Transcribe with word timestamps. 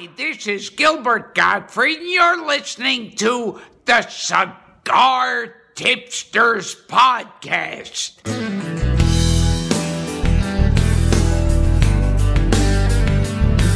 Hi, 0.00 0.08
this 0.16 0.46
is 0.46 0.70
Gilbert 0.70 1.34
Gottfried, 1.34 1.98
and 1.98 2.08
you're 2.08 2.46
listening 2.46 3.10
to 3.16 3.60
the 3.84 4.00
Cigar 4.08 5.54
Tipsters 5.74 6.74
Podcast. 6.88 8.22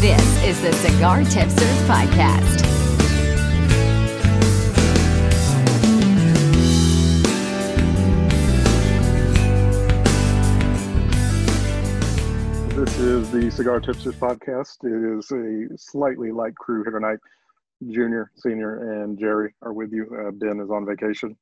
This 0.01 0.45
is 0.45 0.63
the 0.63 0.73
Cigar 0.73 1.25
Tipsters 1.25 1.83
Podcast. 1.83 2.74
Is 13.15 13.31
the 13.31 13.49
Cigar 13.49 13.79
Tipsters 13.79 14.17
podcast. 14.17 14.83
It 14.83 15.19
is 15.19 15.31
a 15.31 15.79
slightly 15.79 16.33
light 16.33 16.57
crew 16.57 16.83
here 16.83 16.91
tonight. 16.91 17.21
Junior, 17.89 18.33
Senior, 18.35 19.05
and 19.05 19.17
Jerry 19.17 19.55
are 19.63 19.73
with 19.73 19.93
you. 19.93 20.05
Uh, 20.19 20.33
ben 20.33 20.59
is 20.59 20.69
on 20.69 20.85
vacation, 20.85 21.37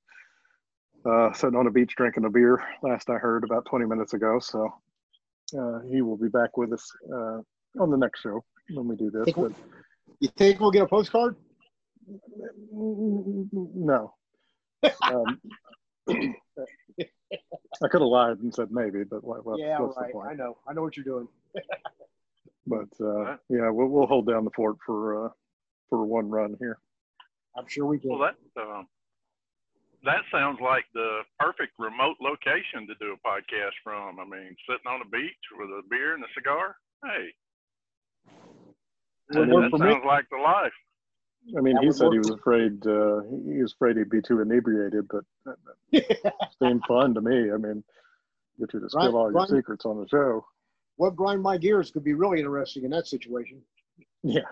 uh, 1.06 1.32
sitting 1.32 1.56
on 1.56 1.66
a 1.66 1.70
beach 1.70 1.94
drinking 1.96 2.26
a 2.26 2.30
beer. 2.30 2.62
Last 2.82 3.08
I 3.08 3.14
heard, 3.14 3.42
about 3.44 3.64
20 3.64 3.86
minutes 3.86 4.12
ago. 4.12 4.38
So 4.38 4.68
uh, 5.58 5.78
he 5.90 6.02
will 6.02 6.18
be 6.18 6.28
back 6.28 6.58
with 6.58 6.74
us 6.74 6.86
uh, 7.10 7.38
on 7.80 7.90
the 7.90 7.96
next 7.96 8.20
show 8.20 8.44
when 8.74 8.86
we 8.86 8.96
do 8.96 9.10
this. 9.10 9.24
Think 9.24 9.36
But 9.38 9.52
You 10.20 10.28
think 10.36 10.60
we'll 10.60 10.72
get 10.72 10.82
a 10.82 10.86
postcard? 10.86 11.36
no, 12.70 14.12
um, 15.04 15.40
I 17.82 17.88
could 17.88 18.00
have 18.00 18.08
lied 18.08 18.38
and 18.38 18.54
said 18.54 18.70
maybe, 18.70 19.04
but 19.04 19.24
what, 19.24 19.44
what, 19.44 19.58
yeah, 19.58 19.78
what's 19.80 19.96
right. 19.96 20.08
the 20.08 20.12
point? 20.12 20.28
I 20.30 20.34
know. 20.34 20.58
I 20.68 20.72
know 20.72 20.82
what 20.82 20.96
you're 20.96 21.04
doing. 21.04 21.28
But 22.66 22.88
uh, 23.00 23.36
yeah, 23.48 23.70
we'll, 23.70 23.88
we'll 23.88 24.06
hold 24.06 24.28
down 24.28 24.44
the 24.44 24.50
fort 24.54 24.76
for 24.86 25.26
uh, 25.26 25.28
for 25.88 26.04
one 26.04 26.30
run 26.30 26.56
here. 26.60 26.78
I'm 27.56 27.66
sure 27.66 27.86
we 27.86 27.98
can. 27.98 28.10
Well, 28.10 28.20
that 28.20 28.60
um, 28.60 28.86
that 30.04 30.22
sounds 30.30 30.58
like 30.62 30.84
the 30.94 31.22
perfect 31.38 31.72
remote 31.78 32.16
location 32.20 32.86
to 32.86 32.94
do 33.00 33.14
a 33.14 33.28
podcast 33.28 33.74
from. 33.82 34.20
I 34.20 34.24
mean, 34.24 34.54
sitting 34.68 34.86
on 34.86 35.02
a 35.02 35.08
beach 35.08 35.42
with 35.58 35.70
a 35.70 35.82
beer 35.90 36.14
and 36.14 36.24
a 36.24 36.28
cigar. 36.34 36.76
Hey, 37.04 37.34
Would 39.34 39.48
that, 39.48 39.60
that 39.60 39.70
for 39.70 39.78
me. 39.78 39.90
sounds 39.90 40.04
like 40.06 40.26
the 40.30 40.38
life. 40.38 40.72
I 41.56 41.60
mean, 41.60 41.74
That 41.74 41.84
he 41.84 41.92
said 41.92 42.12
he 42.12 42.18
was 42.18 42.30
afraid. 42.30 42.86
Uh, 42.86 43.22
he 43.22 43.60
was 43.62 43.72
afraid 43.72 43.96
he'd 43.96 44.08
be 44.10 44.22
too 44.22 44.40
inebriated, 44.40 45.08
but 45.08 45.24
it 45.90 46.34
seemed 46.62 46.82
fun 46.86 47.14
to 47.14 47.20
me. 47.20 47.50
I 47.52 47.56
mean, 47.56 47.82
get 48.60 48.72
you 48.72 48.80
to 48.80 48.88
spill 48.88 49.00
Right, 49.02 49.14
all 49.14 49.22
your 49.30 49.32
right. 49.32 49.48
secrets 49.48 49.84
on 49.84 49.98
the 50.00 50.06
show. 50.08 50.44
what 50.96 51.16
grind 51.16 51.42
my 51.42 51.58
gears 51.58 51.90
could 51.90 52.04
be 52.04 52.14
really 52.14 52.38
interesting 52.38 52.84
in 52.84 52.90
that 52.92 53.06
situation. 53.06 53.60
Yeah. 54.22 54.42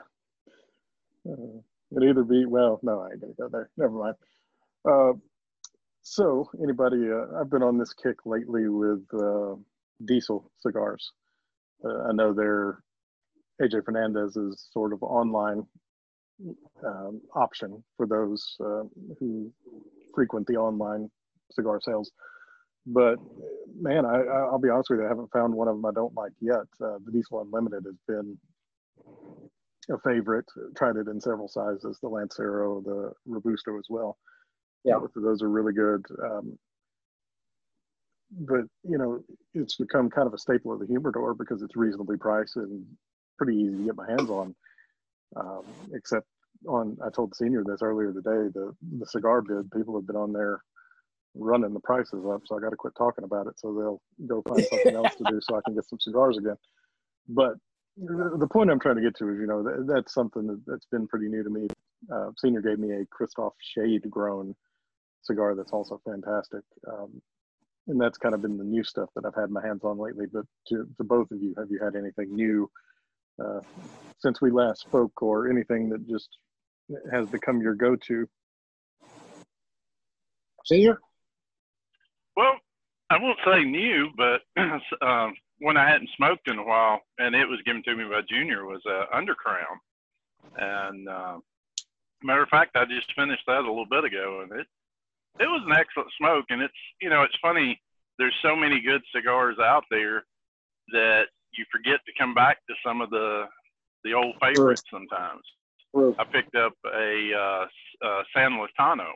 Uh, 1.28 1.60
it'd 1.92 2.08
either 2.08 2.24
be 2.24 2.44
well. 2.46 2.80
No, 2.82 3.00
I 3.00 3.10
ain't 3.12 3.20
gonna 3.20 3.34
go 3.34 3.48
there. 3.48 3.70
Never 3.76 3.92
mind. 3.92 4.14
Uh, 4.88 5.12
so, 6.02 6.50
anybody? 6.62 7.08
Uh, 7.10 7.38
I've 7.40 7.50
been 7.50 7.62
on 7.62 7.78
this 7.78 7.92
kick 7.92 8.16
lately 8.24 8.68
with 8.68 9.04
uh, 9.14 9.54
Diesel 10.04 10.50
cigars. 10.60 11.12
Uh, 11.84 12.08
I 12.08 12.12
know 12.12 12.32
they're 12.32 12.82
AJ 13.62 13.84
Fernandez 13.84 14.36
is 14.36 14.68
sort 14.72 14.92
of 14.92 15.02
online 15.02 15.66
um, 16.86 17.20
option 17.34 17.82
for 17.96 18.06
those 18.06 18.56
uh, 18.60 18.82
who 19.18 19.52
frequent 20.14 20.46
the 20.46 20.56
online 20.56 21.10
cigar 21.52 21.80
sales. 21.82 22.10
But 22.86 23.16
man, 23.78 24.06
I, 24.06 24.22
I'll 24.22 24.58
be 24.58 24.70
honest 24.70 24.90
with 24.90 25.00
you, 25.00 25.06
I 25.06 25.08
haven't 25.08 25.32
found 25.32 25.54
one 25.54 25.68
of 25.68 25.76
them 25.76 25.84
I 25.84 25.92
don't 25.92 26.14
like 26.14 26.32
yet. 26.40 26.66
Uh, 26.82 26.98
the 27.04 27.12
Diesel 27.12 27.42
Unlimited 27.42 27.84
has 27.84 27.96
been 28.08 28.38
a 29.90 29.98
favorite. 30.00 30.46
Tried 30.76 30.96
it 30.96 31.08
in 31.08 31.20
several 31.20 31.48
sizes, 31.48 31.98
the 32.00 32.08
Lancero, 32.08 32.80
the 32.80 33.12
Robusto 33.26 33.78
as 33.78 33.86
well. 33.88 34.16
Yeah. 34.84 34.98
Both 34.98 35.16
of 35.16 35.22
those 35.22 35.42
are 35.42 35.50
really 35.50 35.74
good. 35.74 36.04
Um, 36.24 36.58
but 38.32 38.62
you 38.84 38.96
know, 38.96 39.22
it's 39.54 39.76
become 39.76 40.08
kind 40.08 40.26
of 40.26 40.34
a 40.34 40.38
staple 40.38 40.72
of 40.72 40.80
the 40.80 40.86
humidor 40.86 41.34
because 41.34 41.62
it's 41.62 41.76
reasonably 41.76 42.16
priced 42.16 42.56
and 42.56 42.84
pretty 43.36 43.58
easy 43.58 43.76
to 43.76 43.84
get 43.84 43.96
my 43.96 44.08
hands 44.08 44.30
on. 44.30 44.54
Um, 45.36 45.76
except 45.94 46.26
on, 46.66 46.96
I 47.04 47.10
told 47.10 47.34
senior 47.34 47.64
this 47.64 47.82
earlier 47.82 48.12
today. 48.12 48.50
The 48.52 48.74
the 48.98 49.06
cigar 49.06 49.42
bid, 49.42 49.70
people 49.70 49.94
have 49.96 50.06
been 50.06 50.16
on 50.16 50.32
there 50.32 50.60
running 51.34 51.72
the 51.72 51.80
prices 51.80 52.24
up, 52.28 52.42
so 52.44 52.56
I 52.56 52.60
got 52.60 52.70
to 52.70 52.76
quit 52.76 52.94
talking 52.96 53.24
about 53.24 53.46
it. 53.46 53.58
So 53.58 53.72
they'll 53.72 54.26
go 54.26 54.42
find 54.48 54.64
something 54.64 54.94
else 54.94 55.14
to 55.16 55.24
do, 55.30 55.40
so 55.40 55.56
I 55.56 55.60
can 55.64 55.74
get 55.74 55.88
some 55.88 56.00
cigars 56.00 56.36
again. 56.38 56.56
But 57.28 57.54
the 57.96 58.48
point 58.50 58.70
I'm 58.70 58.80
trying 58.80 58.96
to 58.96 59.02
get 59.02 59.16
to 59.16 59.28
is, 59.30 59.38
you 59.38 59.46
know, 59.46 59.62
that, 59.62 59.86
that's 59.86 60.14
something 60.14 60.46
that, 60.46 60.62
that's 60.66 60.86
been 60.86 61.06
pretty 61.06 61.28
new 61.28 61.42
to 61.42 61.50
me. 61.50 61.68
Uh, 62.12 62.30
senior 62.36 62.62
gave 62.62 62.78
me 62.78 62.92
a 62.92 63.04
Kristoff 63.06 63.52
Shade 63.60 64.08
grown 64.10 64.54
cigar 65.22 65.54
that's 65.54 65.72
also 65.72 66.00
fantastic. 66.04 66.62
Um, 66.90 67.20
and 67.88 68.00
that's 68.00 68.18
kind 68.18 68.34
of 68.34 68.42
been 68.42 68.56
the 68.56 68.64
new 68.64 68.84
stuff 68.84 69.10
that 69.14 69.24
I've 69.26 69.34
had 69.34 69.50
my 69.50 69.64
hands 69.64 69.84
on 69.84 69.98
lately. 69.98 70.26
But 70.32 70.44
to, 70.68 70.88
to 70.96 71.04
both 71.04 71.30
of 71.30 71.42
you, 71.42 71.54
have 71.58 71.70
you 71.70 71.80
had 71.82 71.96
anything 71.96 72.34
new 72.34 72.70
uh, 73.42 73.60
since 74.18 74.40
we 74.40 74.50
last 74.50 74.80
spoke, 74.82 75.22
or 75.22 75.48
anything 75.48 75.88
that 75.90 76.06
just 76.08 76.28
has 77.12 77.26
become 77.26 77.60
your 77.60 77.74
go-to? 77.74 78.28
Senior? 80.66 81.00
Well, 82.36 82.54
I 83.08 83.18
won't 83.18 83.38
say 83.44 83.64
new, 83.64 84.08
but 84.16 84.42
um, 85.02 85.34
when 85.58 85.76
I 85.76 85.88
hadn't 85.88 86.10
smoked 86.16 86.48
in 86.48 86.58
a 86.58 86.64
while, 86.64 87.00
and 87.18 87.34
it 87.34 87.48
was 87.48 87.60
given 87.64 87.82
to 87.84 87.96
me 87.96 88.04
by 88.04 88.22
Junior, 88.28 88.64
was 88.64 88.82
uh, 88.86 89.04
Undercrown. 89.14 89.78
And 90.56 91.08
uh, 91.08 91.38
matter 92.22 92.42
of 92.42 92.48
fact, 92.48 92.76
I 92.76 92.84
just 92.84 93.12
finished 93.14 93.42
that 93.46 93.60
a 93.60 93.68
little 93.68 93.86
bit 93.86 94.04
ago, 94.04 94.40
and 94.42 94.60
it 94.60 94.66
it 95.38 95.46
was 95.46 95.62
an 95.66 95.72
excellent 95.72 96.10
smoke. 96.18 96.46
And 96.50 96.62
it's 96.62 96.72
you 97.00 97.10
know 97.10 97.22
it's 97.22 97.36
funny. 97.42 97.80
There's 98.18 98.34
so 98.42 98.54
many 98.54 98.80
good 98.80 99.02
cigars 99.14 99.56
out 99.58 99.84
there 99.90 100.24
that 100.92 101.24
you 101.56 101.64
forget 101.70 102.00
to 102.06 102.12
come 102.18 102.34
back 102.34 102.58
to 102.68 102.74
some 102.84 103.00
of 103.00 103.10
the 103.10 103.44
the 104.04 104.14
old 104.14 104.34
favorites 104.40 104.82
sometimes. 104.90 105.42
True. 105.94 106.14
I 106.18 106.24
picked 106.24 106.54
up 106.54 106.72
a 106.86 107.32
uh, 107.34 107.66
uh, 108.06 108.22
San 108.34 108.52
Lotano 108.52 109.10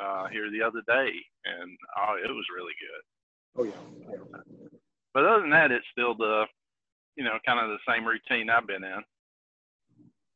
uh, 0.00 0.28
here 0.28 0.50
the 0.50 0.62
other 0.62 0.82
day, 0.86 1.10
and 1.44 1.76
oh, 1.98 2.16
it 2.22 2.30
was 2.30 2.44
really 2.54 2.74
good. 2.80 3.02
Oh 3.56 3.64
yeah. 3.64 4.12
yeah. 4.12 4.40
But 5.14 5.24
other 5.26 5.40
than 5.40 5.50
that, 5.50 5.70
it's 5.70 5.86
still 5.92 6.14
the, 6.14 6.44
you 7.16 7.24
know, 7.24 7.38
kind 7.46 7.58
of 7.58 7.68
the 7.68 7.92
same 7.92 8.06
routine 8.06 8.48
I've 8.50 8.66
been 8.66 8.84
in. 8.84 9.02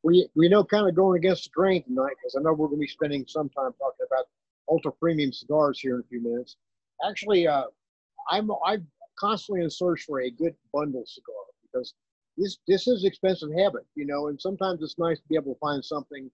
We 0.03 0.29
we 0.35 0.49
know 0.49 0.65
kind 0.65 0.89
of 0.89 0.95
going 0.95 1.19
against 1.19 1.45
the 1.45 1.51
grain 1.55 1.83
tonight 1.85 2.15
because 2.23 2.37
I 2.39 2.43
know 2.43 2.53
we're 2.53 2.69
going 2.69 2.79
to 2.79 2.87
be 2.87 2.89
spending 2.89 3.25
some 3.27 3.49
time 3.51 3.73
talking 3.79 4.07
about 4.07 4.27
ultra 4.69 4.93
premium 4.93 5.33
cigars 5.33 5.81
here 5.81 5.97
in 5.97 6.01
a 6.01 6.09
few 6.09 6.23
minutes. 6.23 6.57
Actually, 7.09 7.47
uh, 7.47 7.65
I'm 8.31 8.51
I'm 8.65 8.87
constantly 9.19 9.63
in 9.65 9.71
search 9.71 10.03
for 10.03 10.21
a 10.21 10.31
good 10.31 10.55
bundle 10.73 11.05
cigar 11.07 11.35
because 11.63 11.95
this 12.37 12.59
this 12.67 12.87
is 12.87 13.05
expensive 13.05 13.51
habit, 13.57 13.87
you 13.95 14.07
know, 14.07 14.29
and 14.29 14.41
sometimes 14.41 14.83
it's 14.83 14.99
nice 14.99 15.19
to 15.19 15.29
be 15.29 15.37
able 15.37 15.55
to 15.55 15.61
find 15.61 15.85
something 15.85 16.31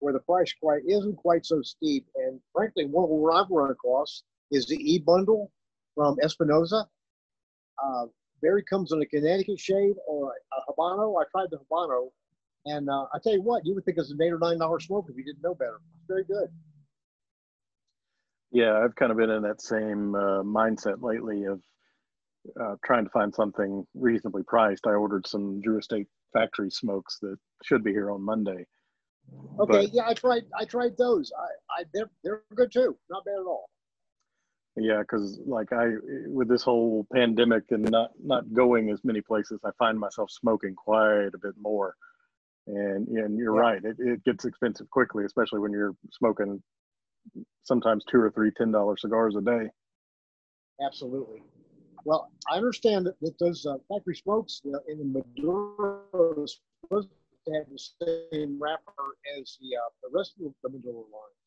where 0.00 0.12
the 0.12 0.20
price 0.20 0.52
quite 0.60 0.82
isn't 0.86 1.16
quite 1.16 1.46
so 1.46 1.62
steep. 1.62 2.06
And 2.16 2.40
frankly, 2.52 2.86
one 2.86 3.08
where 3.08 3.32
I've 3.32 3.50
run 3.50 3.70
across 3.70 4.24
is 4.50 4.66
the 4.66 4.76
E 4.76 4.98
bundle 4.98 5.50
from 5.94 6.16
Espinosa. 6.22 6.86
Uh, 7.82 8.06
Barry 8.42 8.62
comes 8.64 8.92
in 8.92 9.00
a 9.00 9.06
Connecticut 9.06 9.58
shade 9.58 9.96
or 10.06 10.32
a 10.52 10.72
Habano. 10.72 11.20
I 11.20 11.24
tried 11.30 11.48
the 11.50 11.58
Habano, 11.58 12.10
and 12.66 12.88
uh, 12.90 13.06
I 13.14 13.18
tell 13.22 13.32
you 13.32 13.42
what, 13.42 13.64
you 13.64 13.74
would 13.74 13.84
think 13.84 13.98
it's 13.98 14.10
an 14.10 14.20
eight 14.20 14.32
or 14.32 14.38
nine 14.38 14.58
dollar 14.58 14.80
smoke 14.80 15.06
if 15.08 15.16
you 15.16 15.24
didn't 15.24 15.42
know 15.42 15.54
better. 15.54 15.80
It's 15.96 16.06
very 16.08 16.24
good. 16.24 16.48
Yeah, 18.52 18.78
I've 18.78 18.94
kind 18.94 19.10
of 19.10 19.18
been 19.18 19.30
in 19.30 19.42
that 19.42 19.60
same 19.60 20.14
uh, 20.14 20.42
mindset 20.42 21.02
lately 21.02 21.44
of 21.44 21.60
uh, 22.60 22.76
trying 22.84 23.04
to 23.04 23.10
find 23.10 23.34
something 23.34 23.86
reasonably 23.94 24.42
priced. 24.42 24.86
I 24.86 24.90
ordered 24.92 25.26
some 25.26 25.60
Drew 25.60 25.78
Estate 25.78 26.06
factory 26.32 26.70
smokes 26.70 27.18
that 27.22 27.36
should 27.62 27.82
be 27.84 27.92
here 27.92 28.10
on 28.10 28.22
Monday. 28.22 28.66
Okay, 29.58 29.86
But- 29.86 29.94
yeah, 29.94 30.06
I 30.06 30.14
tried. 30.14 30.42
I 30.58 30.64
tried 30.64 30.96
those. 30.98 31.32
I, 31.38 31.80
I 31.80 31.84
they're 31.94 32.10
they're 32.22 32.42
good 32.54 32.70
too. 32.72 32.96
Not 33.10 33.24
bad 33.24 33.34
at 33.40 33.46
all. 33.46 33.70
Yeah, 34.76 34.98
because 35.00 35.40
like 35.46 35.72
I, 35.72 35.92
with 36.26 36.48
this 36.48 36.62
whole 36.64 37.06
pandemic 37.12 37.64
and 37.70 37.88
not 37.90 38.10
not 38.22 38.52
going 38.52 38.90
as 38.90 39.00
many 39.04 39.20
places, 39.20 39.60
I 39.64 39.70
find 39.78 39.98
myself 39.98 40.30
smoking 40.30 40.74
quite 40.74 41.28
a 41.34 41.38
bit 41.40 41.54
more. 41.60 41.94
And 42.66 43.06
and 43.08 43.38
you're 43.38 43.54
Yeah. 43.54 43.60
right, 43.60 43.84
it, 43.84 43.96
it 43.98 44.24
gets 44.24 44.44
expensive 44.44 44.90
quickly, 44.90 45.24
especially 45.24 45.60
when 45.60 45.72
you're 45.72 45.94
smoking 46.12 46.62
sometimes 47.62 48.04
two 48.10 48.18
or 48.18 48.30
three 48.30 48.50
ten 48.56 48.72
dollar 48.72 48.96
cigars 48.98 49.36
a 49.36 49.40
day. 49.40 49.70
Absolutely. 50.84 51.42
Well, 52.04 52.30
I 52.50 52.56
understand 52.56 53.06
that, 53.06 53.18
that 53.20 53.38
those 53.38 53.64
uh, 53.66 53.76
factory 53.88 54.14
smokes 54.14 54.60
uh, 54.66 54.78
in 54.88 54.98
the 54.98 55.04
Maduro 55.04 56.42
is 56.44 56.60
supposed 56.82 57.08
to 57.46 57.52
have 57.54 57.64
the 57.70 58.28
same 58.32 58.58
wrapper 58.60 58.92
as 59.38 59.58
the 59.60 59.76
uh, 59.76 59.88
the 60.02 60.16
rest 60.16 60.34
of 60.44 60.52
the 60.62 60.68
Maduro 60.68 60.98
lines. 60.98 61.44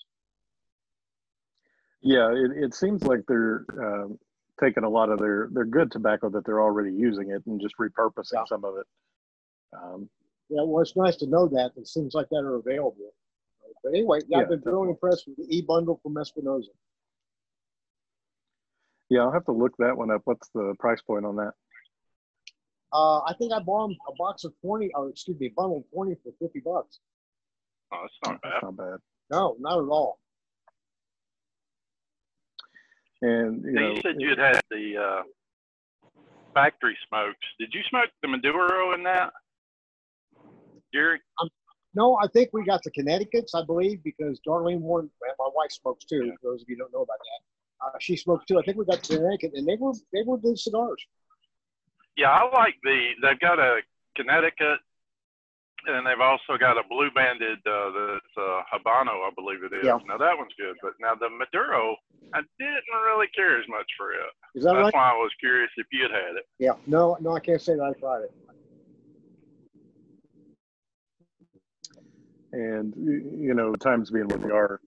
Yeah, 2.01 2.31
it, 2.31 2.63
it 2.63 2.73
seems 2.73 3.03
like 3.03 3.21
they're 3.27 3.65
um, 3.79 4.19
taking 4.59 4.83
a 4.83 4.89
lot 4.89 5.09
of 5.09 5.19
their 5.19 5.49
their 5.51 5.65
good 5.65 5.91
tobacco 5.91 6.29
that 6.29 6.45
they're 6.45 6.61
already 6.61 6.93
using 6.93 7.31
it 7.31 7.43
and 7.45 7.61
just 7.61 7.75
repurposing 7.79 8.33
Yeah. 8.33 8.45
some 8.47 8.65
of 8.65 8.77
it. 8.77 8.87
Um, 9.73 10.09
Yeah, 10.49 10.63
well, 10.63 10.81
it's 10.81 10.95
nice 10.95 11.17
to 11.17 11.27
know 11.27 11.47
that 11.47 11.75
that 11.75 11.87
things 11.87 12.13
like 12.13 12.29
that 12.29 12.43
are 12.43 12.55
available. 12.55 13.13
But 13.83 13.93
anyway, 13.93 14.19
yeah, 14.27 14.39
I've 14.39 14.49
been 14.49 14.61
really 14.65 14.89
impressed 14.89 15.27
with 15.27 15.37
the 15.37 15.55
e 15.55 15.61
bundle 15.61 15.99
from 16.01 16.17
Espinosa. 16.17 16.71
Yeah, 19.09 19.21
I'll 19.21 19.31
have 19.31 19.45
to 19.45 19.51
look 19.51 19.73
that 19.79 19.95
one 19.97 20.11
up. 20.11 20.21
What's 20.25 20.49
the 20.53 20.75
price 20.79 21.01
point 21.01 21.25
on 21.25 21.37
that? 21.37 21.53
Uh, 22.93 23.19
I 23.19 23.33
think 23.37 23.53
I 23.53 23.59
bought 23.59 23.91
a 23.91 24.13
box 24.17 24.43
of 24.43 24.53
twenty, 24.61 24.91
or 24.95 25.09
excuse 25.09 25.39
me, 25.39 25.47
a 25.47 25.53
bundle 25.55 25.77
of 25.79 25.83
twenty 25.93 26.15
for 26.23 26.31
fifty 26.39 26.59
bucks. 26.59 26.99
Oh, 27.93 28.01
that's 28.01 28.13
not 28.25 28.39
That's 28.43 28.53
bad. 28.55 28.63
not 28.63 28.77
bad. 28.77 28.99
No, 29.31 29.55
not 29.59 29.79
at 29.79 29.89
all. 29.89 30.19
And 33.21 33.63
you 33.63 33.71
Now, 33.71 33.81
know, 33.81 33.91
you 33.95 34.01
said 34.01 34.15
you 34.19 34.29
had 34.29 34.39
had 34.39 34.61
the 34.69 34.97
uh, 34.97 35.23
factory 36.53 36.97
smokes. 37.07 37.37
Did 37.59 37.73
you 37.73 37.81
smoke 37.89 38.09
the 38.21 38.27
Maduro 38.27 38.93
in 38.93 39.03
that, 39.03 39.31
Jerry? 40.93 41.19
No, 41.95 42.15
I 42.21 42.27
think 42.27 42.49
we 42.53 42.63
got 42.63 42.83
the 42.83 42.91
Connecticut's, 42.91 43.55
I 43.55 43.63
believe, 43.65 44.03
because 44.03 44.39
Darlene 44.47 44.81
Warren, 44.81 45.09
my 45.39 45.49
wife 45.55 45.71
smokes 45.71 46.05
too. 46.05 46.25
Yeah. 46.25 46.31
For 46.41 46.51
those 46.51 46.61
of 46.61 46.69
you 46.69 46.75
who 46.75 46.83
don't 46.83 46.93
know 46.93 47.01
about 47.01 47.17
that, 47.17 47.41
uh, 47.83 47.91
she 47.99 48.17
smokes 48.17 48.45
too. 48.45 48.59
I 48.59 48.63
think 48.63 48.77
we 48.77 48.85
got 48.85 49.01
the 49.03 49.17
Connecticut, 49.17 49.51
and 49.55 49.67
they 49.67 49.75
were 49.79 49.93
they 50.13 50.23
were 50.25 50.37
good 50.37 50.57
cigars. 50.57 51.03
Yeah, 52.15 52.31
I 52.31 52.49
like 52.53 52.75
the. 52.83 53.11
They've 53.21 53.39
got 53.39 53.59
a 53.59 53.81
Connecticut, 54.15 54.79
and 55.85 56.05
they've 56.05 56.19
also 56.19 56.57
got 56.59 56.77
a 56.77 56.83
blue 56.89 57.09
banded 57.13 57.59
uh, 57.65 57.91
that's 57.93 58.33
uh, 58.37 58.61
Habano, 58.73 59.21
I 59.21 59.29
believe 59.35 59.63
it 59.63 59.75
is. 59.75 59.85
Yeah. 59.85 59.99
Now 60.07 60.17
that 60.17 60.37
one's 60.37 60.53
good, 60.57 60.75
but 60.81 60.93
now 60.99 61.13
the 61.13 61.29
Maduro, 61.29 61.95
I 62.33 62.41
didn't 62.57 63.01
really 63.05 63.27
care 63.35 63.59
as 63.59 63.65
much 63.69 63.85
for 63.97 64.13
it. 64.13 64.19
Is 64.55 64.63
that 64.63 64.73
That's 64.73 64.85
right? 64.85 64.93
why 64.93 65.11
I 65.11 65.13
was 65.13 65.31
curious 65.39 65.69
if 65.77 65.85
you 65.91 66.03
had 66.03 66.11
had 66.11 66.35
it. 66.37 66.45
Yeah. 66.57 66.73
No, 66.87 67.17
no, 67.21 67.35
I 67.35 67.39
can't 67.39 67.61
say 67.61 67.75
that 67.75 67.83
I 67.83 67.93
tried 67.99 68.23
it. 68.23 68.33
and 72.57 72.93
you 72.95 73.53
know, 73.53 73.73
times 73.75 74.09
being 74.09 74.27
what 74.27 74.41
they 74.41 74.49
are, 74.49 74.79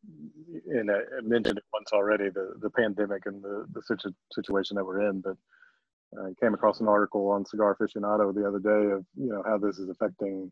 and 0.71 0.91
I 0.91 1.01
I 1.19 1.21
mentioned 1.23 1.59
it 1.59 1.65
once 1.73 1.91
already, 1.93 2.31
the 2.31 2.55
the 2.61 2.71
pandemic 2.71 3.27
and 3.27 3.43
the 3.43 3.67
the 3.73 3.83
situ- 3.83 4.15
situation 4.33 4.77
that 4.77 4.85
we're 4.87 5.09
in. 5.11 5.21
But 5.21 5.37
uh, 6.19 6.27
I 6.29 6.33
came 6.41 6.55
across 6.55 6.81
an 6.81 6.89
article 6.89 7.29
on 7.29 7.45
Cigar 7.47 7.77
Aficionado 7.77 8.35
the 8.35 8.47
other 8.49 8.61
day 8.61 8.93
of 8.93 9.05
you 9.17 9.31
know 9.33 9.43
how 9.47 9.59
this 9.59 9.79
is 9.79 9.89
affecting 9.91 10.51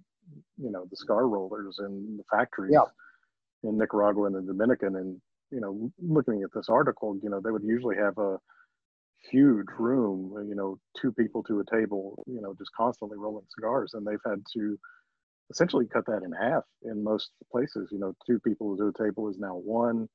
you 0.59 0.71
know 0.71 0.85
the 0.91 0.97
cigar 0.97 1.27
rollers 1.29 1.79
and 1.81 2.19
the 2.19 2.25
factories 2.31 2.73
Yeah. 2.75 2.87
in 3.65 3.79
Nicaragua 3.79 4.27
and 4.27 4.37
the 4.37 4.43
Dominican, 4.53 4.97
and 4.97 5.21
you 5.51 5.61
know, 5.61 5.91
looking 6.01 6.43
at 6.43 6.51
this 6.55 6.69
article, 6.69 7.19
you 7.23 7.31
know, 7.31 7.41
they 7.41 7.51
would 7.51 7.65
usually 7.65 7.97
have 7.97 8.19
a 8.19 8.39
huge 9.31 9.67
room, 9.79 10.47
you 10.49 10.55
know, 10.55 10.79
two 11.01 11.13
people 11.13 11.43
to 11.45 11.61
a 11.61 11.65
table, 11.77 12.23
you 12.27 12.41
know, 12.41 12.55
just 12.55 12.71
constantly 12.77 13.19
rolling 13.19 13.47
cigars, 13.55 13.95
and 13.95 14.07
they've 14.07 14.27
had 14.27 14.43
to 14.55 14.79
essentially 15.51 15.87
cut 15.87 16.07
that 16.07 16.23
in 16.23 16.33
half 16.33 16.65
in 16.83 17.03
most 17.03 17.31
places. 17.51 17.89
You 17.91 17.99
know, 17.99 18.15
two 18.27 18.39
people 18.41 18.77
to 18.77 18.89
a 18.89 19.03
table 19.03 19.29
is 19.29 19.39
now 19.39 19.55
one. 19.55 20.09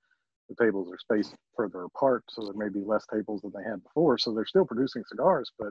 The 0.49 0.63
tables 0.63 0.91
are 0.91 0.97
spaced 0.97 1.35
further 1.55 1.83
apart, 1.83 2.23
so 2.29 2.43
there 2.43 2.53
may 2.53 2.69
be 2.69 2.85
less 2.85 3.05
tables 3.11 3.41
than 3.41 3.51
they 3.55 3.69
had 3.69 3.83
before. 3.83 4.17
So 4.17 4.33
they're 4.33 4.45
still 4.45 4.65
producing 4.65 5.03
cigars, 5.09 5.51
but 5.57 5.69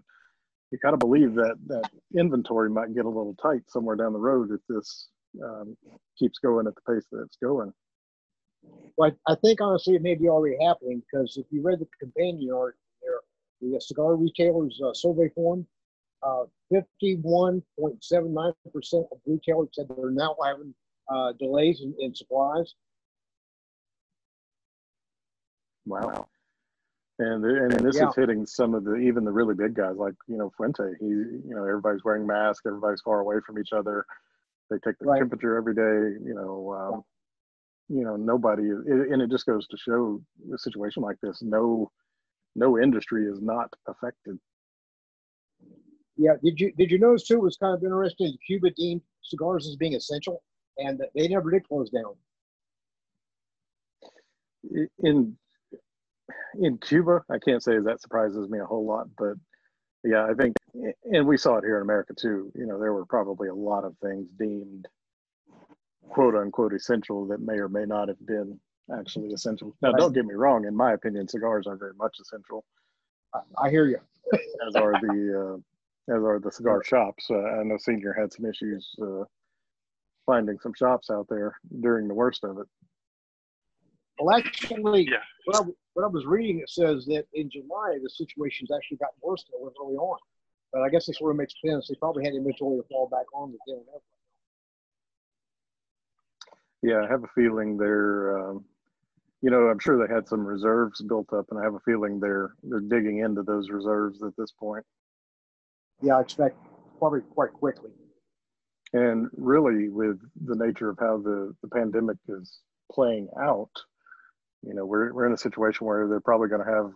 you 0.70 0.78
got 0.82 0.92
to 0.92 0.96
believe 0.96 1.34
that 1.34 1.56
that 1.66 1.90
inventory 2.18 2.70
might 2.70 2.94
get 2.94 3.04
a 3.04 3.08
little 3.08 3.36
tight 3.42 3.62
somewhere 3.68 3.96
down 3.96 4.14
the 4.14 4.18
road 4.18 4.50
if 4.50 4.60
this 4.68 5.08
um, 5.44 5.76
keeps 6.18 6.38
going 6.38 6.66
at 6.66 6.74
the 6.74 6.94
pace 6.94 7.06
that 7.12 7.22
it's 7.22 7.36
going. 7.36 7.72
Well, 8.96 9.12
I 9.28 9.34
think 9.34 9.60
honestly, 9.60 9.94
it 9.96 10.02
may 10.02 10.14
be 10.14 10.28
already 10.28 10.56
happening 10.64 11.02
because 11.02 11.36
if 11.36 11.46
you 11.50 11.62
read 11.62 11.80
the 11.80 11.88
companion 12.00 12.52
article 12.54 12.78
the 13.62 13.80
cigar 13.80 14.16
retailers 14.16 14.80
uh, 14.84 14.92
survey 14.92 15.28
form, 15.34 15.66
51.79% 16.24 19.12
of 19.12 19.18
retailers 19.26 19.68
said 19.72 19.86
they're 19.96 20.10
now 20.10 20.36
having 20.44 20.74
uh, 21.12 21.32
delays 21.38 21.80
in, 21.82 21.94
in 21.98 22.14
supplies. 22.14 22.74
Wow. 25.86 26.26
And 27.18 27.44
and 27.44 27.72
this 27.84 27.96
Yeah. 27.96 28.08
is 28.08 28.14
hitting 28.16 28.46
some 28.46 28.74
of 28.74 28.84
the 28.84 28.94
even 28.96 29.24
the 29.24 29.30
really 29.32 29.54
big 29.54 29.74
guys 29.74 29.96
like 29.96 30.14
you 30.26 30.36
know 30.38 30.50
Fuente. 30.56 30.94
He 30.98 31.06
you 31.06 31.42
know 31.54 31.64
everybody's 31.64 32.02
wearing 32.04 32.26
masks, 32.26 32.64
everybody's 32.66 33.02
far 33.02 33.20
away 33.20 33.36
from 33.46 33.58
each 33.58 33.72
other. 33.72 34.04
They 34.70 34.78
take 34.78 34.98
the 34.98 35.06
Right. 35.06 35.18
temperature 35.18 35.56
every 35.56 35.74
day. 35.74 36.18
You 36.24 36.34
know, 36.34 36.72
um, 36.72 37.04
you 37.88 38.04
know 38.04 38.16
nobody. 38.16 38.70
It, 38.70 39.10
and 39.12 39.20
it 39.20 39.30
just 39.30 39.46
goes 39.46 39.66
to 39.68 39.76
show 39.76 40.22
a 40.52 40.58
situation 40.58 41.02
like 41.02 41.20
this. 41.20 41.42
No, 41.42 41.90
no 42.56 42.78
industry 42.78 43.26
is 43.26 43.40
not 43.42 43.72
affected. 43.86 44.38
Yeah, 46.16 46.34
did 46.42 46.60
you 46.60 46.72
did 46.72 46.90
you 46.90 46.98
notice 46.98 47.26
too? 47.26 47.36
It 47.36 47.42
was 47.42 47.56
kind 47.56 47.74
of 47.74 47.82
interesting. 47.82 48.36
Cuba 48.46 48.70
deemed 48.70 49.02
cigars 49.22 49.66
as 49.66 49.76
being 49.76 49.94
essential, 49.94 50.42
and 50.78 51.00
they 51.14 51.28
never 51.28 51.50
did 51.50 51.66
close 51.66 51.90
down. 51.90 52.14
In 55.00 55.36
in 56.60 56.78
Cuba, 56.78 57.24
I 57.30 57.38
can't 57.38 57.62
say 57.62 57.78
that 57.78 58.00
surprises 58.00 58.48
me 58.48 58.58
a 58.58 58.64
whole 58.66 58.86
lot, 58.86 59.08
but 59.18 59.34
yeah, 60.04 60.26
I 60.26 60.34
think, 60.34 60.56
and 61.04 61.26
we 61.26 61.36
saw 61.36 61.56
it 61.56 61.64
here 61.64 61.76
in 61.76 61.82
America 61.82 62.12
too. 62.14 62.52
You 62.54 62.66
know, 62.66 62.78
there 62.78 62.92
were 62.92 63.06
probably 63.06 63.48
a 63.48 63.54
lot 63.54 63.84
of 63.84 63.96
things 64.02 64.28
deemed 64.38 64.86
quote 66.08 66.34
unquote 66.34 66.74
essential 66.74 67.26
that 67.28 67.40
may 67.40 67.54
or 67.54 67.68
may 67.68 67.86
not 67.86 68.08
have 68.08 68.24
been 68.26 68.58
actually 68.98 69.32
essential. 69.32 69.74
Now, 69.80 69.92
don't 69.92 70.12
get 70.12 70.26
me 70.26 70.34
wrong. 70.34 70.66
In 70.66 70.76
my 70.76 70.92
opinion, 70.92 71.28
cigars 71.28 71.66
are 71.66 71.76
very 71.76 71.94
much 71.94 72.16
essential, 72.20 72.64
I, 73.34 73.40
I 73.56 73.70
hear 73.70 73.86
you. 73.86 73.98
as 74.66 74.74
are 74.76 74.92
the 75.00 75.54
uh, 75.54 75.71
as 76.08 76.16
are 76.16 76.40
the 76.40 76.50
cigar 76.50 76.82
shops. 76.84 77.26
Uh, 77.30 77.38
I 77.38 77.62
know 77.62 77.76
Senior 77.78 78.12
had 78.12 78.32
some 78.32 78.46
issues 78.46 78.88
uh, 79.00 79.24
finding 80.26 80.58
some 80.60 80.74
shops 80.74 81.10
out 81.10 81.26
there 81.28 81.58
during 81.80 82.08
the 82.08 82.14
worst 82.14 82.44
of 82.44 82.58
it. 82.58 82.66
Well, 84.18 84.36
actually, 84.36 85.08
Yeah. 85.08 85.18
what, 85.44 85.56
I, 85.56 85.68
what 85.94 86.04
I 86.04 86.08
was 86.08 86.26
reading, 86.26 86.58
it 86.58 86.68
says 86.68 87.06
that 87.06 87.24
in 87.34 87.50
July, 87.50 87.98
the 88.02 88.10
situation's 88.10 88.70
actually 88.70 88.98
gotten 88.98 89.18
worse 89.22 89.44
than 89.44 89.60
it 89.60 89.64
was 89.64 89.74
early 89.80 89.96
on. 89.96 90.18
But 90.72 90.82
I 90.82 90.88
guess 90.88 91.06
this 91.06 91.18
sort 91.18 91.30
of 91.32 91.36
makes 91.36 91.54
sense. 91.64 91.88
They 91.88 91.94
probably 91.96 92.24
had 92.24 92.34
inventory 92.34 92.78
to 92.80 92.88
fall 92.88 93.08
back 93.08 93.26
on 93.34 93.52
that 93.52 93.58
they 93.66 93.72
don't 93.74 93.86
have. 93.92 94.02
Yeah, 96.82 97.04
I 97.06 97.08
have 97.10 97.22
a 97.24 97.28
feeling 97.34 97.76
they're, 97.76 98.38
um, 98.38 98.64
you 99.40 99.50
know, 99.50 99.68
I'm 99.68 99.78
sure 99.78 100.04
they 100.04 100.12
had 100.12 100.26
some 100.28 100.44
reserves 100.44 101.00
built 101.02 101.32
up, 101.32 101.46
and 101.50 101.60
I 101.60 101.62
have 101.62 101.74
a 101.74 101.80
feeling 101.80 102.18
they're 102.18 102.54
they're 102.64 102.80
digging 102.80 103.18
into 103.18 103.42
those 103.42 103.70
reserves 103.70 104.22
at 104.22 104.32
this 104.36 104.50
point. 104.50 104.84
Yeah, 106.02 106.16
I 106.16 106.20
expect 106.20 106.56
probably 106.98 107.20
quite 107.20 107.52
quickly. 107.52 107.90
And 108.92 109.28
really, 109.36 109.88
with 109.88 110.18
the 110.44 110.56
nature 110.56 110.90
of 110.90 110.98
how 110.98 111.18
the 111.18 111.54
the 111.62 111.68
pandemic 111.68 112.18
is 112.28 112.58
playing 112.90 113.28
out, 113.40 113.70
you 114.62 114.74
know, 114.74 114.84
we're 114.84 115.12
we're 115.14 115.26
in 115.26 115.32
a 115.32 115.38
situation 115.38 115.86
where 115.86 116.06
they're 116.08 116.20
probably 116.20 116.48
going 116.48 116.64
to 116.64 116.70
have 116.70 116.90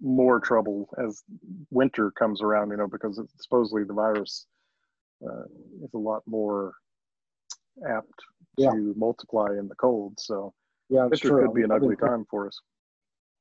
more 0.00 0.40
trouble 0.40 0.88
as 1.04 1.22
winter 1.70 2.10
comes 2.12 2.40
around. 2.40 2.70
You 2.70 2.76
know, 2.78 2.88
because 2.88 3.18
it's, 3.18 3.32
supposedly 3.40 3.84
the 3.84 3.92
virus 3.92 4.46
uh, 5.24 5.44
is 5.84 5.90
a 5.94 5.98
lot 5.98 6.22
more 6.26 6.72
apt 7.88 8.08
Yeah. 8.56 8.70
to 8.70 8.94
multiply 8.96 9.48
in 9.58 9.68
the 9.68 9.74
cold. 9.74 10.14
So 10.18 10.54
Yeah, 10.88 11.08
it 11.12 11.20
could 11.20 11.52
be 11.54 11.62
an 11.62 11.68
been- 11.68 11.76
ugly 11.76 11.96
time 11.96 12.24
for 12.30 12.46
us. 12.46 12.58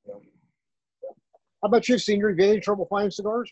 How 0.08 1.68
about 1.68 1.88
you, 1.88 1.98
Senior? 2.00 2.32
You 2.32 2.42
had 2.42 2.52
any 2.54 2.60
trouble 2.60 2.88
finding 2.90 3.12
cigars? 3.12 3.52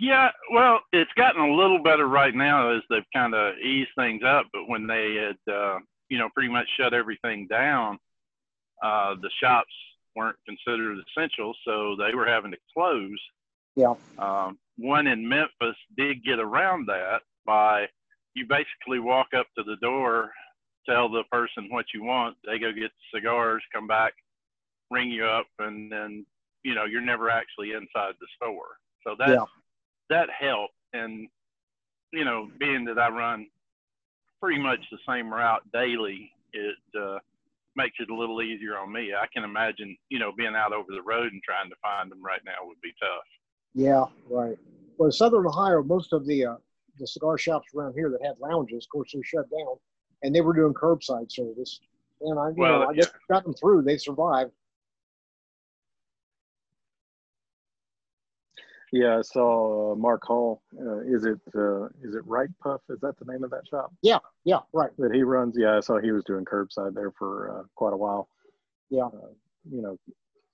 Yeah, 0.00 0.30
well, 0.50 0.80
it's 0.94 1.12
gotten 1.14 1.42
a 1.42 1.54
little 1.54 1.78
better 1.78 2.06
right 2.06 2.34
now 2.34 2.74
as 2.74 2.82
they've 2.88 3.04
kind 3.14 3.34
of 3.34 3.58
eased 3.58 3.90
things 3.98 4.22
up. 4.24 4.46
But 4.50 4.66
when 4.66 4.86
they 4.86 5.14
had, 5.14 5.52
uh, 5.52 5.78
you 6.08 6.18
know, 6.18 6.30
pretty 6.34 6.48
much 6.48 6.66
shut 6.78 6.94
everything 6.94 7.46
down, 7.48 7.98
uh, 8.82 9.16
the 9.20 9.28
shops 9.42 9.72
weren't 10.16 10.38
considered 10.46 10.96
essential, 10.98 11.54
so 11.66 11.96
they 11.96 12.14
were 12.14 12.26
having 12.26 12.50
to 12.50 12.56
close. 12.74 13.20
Yeah. 13.76 13.94
Um, 14.18 14.58
one 14.78 15.06
in 15.06 15.28
Memphis 15.28 15.76
did 15.98 16.24
get 16.24 16.38
around 16.38 16.86
that 16.86 17.20
by 17.44 17.86
you 18.34 18.46
basically 18.46 19.00
walk 19.00 19.28
up 19.36 19.48
to 19.58 19.62
the 19.62 19.76
door, 19.82 20.30
tell 20.88 21.10
the 21.10 21.24
person 21.30 21.68
what 21.68 21.86
you 21.92 22.02
want, 22.02 22.38
they 22.46 22.58
go 22.58 22.72
get 22.72 22.90
cigars, 23.14 23.62
come 23.70 23.86
back, 23.86 24.14
ring 24.90 25.10
you 25.10 25.26
up, 25.26 25.46
and 25.58 25.92
then 25.92 26.24
you 26.62 26.74
know 26.74 26.86
you're 26.86 27.02
never 27.02 27.28
actually 27.28 27.72
inside 27.72 28.14
the 28.18 28.26
store. 28.36 28.78
So 29.04 29.14
that 29.18 29.28
Yeah. 29.28 29.44
That 30.10 30.28
helped. 30.38 30.74
And 30.92 31.28
you 32.12 32.24
know, 32.24 32.48
being 32.58 32.84
that 32.86 32.98
I 32.98 33.08
run 33.08 33.46
pretty 34.40 34.60
much 34.60 34.80
the 34.90 34.98
same 35.08 35.32
route 35.32 35.62
daily, 35.72 36.30
it 36.52 36.76
uh, 37.00 37.18
makes 37.76 37.96
it 38.00 38.10
a 38.10 38.14
little 38.14 38.42
easier 38.42 38.76
on 38.76 38.92
me. 38.92 39.12
I 39.14 39.26
can 39.32 39.44
imagine, 39.44 39.96
you 40.08 40.18
know, 40.18 40.32
being 40.36 40.54
out 40.56 40.72
over 40.72 40.88
the 40.90 41.02
road 41.02 41.32
and 41.32 41.42
trying 41.42 41.70
to 41.70 41.76
find 41.82 42.10
them 42.10 42.22
right 42.22 42.40
now 42.44 42.66
would 42.66 42.80
be 42.82 42.92
tough. 43.00 43.24
Yeah, 43.74 44.04
right. 44.28 44.58
Well, 44.98 45.06
in 45.06 45.12
Southern 45.12 45.46
Ohio, 45.46 45.82
most 45.82 46.12
of 46.12 46.26
the 46.26 46.46
uh, 46.46 46.56
the 46.98 47.06
cigar 47.06 47.38
shops 47.38 47.68
around 47.74 47.94
here 47.94 48.10
that 48.10 48.24
had 48.26 48.34
lounges, 48.40 48.84
of 48.84 48.90
course, 48.90 49.12
they 49.14 49.22
shut 49.22 49.48
down, 49.50 49.76
and 50.22 50.34
they 50.34 50.40
were 50.40 50.52
doing 50.52 50.74
curbside 50.74 51.30
service. 51.30 51.80
And 52.22 52.38
I, 52.38 52.48
you 52.48 52.54
Well, 52.56 52.80
know, 52.80 52.88
I 52.88 52.94
just 52.94 53.12
got 53.30 53.44
them 53.44 53.54
through. 53.54 53.82
They 53.82 53.96
survived. 53.96 54.50
Yeah, 58.92 59.18
I 59.18 59.22
saw 59.22 59.92
uh, 59.92 59.94
Mark 59.94 60.22
Hall. 60.24 60.62
Uh, 60.78 61.00
is 61.00 61.24
it 61.24 61.38
uh, 61.54 61.84
is 62.02 62.14
it 62.14 62.26
Right 62.26 62.48
Puff? 62.62 62.80
Is 62.88 62.98
that 63.00 63.14
the 63.18 63.30
name 63.30 63.44
of 63.44 63.50
that 63.50 63.66
shop 63.68 63.92
Yeah, 64.02 64.18
yeah, 64.44 64.60
right. 64.72 64.90
that 64.98 65.14
he 65.14 65.22
runs? 65.22 65.56
Yeah, 65.56 65.76
I 65.76 65.80
saw 65.80 66.00
he 66.00 66.10
was 66.10 66.24
doing 66.24 66.44
curbside 66.44 66.94
there 66.94 67.12
for 67.18 67.60
uh, 67.60 67.62
quite 67.76 67.92
a 67.92 67.96
while. 67.96 68.28
Yeah. 68.90 69.04
Uh, 69.06 69.30
you 69.70 69.80
know, 69.82 69.96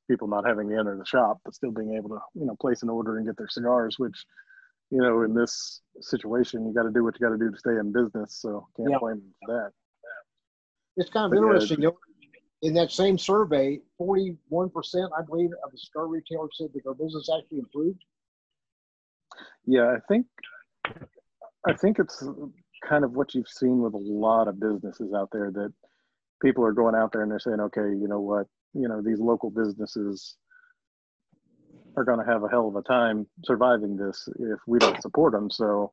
people 0.09 0.29
not 0.29 0.47
having 0.47 0.69
to 0.69 0.77
enter 0.79 0.97
the 0.99 1.07
shop, 1.07 1.39
but 1.45 1.55
still 1.55 1.71
being 1.71 1.95
able 1.97 2.11
to 2.11 2.19
you 2.35 2.45
know 2.45 2.57
place 2.61 2.83
an 2.83 2.91
order 2.91 3.17
and 3.17 3.27
get 3.27 3.39
their 3.39 3.49
cigars. 3.49 3.99
Which, 3.99 4.25
you 4.91 4.99
know, 4.99 5.23
in 5.23 5.35
this 5.35 5.81
situation, 6.03 6.67
you 6.67 6.75
got 6.75 6.83
to 6.83 6.91
do 6.93 7.05
what 7.05 7.19
you 7.19 7.27
got 7.27 7.33
to 7.33 7.39
do 7.39 7.51
to 7.51 7.59
stay 7.59 7.79
in 7.79 7.91
business. 7.93 8.39
So 8.43 8.69
can't 8.77 8.91
Yeah. 8.91 8.99
blame 8.99 9.17
them 9.17 9.35
for 9.47 9.55
that. 9.55 9.71
It's 10.99 11.11
kind 11.11 11.27
of 11.27 11.31
But, 11.31 11.45
interesting. 11.47 11.81
know, 11.81 11.99
in 12.63 12.75
that 12.75 12.91
same 12.91 13.17
survey, 13.19 13.81
41%, 14.01 14.39
I 15.17 15.23
believe, 15.23 15.51
of 15.65 15.71
the 15.73 15.79
cigar 15.79 16.07
retailers 16.07 16.57
said 16.57 16.69
that 16.75 16.85
their 16.85 16.95
business 16.95 17.29
actually 17.35 17.59
improved. 17.59 18.03
Yeah, 19.65 19.95
I 19.97 19.99
think 20.09 20.27
I 21.67 21.75
think 21.75 21.99
it's 21.99 22.25
kind 22.87 23.05
of 23.05 23.13
what 23.13 23.35
you've 23.35 23.49
seen 23.49 23.81
with 23.81 23.95
a 23.95 23.99
lot 23.99 24.49
of 24.49 24.61
businesses 24.61 25.13
out 25.15 25.31
there 25.33 25.51
that 25.51 25.73
people 26.43 26.65
are 26.65 26.73
going 26.73 26.95
out 26.95 27.13
there 27.13 27.23
and 27.23 27.31
they're 27.31 27.41
saying, 27.41 27.61
okay, 27.61 27.81
you 27.81 28.07
know 28.09 28.21
what, 28.21 28.47
you 28.75 28.89
know, 28.89 29.03
these 29.03 29.19
local 29.19 29.51
businesses 29.51 30.37
are 31.97 32.05
going 32.05 32.25
to 32.25 32.31
have 32.31 32.45
a 32.45 32.49
hell 32.49 32.69
of 32.69 32.77
a 32.77 32.83
time 32.83 33.27
surviving 33.45 33.97
this 33.97 34.29
if 34.39 34.59
we 34.67 34.79
don't 34.79 35.01
support 35.01 35.33
them. 35.33 35.51
So, 35.51 35.91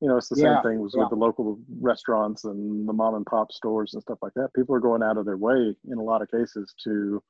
you 0.00 0.08
know, 0.08 0.16
it's 0.16 0.28
the 0.28 0.36
Yeah, 0.36 0.60
same 0.60 0.62
thing 0.62 0.88
yeah. 0.92 1.02
with 1.02 1.10
the 1.10 1.16
local 1.16 1.58
restaurants 1.80 2.44
and 2.44 2.88
the 2.88 2.92
mom 2.92 3.14
and 3.14 3.26
pop 3.26 3.52
stores 3.52 3.92
and 3.94 4.02
stuff 4.02 4.18
like 4.22 4.34
that. 4.34 4.54
People 4.56 4.74
are 4.74 4.80
going 4.80 5.02
out 5.02 5.18
of 5.18 5.26
their 5.26 5.36
way 5.36 5.76
in 5.88 5.98
a 5.98 6.02
lot 6.02 6.22
of 6.22 6.30
cases 6.30 6.74
to, 6.84 7.22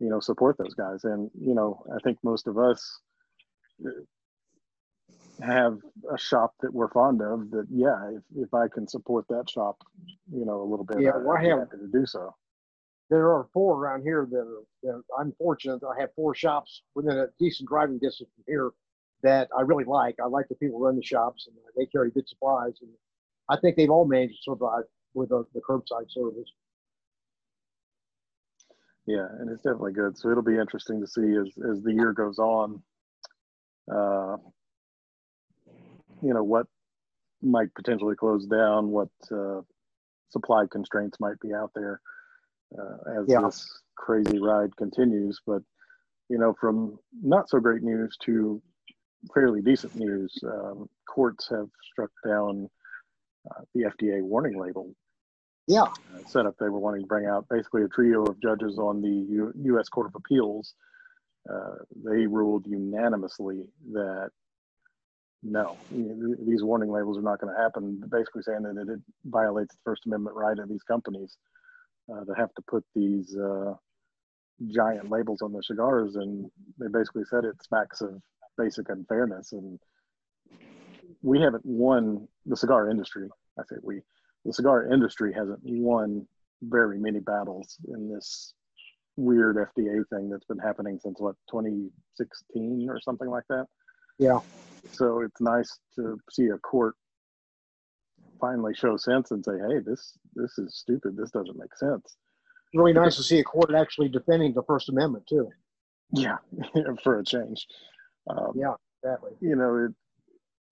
you 0.00 0.10
know, 0.10 0.20
support 0.20 0.58
those 0.58 0.74
guys. 0.74 1.04
And, 1.04 1.30
you 1.40 1.54
know, 1.54 1.82
I 1.94 1.98
think 2.02 2.18
most 2.22 2.48
of 2.48 2.58
us 2.58 2.98
have 5.42 5.78
a 6.12 6.18
shop 6.18 6.54
that 6.60 6.72
we're 6.72 6.88
fond 6.90 7.20
of 7.22 7.50
that 7.50 7.66
yeah 7.70 8.10
if, 8.10 8.22
if 8.36 8.54
i 8.54 8.68
can 8.68 8.86
support 8.86 9.24
that 9.28 9.48
shop 9.50 9.76
you 10.32 10.44
know 10.44 10.60
a 10.62 10.68
little 10.68 10.84
bit 10.84 11.00
Yeah, 11.00 11.10
I'd 11.16 11.24
well, 11.24 11.36
I 11.36 11.42
have- 11.44 11.58
happy 11.60 11.78
to 11.78 11.88
do 11.92 12.06
so 12.06 12.34
There 13.10 13.26
are 13.32 13.48
four 13.52 13.76
around 13.78 14.02
here 14.02 14.26
that, 14.30 14.38
are, 14.38 14.62
that 14.84 15.02
I'm 15.18 15.32
fortunate 15.38 15.80
I 15.84 16.00
have 16.00 16.10
four 16.14 16.34
shops 16.34 16.82
within 16.94 17.16
a 17.18 17.26
decent 17.38 17.68
driving 17.68 17.98
distance 17.98 18.30
from 18.34 18.44
here 18.46 18.70
that 19.22 19.48
I 19.56 19.62
really 19.62 19.84
like. 19.84 20.16
I 20.22 20.26
like 20.26 20.48
the 20.48 20.54
people 20.56 20.78
who 20.78 20.84
run 20.84 20.96
the 20.96 21.02
shops 21.02 21.46
and 21.46 21.56
they 21.76 21.86
carry 21.86 22.10
good 22.10 22.28
supplies. 22.28 22.74
And 22.82 22.90
I 23.48 23.56
think 23.58 23.74
they've 23.76 23.90
all 23.90 24.04
managed 24.06 24.34
to 24.44 24.50
survive 24.52 24.84
with 25.14 25.30
the, 25.30 25.44
the 25.54 25.60
curbside 25.68 26.10
service. 26.10 26.50
yeah 29.06 29.26
and 29.38 29.50
it's 29.50 29.62
definitely 29.62 29.92
good 29.92 30.16
so 30.16 30.30
it'll 30.30 30.42
be 30.42 30.58
interesting 30.58 31.00
to 31.00 31.06
see 31.06 31.36
as 31.42 31.48
as 31.70 31.82
the 31.82 31.92
year 31.92 32.12
goes 32.12 32.38
on 32.38 32.82
uh 33.94 34.36
you 36.24 36.32
know 36.34 36.42
what 36.42 36.66
might 37.42 37.72
potentially 37.74 38.16
close 38.16 38.46
down 38.46 38.88
what 38.88 39.08
uh 39.30 39.60
supply 40.30 40.64
constraints 40.70 41.20
might 41.20 41.38
be 41.40 41.52
out 41.54 41.70
there 41.74 42.00
uh, 42.78 43.20
as 43.20 43.26
Yeah. 43.28 43.42
this 43.42 43.58
crazy 43.96 44.40
ride 44.40 44.74
continues 44.76 45.40
but 45.46 45.62
you 46.28 46.38
know 46.38 46.54
from 46.60 46.98
not 47.22 47.48
so 47.48 47.60
great 47.60 47.82
news 47.82 48.16
to 48.24 48.60
fairly 49.34 49.60
decent 49.60 49.94
news 49.94 50.32
um, 50.44 50.88
courts 51.06 51.48
have 51.50 51.68
struck 51.92 52.10
down 52.26 52.68
uh, 53.50 53.62
the 53.74 53.82
fda 53.92 54.22
warning 54.22 54.58
label 54.58 54.94
Yeah. 55.68 55.82
uh, 55.84 56.24
setup 56.26 56.56
they 56.58 56.68
were 56.68 56.78
wanting 56.80 57.02
to 57.02 57.06
bring 57.06 57.26
out. 57.26 57.46
Basically, 57.48 57.82
a 57.84 57.88
trio 57.88 58.24
of 58.24 58.40
judges 58.40 58.78
on 58.78 59.00
the 59.00 59.16
U- 59.38 59.52
U.S. 59.72 59.88
Court 59.88 60.06
of 60.08 60.14
Appeals. 60.14 60.74
Uh, 61.52 61.76
they 62.06 62.26
ruled 62.26 62.64
unanimously 62.66 63.58
that 63.92 64.30
no, 65.44 65.76
these 65.90 66.62
warning 66.62 66.90
labels 66.90 67.18
are 67.18 67.22
not 67.22 67.40
going 67.40 67.54
to 67.54 67.60
happen. 67.60 68.02
Basically, 68.10 68.42
saying 68.42 68.62
that 68.62 68.88
it 68.88 69.00
violates 69.26 69.74
the 69.74 69.80
First 69.84 70.06
Amendment 70.06 70.36
right 70.36 70.58
of 70.58 70.68
these 70.68 70.82
companies 70.82 71.36
uh, 72.10 72.24
to 72.24 72.32
have 72.34 72.52
to 72.54 72.62
put 72.62 72.84
these 72.94 73.36
uh, 73.36 73.74
giant 74.68 75.10
labels 75.10 75.42
on 75.42 75.52
their 75.52 75.62
cigars, 75.62 76.16
and 76.16 76.50
they 76.78 76.86
basically 76.88 77.24
said 77.28 77.44
it 77.44 77.62
smacks 77.62 78.00
of 78.00 78.20
basic 78.56 78.88
unfairness. 78.88 79.52
And 79.52 79.78
we 81.22 81.40
haven't 81.40 81.66
won 81.66 82.26
the 82.46 82.56
cigar 82.56 82.90
industry. 82.90 83.28
I 83.58 83.62
say 83.68 83.76
we 83.82 84.00
the 84.46 84.52
cigar 84.52 84.92
industry 84.92 85.32
hasn't 85.32 85.60
won 85.62 86.26
very 86.62 86.98
many 86.98 87.20
battles 87.20 87.76
in 87.88 88.12
this 88.12 88.54
weird 89.16 89.56
FDA 89.56 90.02
thing 90.08 90.28
that's 90.28 90.44
been 90.44 90.58
happening 90.58 90.98
since 91.02 91.20
what 91.20 91.36
2016 91.50 92.88
or 92.88 93.00
something 93.00 93.28
like 93.28 93.44
that. 93.48 93.66
Yeah. 94.18 94.40
So 94.92 95.22
it's 95.22 95.40
nice 95.40 95.78
to 95.96 96.18
see 96.30 96.48
a 96.48 96.58
court 96.58 96.94
finally 98.40 98.74
show 98.74 98.96
sense 98.96 99.30
and 99.30 99.44
say, 99.44 99.58
"Hey, 99.58 99.80
this 99.80 100.18
this 100.34 100.58
is 100.58 100.76
stupid. 100.76 101.16
This 101.16 101.30
doesn't 101.30 101.58
make 101.58 101.74
sense." 101.76 102.16
Really 102.74 102.92
nice 102.92 103.16
to 103.16 103.22
see 103.22 103.38
a 103.38 103.44
court 103.44 103.72
actually 103.74 104.08
defending 104.08 104.52
the 104.52 104.64
First 104.64 104.88
Amendment, 104.88 105.26
too. 105.28 105.48
Yeah, 106.10 106.38
for 107.04 107.20
a 107.20 107.24
change. 107.24 107.66
Um, 108.28 108.52
Yeah, 108.56 108.74
exactly. 109.02 109.32
you 109.40 109.54
know, 109.54 109.76
it, 109.84 109.92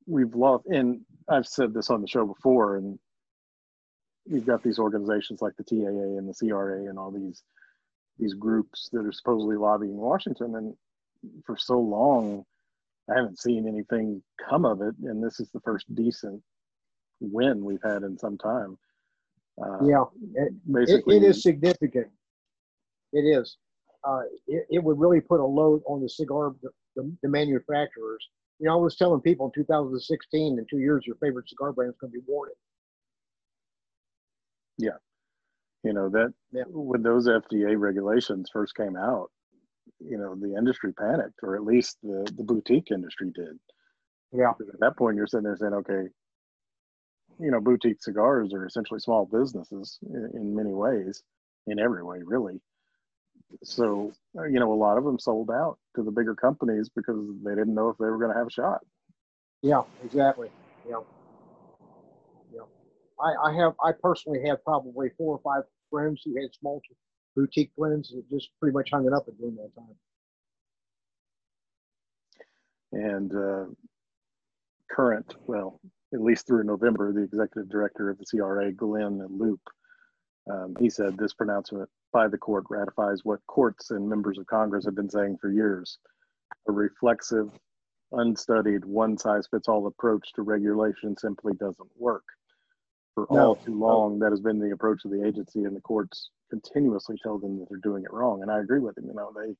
we've 0.06 0.34
lost, 0.34 0.66
and 0.66 1.02
I've 1.28 1.46
said 1.46 1.72
this 1.72 1.90
on 1.90 2.00
the 2.02 2.08
show 2.08 2.26
before, 2.26 2.76
and 2.76 2.98
you've 4.24 4.46
got 4.46 4.64
these 4.64 4.80
organizations 4.80 5.40
like 5.40 5.54
the 5.56 5.64
TAA 5.64 6.18
and 6.18 6.28
the 6.28 6.34
CRA 6.34 6.88
and 6.88 6.98
all 6.98 7.10
these 7.10 7.42
these 8.18 8.34
groups 8.34 8.88
that 8.92 9.06
are 9.06 9.12
supposedly 9.12 9.56
lobbying 9.56 9.96
Washington, 9.96 10.56
and 10.56 10.74
for 11.46 11.56
so 11.56 11.78
long, 11.78 12.44
I 13.12 13.16
haven't 13.16 13.38
seen 13.38 13.68
anything 13.68 14.22
come 14.48 14.64
of 14.64 14.80
it, 14.80 14.94
and 15.04 15.22
this 15.22 15.38
is 15.40 15.50
the 15.50 15.60
first 15.60 15.92
decent 15.94 16.42
win 17.20 17.64
we've 17.64 17.82
had 17.84 18.02
in 18.02 18.16
some 18.18 18.38
time. 18.38 18.78
Uh, 19.62 19.84
Yeah. 19.84 20.04
It, 20.34 20.52
basically, 20.72 21.16
it 21.18 21.22
is 21.24 21.42
significant. 21.42 22.08
It 23.12 23.20
is. 23.20 23.56
Uh, 24.04 24.22
it, 24.48 24.66
it 24.70 24.82
would 24.82 24.98
really 24.98 25.20
put 25.20 25.40
a 25.40 25.44
load 25.44 25.82
on 25.86 26.00
the 26.00 26.08
cigar, 26.08 26.54
the, 26.62 26.70
the, 26.96 27.12
the 27.22 27.28
manufacturers. 27.28 28.26
You 28.58 28.66
know, 28.66 28.72
I 28.74 28.76
was 28.76 28.96
telling 28.96 29.20
people 29.20 29.46
in 29.46 29.52
2016, 29.62 30.58
in 30.58 30.66
two 30.70 30.78
years, 30.78 31.04
your 31.06 31.16
favorite 31.16 31.48
cigar 31.48 31.72
brand 31.72 31.90
is 31.90 31.96
going 32.00 32.12
to 32.12 32.18
be 32.18 32.24
Warden. 32.26 32.54
you 35.84 35.92
know 35.92 36.08
that 36.08 36.32
Yeah. 36.52 36.64
when 36.68 37.02
those 37.02 37.28
FDA 37.28 37.78
regulations 37.78 38.48
first 38.52 38.74
came 38.76 38.96
out, 38.96 39.30
you 40.00 40.18
know 40.18 40.34
the 40.34 40.56
industry 40.56 40.92
panicked, 40.92 41.40
or 41.42 41.56
at 41.56 41.64
least 41.64 41.98
the 42.02 42.30
the 42.36 42.44
boutique 42.44 42.90
industry 42.90 43.30
did. 43.34 43.58
Yeah. 44.32 44.52
Because 44.56 44.72
at 44.74 44.80
that 44.80 44.96
point, 44.96 45.16
you're 45.16 45.26
sitting 45.26 45.44
there 45.44 45.56
saying, 45.56 45.74
okay, 45.74 46.08
you 47.38 47.50
know, 47.50 47.60
boutique 47.60 48.02
cigars 48.02 48.52
are 48.54 48.66
essentially 48.66 49.00
small 49.00 49.26
businesses 49.26 49.98
in, 50.02 50.30
in 50.34 50.56
many 50.56 50.72
ways, 50.72 51.22
in 51.66 51.78
every 51.78 52.02
way, 52.02 52.18
really. 52.24 52.60
So, 53.62 54.12
uh, 54.38 54.44
you 54.44 54.58
know, 54.58 54.72
a 54.72 54.74
lot 54.74 54.96
of 54.96 55.04
them 55.04 55.18
sold 55.18 55.50
out 55.50 55.78
to 55.96 56.02
the 56.02 56.10
bigger 56.10 56.34
companies 56.34 56.88
because 56.94 57.18
they 57.44 57.54
didn't 57.54 57.74
know 57.74 57.90
if 57.90 57.98
they 57.98 58.06
were 58.06 58.18
going 58.18 58.32
to 58.32 58.38
have 58.38 58.46
a 58.46 58.50
shot. 58.50 58.80
Yeah, 59.60 59.82
exactly. 60.04 60.48
Yeah. 60.88 61.00
Yeah. 62.54 62.62
I, 63.20 63.50
I 63.50 63.54
have, 63.56 63.74
I 63.84 63.92
personally 63.92 64.40
have 64.48 64.64
probably 64.64 65.10
four 65.18 65.36
or 65.36 65.40
five 65.44 65.64
friends 65.90 66.22
who 66.24 66.40
had 66.40 66.54
small 66.54 66.80
boutique 67.34 67.70
friends 67.76 68.10
that 68.10 68.28
just 68.30 68.50
pretty 68.60 68.74
much 68.74 68.90
hung 68.90 69.06
it 69.06 69.12
up 69.12 69.26
during 69.38 69.56
that 69.56 69.74
time. 69.74 69.96
And 72.92 73.34
uh, 73.34 73.64
current, 74.90 75.34
well, 75.46 75.80
at 76.12 76.20
least 76.20 76.46
through 76.46 76.64
November, 76.64 77.12
the 77.12 77.22
executive 77.22 77.70
director 77.70 78.10
of 78.10 78.18
the 78.18 78.26
CRA, 78.26 78.70
Glynn 78.72 79.26
Loope, 79.30 79.60
um, 80.50 80.76
he 80.78 80.90
said 80.90 81.16
this 81.16 81.32
pronouncement 81.32 81.88
by 82.12 82.28
the 82.28 82.36
court 82.36 82.64
ratifies 82.68 83.20
what 83.24 83.40
courts 83.46 83.90
and 83.90 84.08
members 84.08 84.38
of 84.38 84.46
Congress 84.46 84.84
have 84.84 84.94
been 84.94 85.08
saying 85.08 85.38
for 85.40 85.50
years. 85.50 85.98
A 86.68 86.72
reflexive, 86.72 87.50
unstudied, 88.12 88.84
one 88.84 89.16
size 89.16 89.46
fits 89.50 89.68
all 89.68 89.86
approach 89.86 90.32
to 90.34 90.42
regulation 90.42 91.16
simply 91.16 91.54
doesn't 91.54 91.88
work. 91.96 92.24
For 93.14 93.26
No. 93.30 93.48
all 93.48 93.56
too 93.56 93.78
long, 93.78 94.18
that 94.20 94.30
has 94.30 94.40
been 94.40 94.58
the 94.58 94.70
approach 94.70 95.04
of 95.04 95.10
the 95.10 95.24
agency, 95.26 95.64
and 95.64 95.76
the 95.76 95.80
courts 95.82 96.30
continuously 96.50 97.16
tell 97.22 97.38
them 97.38 97.58
that 97.58 97.68
they're 97.68 97.78
doing 97.78 98.04
it 98.04 98.12
wrong. 98.12 98.42
And 98.42 98.50
I 98.50 98.60
agree 98.60 98.78
with 98.80 98.94
them. 98.94 99.06
You 99.06 99.14
know, 99.14 99.32
they 99.36 99.54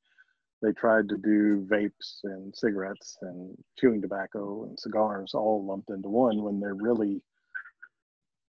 they 0.63 0.73
tried 0.73 1.09
to 1.09 1.17
do 1.19 1.67
vapes 1.71 2.21
and 2.25 2.55
cigarettes 2.57 3.19
and 3.23 3.57
chewing 3.79 4.01
tobacco 4.01 4.65
and 4.65 4.79
cigars 4.79 5.35
all 5.35 5.65
lumped 5.67 5.91
into 5.91 6.09
one 6.09 6.43
when 6.43 6.61
they're 6.61 6.75
really 6.75 7.21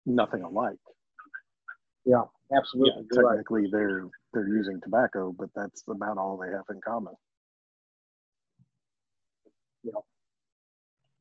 nothing 0.07 0.43
alike. 0.43 0.79
Yeah, 2.05 2.25
absolutely. 2.57 3.03
Yeah, 3.03 3.09
You're 3.13 3.25
right. 3.25 3.35
technically 3.37 3.69
they're 3.71 4.09
they're 4.33 4.49
using 4.49 4.81
tobacco, 4.81 5.33
but 5.39 5.51
that's 5.55 5.85
about 5.87 6.19
all 6.19 6.37
they 6.39 6.51
have 6.51 6.65
in 6.71 6.81
common. 6.81 7.15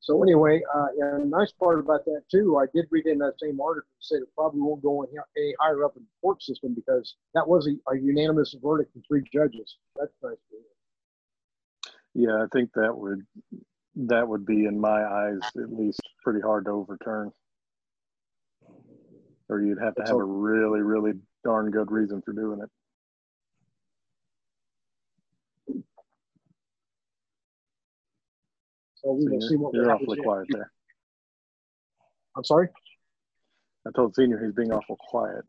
So 0.08 0.24
anyway, 0.24 0.62
uh, 0.74 0.86
and 1.02 1.24
a 1.24 1.28
nice 1.28 1.52
part 1.52 1.82
about 1.82 2.06
that 2.06 2.22
too, 2.32 2.58
I 2.58 2.66
did 2.74 2.86
read 2.92 3.08
in 3.08 3.18
that 3.18 3.34
same 3.42 3.60
article 3.60 3.90
said 4.00 4.22
it 4.22 4.30
probably 4.38 4.62
won't 4.62 4.82
go 4.82 5.04
any, 5.04 5.18
any 5.36 5.54
higher 5.60 5.84
up 5.84 5.98
in 5.98 6.04
the 6.04 6.22
court 6.22 6.42
system 6.42 6.74
because 6.74 7.16
that 7.34 7.46
was 7.46 7.68
a, 7.68 7.92
a 7.92 8.00
unanimous 8.00 8.56
verdict 8.64 8.94
from 8.94 9.04
three 9.06 9.22
judges. 9.34 9.76
That's 9.98 10.14
nice. 10.24 10.38
to 10.50 11.92
hear. 12.16 12.30
Yeah, 12.30 12.42
I 12.42 12.46
think 12.54 12.70
that 12.76 12.98
would 12.98 13.28
that 13.98 14.26
would 14.26 14.46
be, 14.46 14.64
in 14.64 14.80
my 14.80 15.04
eyes, 15.04 15.40
at 15.58 15.74
least 15.74 16.00
pretty 16.24 16.40
hard 16.40 16.66
to 16.66 16.72
overturn. 16.72 17.34
Or 19.50 19.62
you'd 19.62 19.82
have 19.82 19.96
to 19.96 20.04
have 20.04 20.16
a 20.16 20.24
really, 20.24 20.84
really 20.84 21.14
darn 21.44 21.70
good 21.70 21.92
reason 21.92 22.22
for 22.22 22.32
doing 22.32 22.62
it. 22.62 22.70
So 29.04 29.12
we 29.14 29.28
will 29.30 29.42
see 29.42 29.56
what 29.56 29.74
You're 29.74 29.90
happens. 29.90 30.08
awfully 30.10 30.22
quiet 30.24 30.48
there. 30.50 30.72
I'm 32.36 32.44
sorry. 32.44 32.70
I 33.88 33.92
told 33.96 34.16
Senior 34.16 34.44
he's 34.44 34.54
being 34.54 34.72
awful 34.72 34.98
quiet. 34.98 35.46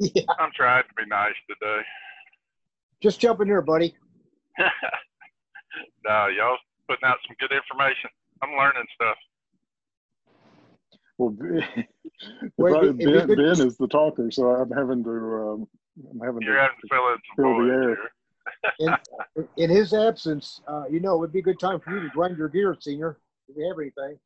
Yeah, 0.00 0.22
I'm 0.38 0.50
trying 0.54 0.82
to 0.84 0.94
be 0.96 1.06
nice 1.08 1.34
today. 1.48 1.82
just 3.00 3.20
jump 3.20 3.40
in 3.40 3.46
here, 3.46 3.62
buddy. 3.62 3.94
no, 4.58 6.26
y'all 6.36 6.56
putting 6.88 7.04
out 7.04 7.18
some 7.26 7.36
good 7.38 7.52
information. 7.54 8.10
I'm 8.42 8.50
learning 8.56 8.84
stuff. 8.94 9.16
Well, 11.18 11.30
Ben, 11.38 11.84
Well, 12.58 12.74
it'd 12.82 12.98
be- 12.98 13.04
it'd 13.04 13.12
be 13.12 13.18
ben, 13.18 13.26
good- 13.44 13.58
ben 13.58 13.66
is 13.68 13.76
the 13.76 13.86
talker, 13.88 14.30
so 14.30 14.46
I'm 14.48 14.70
having 14.72 15.04
to. 15.04 15.10
Um, 15.10 15.68
I'm 16.10 16.20
having 16.26 16.42
You're 16.42 16.54
to. 16.56 16.60
having 16.60 16.76
to 16.80 16.88
fill 16.90 17.08
in 17.08 17.16
some 17.28 17.36
Fill 17.36 17.66
the 17.66 17.72
air. 17.72 17.88
here. 17.90 18.10
In, 18.78 18.94
in 19.56 19.70
his 19.70 19.92
absence, 19.94 20.60
uh, 20.66 20.84
you 20.90 21.00
know, 21.00 21.22
it'd 21.22 21.32
be 21.32 21.38
a 21.38 21.42
good 21.42 21.60
time 21.60 21.80
for 21.80 21.94
you 21.94 22.00
to 22.00 22.08
grind 22.08 22.36
your 22.36 22.48
gear, 22.48 22.76
senior. 22.80 23.18
If 23.48 23.56
you 23.56 23.68
have 23.68 23.78
anything. 23.78 24.18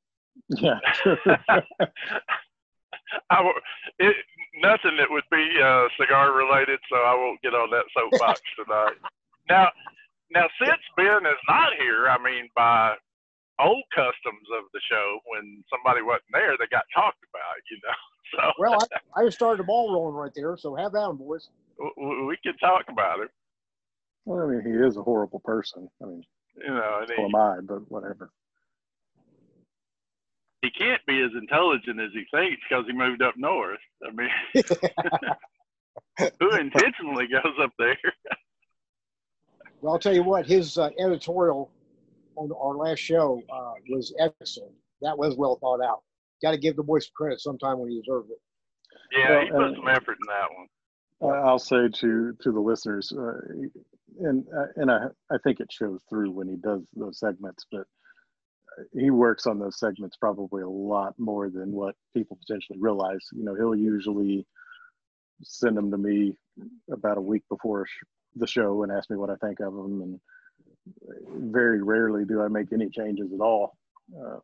Yeah, 0.62 0.78
sure. 1.02 1.18
I 3.30 3.40
will, 3.40 3.52
it, 3.98 4.14
nothing 4.62 4.96
that 4.98 5.10
would 5.10 5.24
be 5.30 5.44
uh, 5.62 5.88
cigar 6.00 6.32
related, 6.32 6.78
so 6.90 6.96
I 6.96 7.14
won't 7.14 7.40
get 7.42 7.54
on 7.54 7.70
that 7.70 7.84
soapbox 7.96 8.40
tonight. 8.56 8.96
Now, 9.48 9.68
now 10.30 10.46
since 10.60 10.80
Ben 10.96 11.24
is 11.26 11.42
not 11.48 11.72
here, 11.78 12.08
I 12.08 12.18
mean, 12.22 12.48
by 12.54 12.94
old 13.60 13.84
customs 13.94 14.46
of 14.56 14.64
the 14.72 14.80
show, 14.90 15.18
when 15.26 15.64
somebody 15.70 16.02
wasn't 16.02 16.30
there, 16.32 16.56
they 16.58 16.66
got 16.70 16.84
talked 16.94 17.22
about, 17.32 17.56
you 17.70 17.78
know. 17.84 17.94
So 18.36 18.42
Well, 18.58 18.76
I, 19.16 19.22
I 19.22 19.24
just 19.24 19.38
started 19.38 19.58
the 19.58 19.64
ball 19.64 19.90
rolling 19.90 20.14
right 20.14 20.30
there, 20.34 20.54
so 20.58 20.74
have 20.74 20.94
at 20.94 21.08
'em, 21.08 21.16
boys. 21.16 21.48
w- 21.78 21.94
w- 21.96 22.26
we 22.26 22.36
can 22.44 22.54
talk 22.58 22.84
about 22.90 23.20
it, 23.20 23.30
well, 24.28 24.46
I 24.46 24.50
mean, 24.50 24.62
he 24.64 24.86
is 24.86 24.96
a 24.96 25.02
horrible 25.02 25.40
person. 25.40 25.88
I 26.02 26.06
mean, 26.06 26.22
you 26.56 26.68
know. 26.68 26.98
And 27.00 27.10
so 27.16 27.24
am 27.24 27.34
I, 27.34 27.60
but 27.62 27.90
whatever. 27.90 28.30
he 30.62 30.70
can't 30.70 31.00
be 31.06 31.22
as 31.22 31.30
intelligent 31.40 32.00
as 32.00 32.10
he 32.12 32.24
thinks 32.30 32.60
because 32.68 32.84
he 32.86 32.92
moved 32.92 33.22
up 33.22 33.34
north. 33.36 33.78
I 34.06 34.10
mean, 34.12 34.28
who 36.40 36.50
intentionally 36.56 37.26
goes 37.28 37.54
up 37.62 37.72
there? 37.78 37.96
Well, 39.80 39.92
I'll 39.92 40.00
tell 40.00 40.12
you 40.14 40.24
what, 40.24 40.44
his 40.44 40.76
uh, 40.76 40.90
editorial 40.98 41.70
on 42.34 42.50
our 42.50 42.74
last 42.74 42.98
show 42.98 43.40
uh, 43.48 43.74
was 43.88 44.12
excellent. 44.18 44.72
That 45.02 45.16
was 45.16 45.36
well 45.36 45.56
thought 45.60 45.80
out. 45.80 46.02
Got 46.42 46.50
to 46.50 46.58
give 46.58 46.74
the 46.74 46.82
boy 46.82 46.98
some 46.98 47.12
credit 47.14 47.40
sometime 47.40 47.78
when 47.78 47.88
he 47.90 48.00
deserves 48.00 48.28
it. 48.28 48.38
Yeah, 49.16 49.44
he 49.44 49.50
put 49.52 49.62
and- 49.62 49.76
some 49.76 49.86
effort 49.88 50.16
in 50.20 50.26
that 50.26 50.48
one. 50.56 51.32
I- 51.32 51.46
I'll 51.48 51.60
say 51.60 51.88
to 51.88 52.32
to 52.42 52.50
the 52.50 52.58
listeners, 52.58 53.12
uh, 53.12 53.38
and 54.18 54.44
uh, 54.56 54.66
and 54.76 54.90
I 54.90 55.06
I 55.30 55.36
think 55.44 55.60
it 55.60 55.72
shows 55.72 56.00
through 56.08 56.30
when 56.32 56.48
he 56.48 56.56
does 56.56 56.82
those 56.94 57.18
segments, 57.18 57.66
but 57.70 57.84
he 58.92 59.10
works 59.10 59.46
on 59.46 59.58
those 59.58 59.78
segments 59.78 60.16
probably 60.16 60.62
a 60.62 60.68
lot 60.68 61.14
more 61.18 61.50
than 61.50 61.72
what 61.72 61.94
people 62.14 62.38
potentially 62.46 62.78
realize. 62.80 63.20
You 63.32 63.44
know, 63.44 63.54
he'll 63.54 63.74
usually 63.74 64.46
send 65.42 65.76
them 65.76 65.90
to 65.90 65.98
me 65.98 66.36
about 66.92 67.18
a 67.18 67.22
week 67.22 67.42
before 67.48 67.86
sh- 67.86 68.04
the 68.36 68.46
show 68.46 68.82
and 68.82 68.92
ask 68.92 69.10
me 69.10 69.16
what 69.16 69.30
I 69.30 69.36
think 69.36 69.60
of 69.60 69.74
them, 69.74 70.02
and 70.02 71.52
very 71.52 71.82
rarely 71.82 72.24
do 72.24 72.42
I 72.42 72.48
make 72.48 72.72
any 72.72 72.88
changes 72.90 73.32
at 73.32 73.40
all. 73.40 73.76
Uh, 74.16 74.38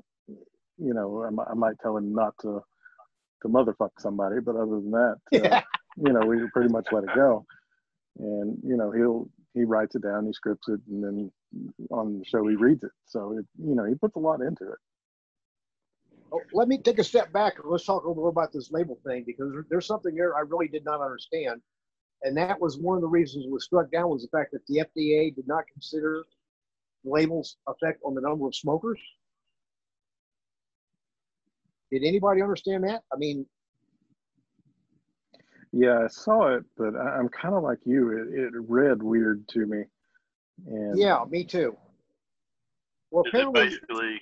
you 0.78 0.94
know, 0.94 1.24
I, 1.24 1.50
I 1.50 1.54
might 1.54 1.78
tell 1.80 1.96
him 1.96 2.14
not 2.14 2.34
to 2.42 2.60
to 3.42 3.48
motherfuck 3.48 3.90
somebody, 3.98 4.40
but 4.40 4.56
other 4.56 4.80
than 4.80 4.90
that, 4.90 5.16
uh, 5.34 5.60
you 5.96 6.12
know, 6.12 6.26
we 6.26 6.38
pretty 6.52 6.72
much 6.72 6.86
let 6.92 7.04
it 7.04 7.10
go. 7.14 7.44
And 8.18 8.58
you 8.64 8.76
know, 8.76 8.90
he'll 8.90 9.28
he 9.54 9.64
writes 9.64 9.94
it 9.94 10.02
down, 10.02 10.26
he 10.26 10.32
scripts 10.32 10.68
it, 10.68 10.80
and 10.88 11.02
then 11.02 11.32
on 11.90 12.18
the 12.18 12.24
show 12.24 12.46
he 12.46 12.56
reads 12.56 12.82
it. 12.82 12.90
So 13.06 13.38
it, 13.38 13.46
you 13.58 13.74
know, 13.74 13.84
he 13.84 13.94
puts 13.94 14.16
a 14.16 14.20
lot 14.20 14.40
into 14.40 14.64
it. 14.64 14.78
Oh, 16.32 16.40
let 16.52 16.66
me 16.68 16.78
take 16.78 16.98
a 16.98 17.04
step 17.04 17.32
back 17.32 17.58
and 17.58 17.70
let's 17.70 17.84
talk 17.84 18.04
a 18.04 18.08
little 18.08 18.28
about 18.28 18.52
this 18.52 18.72
label 18.72 18.98
thing 19.06 19.22
because 19.24 19.52
there's 19.70 19.86
something 19.86 20.14
there 20.14 20.36
I 20.36 20.40
really 20.40 20.68
did 20.68 20.84
not 20.84 21.00
understand. 21.00 21.60
And 22.22 22.36
that 22.36 22.60
was 22.60 22.78
one 22.78 22.96
of 22.96 23.02
the 23.02 23.08
reasons 23.08 23.44
it 23.46 23.52
was 23.52 23.64
struck 23.64 23.90
down 23.92 24.08
was 24.08 24.22
the 24.22 24.36
fact 24.36 24.50
that 24.52 24.66
the 24.66 24.78
FDA 24.78 25.34
did 25.34 25.46
not 25.46 25.64
consider 25.72 26.24
labels 27.04 27.56
effect 27.68 28.00
on 28.04 28.14
the 28.14 28.20
number 28.20 28.46
of 28.46 28.54
smokers. 28.54 28.98
Did 31.92 32.02
anybody 32.02 32.42
understand 32.42 32.82
that? 32.84 33.02
I 33.12 33.16
mean, 33.16 33.46
Yeah, 35.76 36.04
I 36.04 36.06
saw 36.06 36.54
it, 36.54 36.64
but 36.76 36.94
I, 36.94 37.16
I'm 37.18 37.28
kind 37.28 37.54
of 37.54 37.64
like 37.64 37.78
you. 37.84 38.12
It, 38.12 38.38
it 38.38 38.52
read 38.68 39.02
weird 39.02 39.48
to 39.48 39.66
me. 39.66 39.82
And 40.68 40.96
yeah, 40.96 41.24
me 41.28 41.42
too. 41.42 41.76
Well, 43.10 43.24
Is 43.24 43.28
it 43.28 43.36
apparently, 43.36 43.64
basically 43.64 44.20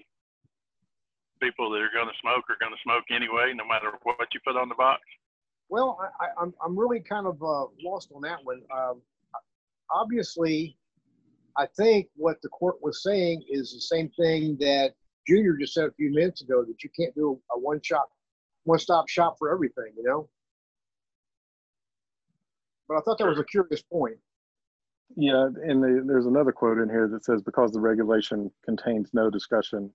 people 1.43 1.71
that 1.71 1.83
are 1.83 1.91
going 1.95 2.07
to 2.07 2.19
smoke 2.23 2.45
are 2.49 2.57
going 2.59 2.73
to 2.73 2.83
smoke 2.83 3.05
anyway, 3.11 3.53
no 3.55 3.67
matter 3.67 3.93
what 4.03 4.17
you 4.33 4.41
put 4.47 4.57
on 4.57 4.71
the 4.71 4.75
box? 4.77 5.03
Well, 5.69 5.99
I, 6.01 6.25
I, 6.25 6.29
I'm 6.41 6.55
I'm 6.65 6.79
really 6.79 7.01
kind 7.01 7.27
of 7.27 7.43
uh, 7.43 7.67
lost 7.85 8.11
on 8.15 8.23
that 8.23 8.38
one. 8.45 8.62
Um, 8.75 9.03
obviously, 9.91 10.79
I 11.59 11.67
think 11.77 12.09
what 12.17 12.41
the 12.43 12.49
court 12.49 12.77
was 12.81 13.03
saying 13.03 13.45
is 13.51 13.75
the 13.75 13.81
same 13.81 14.09
thing 14.19 14.57
that 14.61 14.93
Junior 15.29 15.55
just 15.61 15.75
said 15.75 15.85
a 15.85 15.93
few 15.93 16.11
minutes 16.15 16.41
ago 16.41 16.65
that 16.65 16.83
you 16.83 16.88
can't 16.99 17.15
do 17.15 17.38
a 17.55 17.59
one 17.59 17.81
shop, 17.83 18.09
one 18.65 18.79
stop 18.79 19.07
shop 19.11 19.37
for 19.38 19.53
everything, 19.53 19.93
you 19.99 20.03
know. 20.03 20.31
But 22.88 22.99
I 22.99 23.01
thought 23.01 23.18
that 23.18 23.29
was 23.29 23.38
a 23.38 23.45
curious 23.45 23.83
point. 23.83 24.16
Yeah, 25.16 25.45
and 25.45 25.83
the, 25.83 26.03
there's 26.07 26.27
another 26.27 26.53
quote 26.53 26.79
in 26.79 26.88
here 26.88 27.09
that 27.09 27.25
says 27.25 27.42
because 27.42 27.71
the 27.73 27.81
regulation 27.81 28.51
contains 28.64 29.11
no 29.12 29.31
discussion 29.31 29.90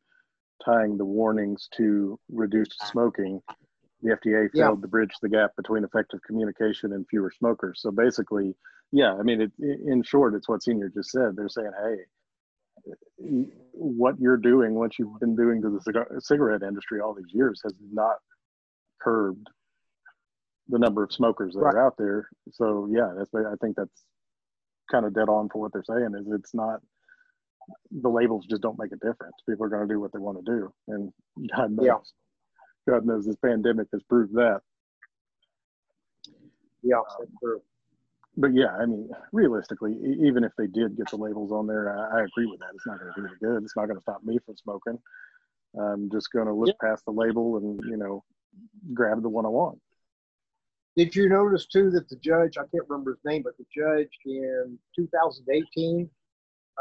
tying 0.63 0.97
the 0.97 1.05
warnings 1.05 1.67
to 1.77 2.19
reduced 2.29 2.87
smoking, 2.87 3.41
the 4.01 4.11
FDA 4.11 4.49
Yeah. 4.53 4.65
failed 4.65 4.81
to 4.81 4.87
bridge 4.87 5.13
the 5.21 5.29
gap 5.29 5.55
between 5.55 5.83
effective 5.83 6.21
communication 6.23 6.93
and 6.93 7.07
fewer 7.07 7.31
smokers. 7.31 7.81
So 7.81 7.91
basically, 7.91 8.55
yeah, 8.91 9.15
I 9.15 9.23
mean, 9.23 9.41
it, 9.41 9.51
in 9.59 10.03
short, 10.03 10.33
it's 10.35 10.47
what 10.47 10.63
Senior 10.63 10.89
just 10.89 11.11
said. 11.11 11.35
They're 11.35 11.49
saying, 11.49 11.71
hey, 11.83 13.45
what 13.71 14.19
you're 14.19 14.37
doing, 14.37 14.75
what 14.75 14.97
you've 14.97 15.19
been 15.19 15.35
doing 15.35 15.61
to 15.61 15.69
the 15.69 15.81
cigar, 15.81 16.07
cigarette 16.19 16.63
industry 16.63 17.01
all 17.01 17.13
these 17.13 17.33
years, 17.33 17.59
has 17.63 17.73
not 17.91 18.17
curbed 19.01 19.47
the 20.69 20.79
number 20.79 21.03
of 21.03 21.13
smokers 21.13 21.53
that 21.53 21.59
are 21.61 21.85
out 21.85 21.95
there. 21.97 22.29
So 22.51 22.87
yeah, 22.91 23.13
that's 23.17 23.33
I 23.33 23.55
think 23.61 23.75
that's 23.75 24.03
kind 24.91 25.05
of 25.05 25.13
dead 25.13 25.29
on 25.29 25.49
for 25.49 25.59
what 25.61 25.73
they're 25.73 25.83
saying 25.83 26.13
is 26.19 26.27
it's 26.31 26.53
not 26.53 26.81
the 27.91 28.09
labels 28.09 28.45
just 28.49 28.61
don't 28.61 28.79
make 28.79 28.91
a 28.91 28.95
difference. 28.97 29.35
People 29.47 29.65
are 29.65 29.69
going 29.69 29.87
to 29.87 29.93
do 29.93 29.99
what 29.99 30.13
they 30.13 30.19
want 30.19 30.43
to 30.43 30.51
do, 30.51 30.73
and 30.87 31.11
God 31.55 31.71
knows, 31.71 31.85
Yeah. 31.85 32.93
God 32.93 33.05
knows 33.05 33.25
this 33.25 33.35
pandemic 33.37 33.87
has 33.93 34.03
proved 34.03 34.33
that. 34.35 34.61
Yeah, 36.83 37.01
true. 37.43 37.61
But 38.37 38.53
yeah, 38.53 38.75
I 38.79 38.85
mean, 38.85 39.09
realistically, 39.33 39.93
even 40.21 40.43
if 40.43 40.51
they 40.57 40.67
did 40.67 40.95
get 40.95 41.09
the 41.09 41.17
labels 41.17 41.51
on 41.51 41.67
there, 41.67 41.97
I, 41.97 42.19
I 42.19 42.23
agree 42.23 42.45
with 42.45 42.59
that. 42.59 42.69
It's 42.75 42.85
not 42.85 42.99
going 42.99 43.11
to 43.13 43.21
do 43.21 43.27
any 43.27 43.35
good. 43.41 43.63
It's 43.63 43.75
not 43.75 43.87
going 43.87 43.97
to 43.97 44.01
stop 44.01 44.23
me 44.23 44.37
from 44.45 44.55
smoking. 44.57 44.99
I'm 45.79 46.09
just 46.11 46.31
going 46.31 46.47
to 46.47 46.53
look 46.53 46.75
past 46.81 47.03
the 47.05 47.11
label 47.11 47.57
and 47.57 47.79
you 47.89 47.97
know 47.97 48.23
grab 48.93 49.21
the 49.21 49.29
one 49.29 49.45
I 49.45 49.49
want. 49.49 49.79
Did 50.97 51.15
you 51.15 51.29
notice 51.29 51.67
too 51.67 51.91
that 51.91 52.09
the 52.09 52.15
judge, 52.15 52.57
I 52.57 52.63
can't 52.71 52.83
remember 52.89 53.11
his 53.11 53.23
name, 53.23 53.43
but 53.43 53.55
the 53.59 53.65
judge 53.73 54.09
in 54.25 54.79
2018 54.95 56.09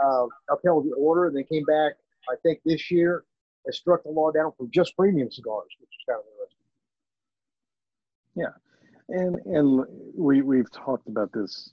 uh, 0.02 0.26
upheld 0.50 0.86
the 0.86 0.94
order 0.96 1.26
and 1.26 1.36
then 1.36 1.44
came 1.44 1.64
back, 1.64 1.92
I 2.30 2.34
think 2.42 2.60
this 2.64 2.90
year, 2.90 3.24
and 3.66 3.74
struck 3.74 4.04
the 4.04 4.08
law 4.08 4.30
down 4.30 4.52
for 4.56 4.66
just 4.72 4.96
premium 4.96 5.30
cigars, 5.30 5.68
which 5.78 5.90
is 5.90 6.04
kind 6.08 6.18
of 6.18 6.24
interesting. 6.32 6.64
Yeah. 8.36 8.54
And 9.08 9.36
and 9.54 9.84
we 10.16 10.40
we've 10.40 10.70
talked 10.72 11.08
about 11.08 11.30
this 11.34 11.70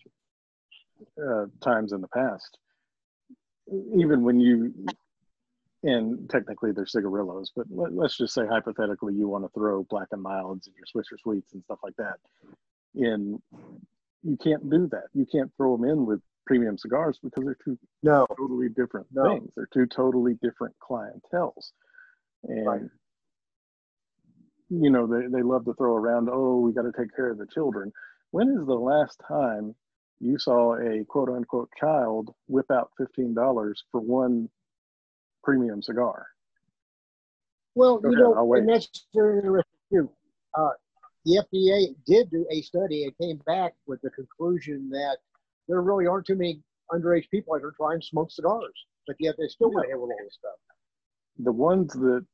uh, 1.18 1.46
times 1.62 1.94
in 1.94 2.02
the 2.02 2.10
past. 2.10 2.58
Even 3.96 4.22
when 4.24 4.42
you 4.42 4.74
and 5.84 6.30
technically 6.30 6.72
they're 6.72 6.86
cigarillos, 6.86 7.52
but 7.56 7.68
let, 7.70 7.92
us 8.06 8.18
just 8.18 8.34
say 8.34 8.44
hypothetically 8.50 9.14
you 9.14 9.28
want 9.28 9.44
to 9.44 9.50
throw 9.50 9.84
black 9.84 10.08
and 10.12 10.22
milds 10.22 10.68
and 10.68 10.76
your 10.76 10.86
Swisher 10.86 11.20
sweets 11.22 11.54
and 11.54 11.64
stuff 11.64 11.80
like 11.84 11.96
that. 11.98 12.16
In 12.96 13.42
you 14.24 14.38
can't 14.42 14.70
do 14.70 14.88
that. 14.88 15.08
You 15.14 15.26
can't 15.30 15.52
throw 15.58 15.76
them 15.76 15.90
in 15.90 16.06
with 16.06 16.22
premium 16.46 16.78
cigars 16.78 17.20
because 17.22 17.44
they're 17.44 17.58
two 17.64 17.78
No, 18.02 18.26
totally 18.38 18.70
different 18.70 19.08
No. 19.12 19.40
things. 19.40 19.52
They're 19.56 19.70
two 19.74 19.86
totally 19.86 20.36
different 20.42 20.76
clientels. 20.82 21.72
And 22.44 22.66
Right. 22.68 22.82
you 24.70 24.90
know, 24.90 25.06
they, 25.06 25.28
they 25.28 25.44
love 25.44 25.66
to 25.66 25.74
throw 25.74 25.96
around, 25.96 26.30
oh, 26.32 26.60
we 26.60 26.72
got 26.72 26.84
to 26.84 26.94
take 26.98 27.14
care 27.16 27.30
of 27.30 27.38
the 27.38 27.48
children. 27.48 27.92
When 28.32 28.48
is 28.50 28.66
the 28.66 28.74
last 28.74 29.22
time 29.28 29.76
you 30.20 30.38
saw 30.40 30.76
a 30.76 31.04
quote 31.06 31.30
unquote 31.30 31.70
child 31.78 32.34
whip 32.48 32.72
out 32.72 32.92
$15 33.00 33.76
for 33.92 34.00
one 34.00 34.50
premium 35.44 35.82
cigar? 35.82 36.28
Well, 37.76 38.00
Go 38.00 38.10
you 38.10 38.16
ahead, 38.16 38.36
know, 38.36 38.54
and 38.54 38.70
that's 38.70 39.08
very 39.14 39.38
interesting 39.38 39.80
too. 39.92 40.10
Uh, 40.58 40.70
the 41.26 41.44
FDA 41.44 41.96
did 42.06 42.30
do 42.30 42.46
a 42.52 42.62
study 42.62 43.06
and 43.06 43.18
came 43.18 43.38
back 43.46 43.74
with 43.88 44.02
the 44.02 44.10
conclusion 44.12 44.90
that 44.90 45.18
there 45.68 45.82
really 45.82 46.06
aren't 46.06 46.28
too 46.28 46.36
many 46.36 46.62
underage 46.92 47.30
people 47.30 47.54
that 47.54 47.66
are 47.66 47.74
trying 47.78 48.00
to 48.02 48.06
smoke 48.06 48.30
cigars, 48.30 48.86
but 49.08 49.16
yet 49.20 49.36
they 49.38 49.48
still 49.48 49.72
went 49.72 49.88
ahead 49.88 50.00
with 50.00 50.12
all 50.12 50.18
this 50.24 50.36
stuff. 50.36 50.60
The 51.40 51.52
ones 51.52 51.94
that 51.94 52.26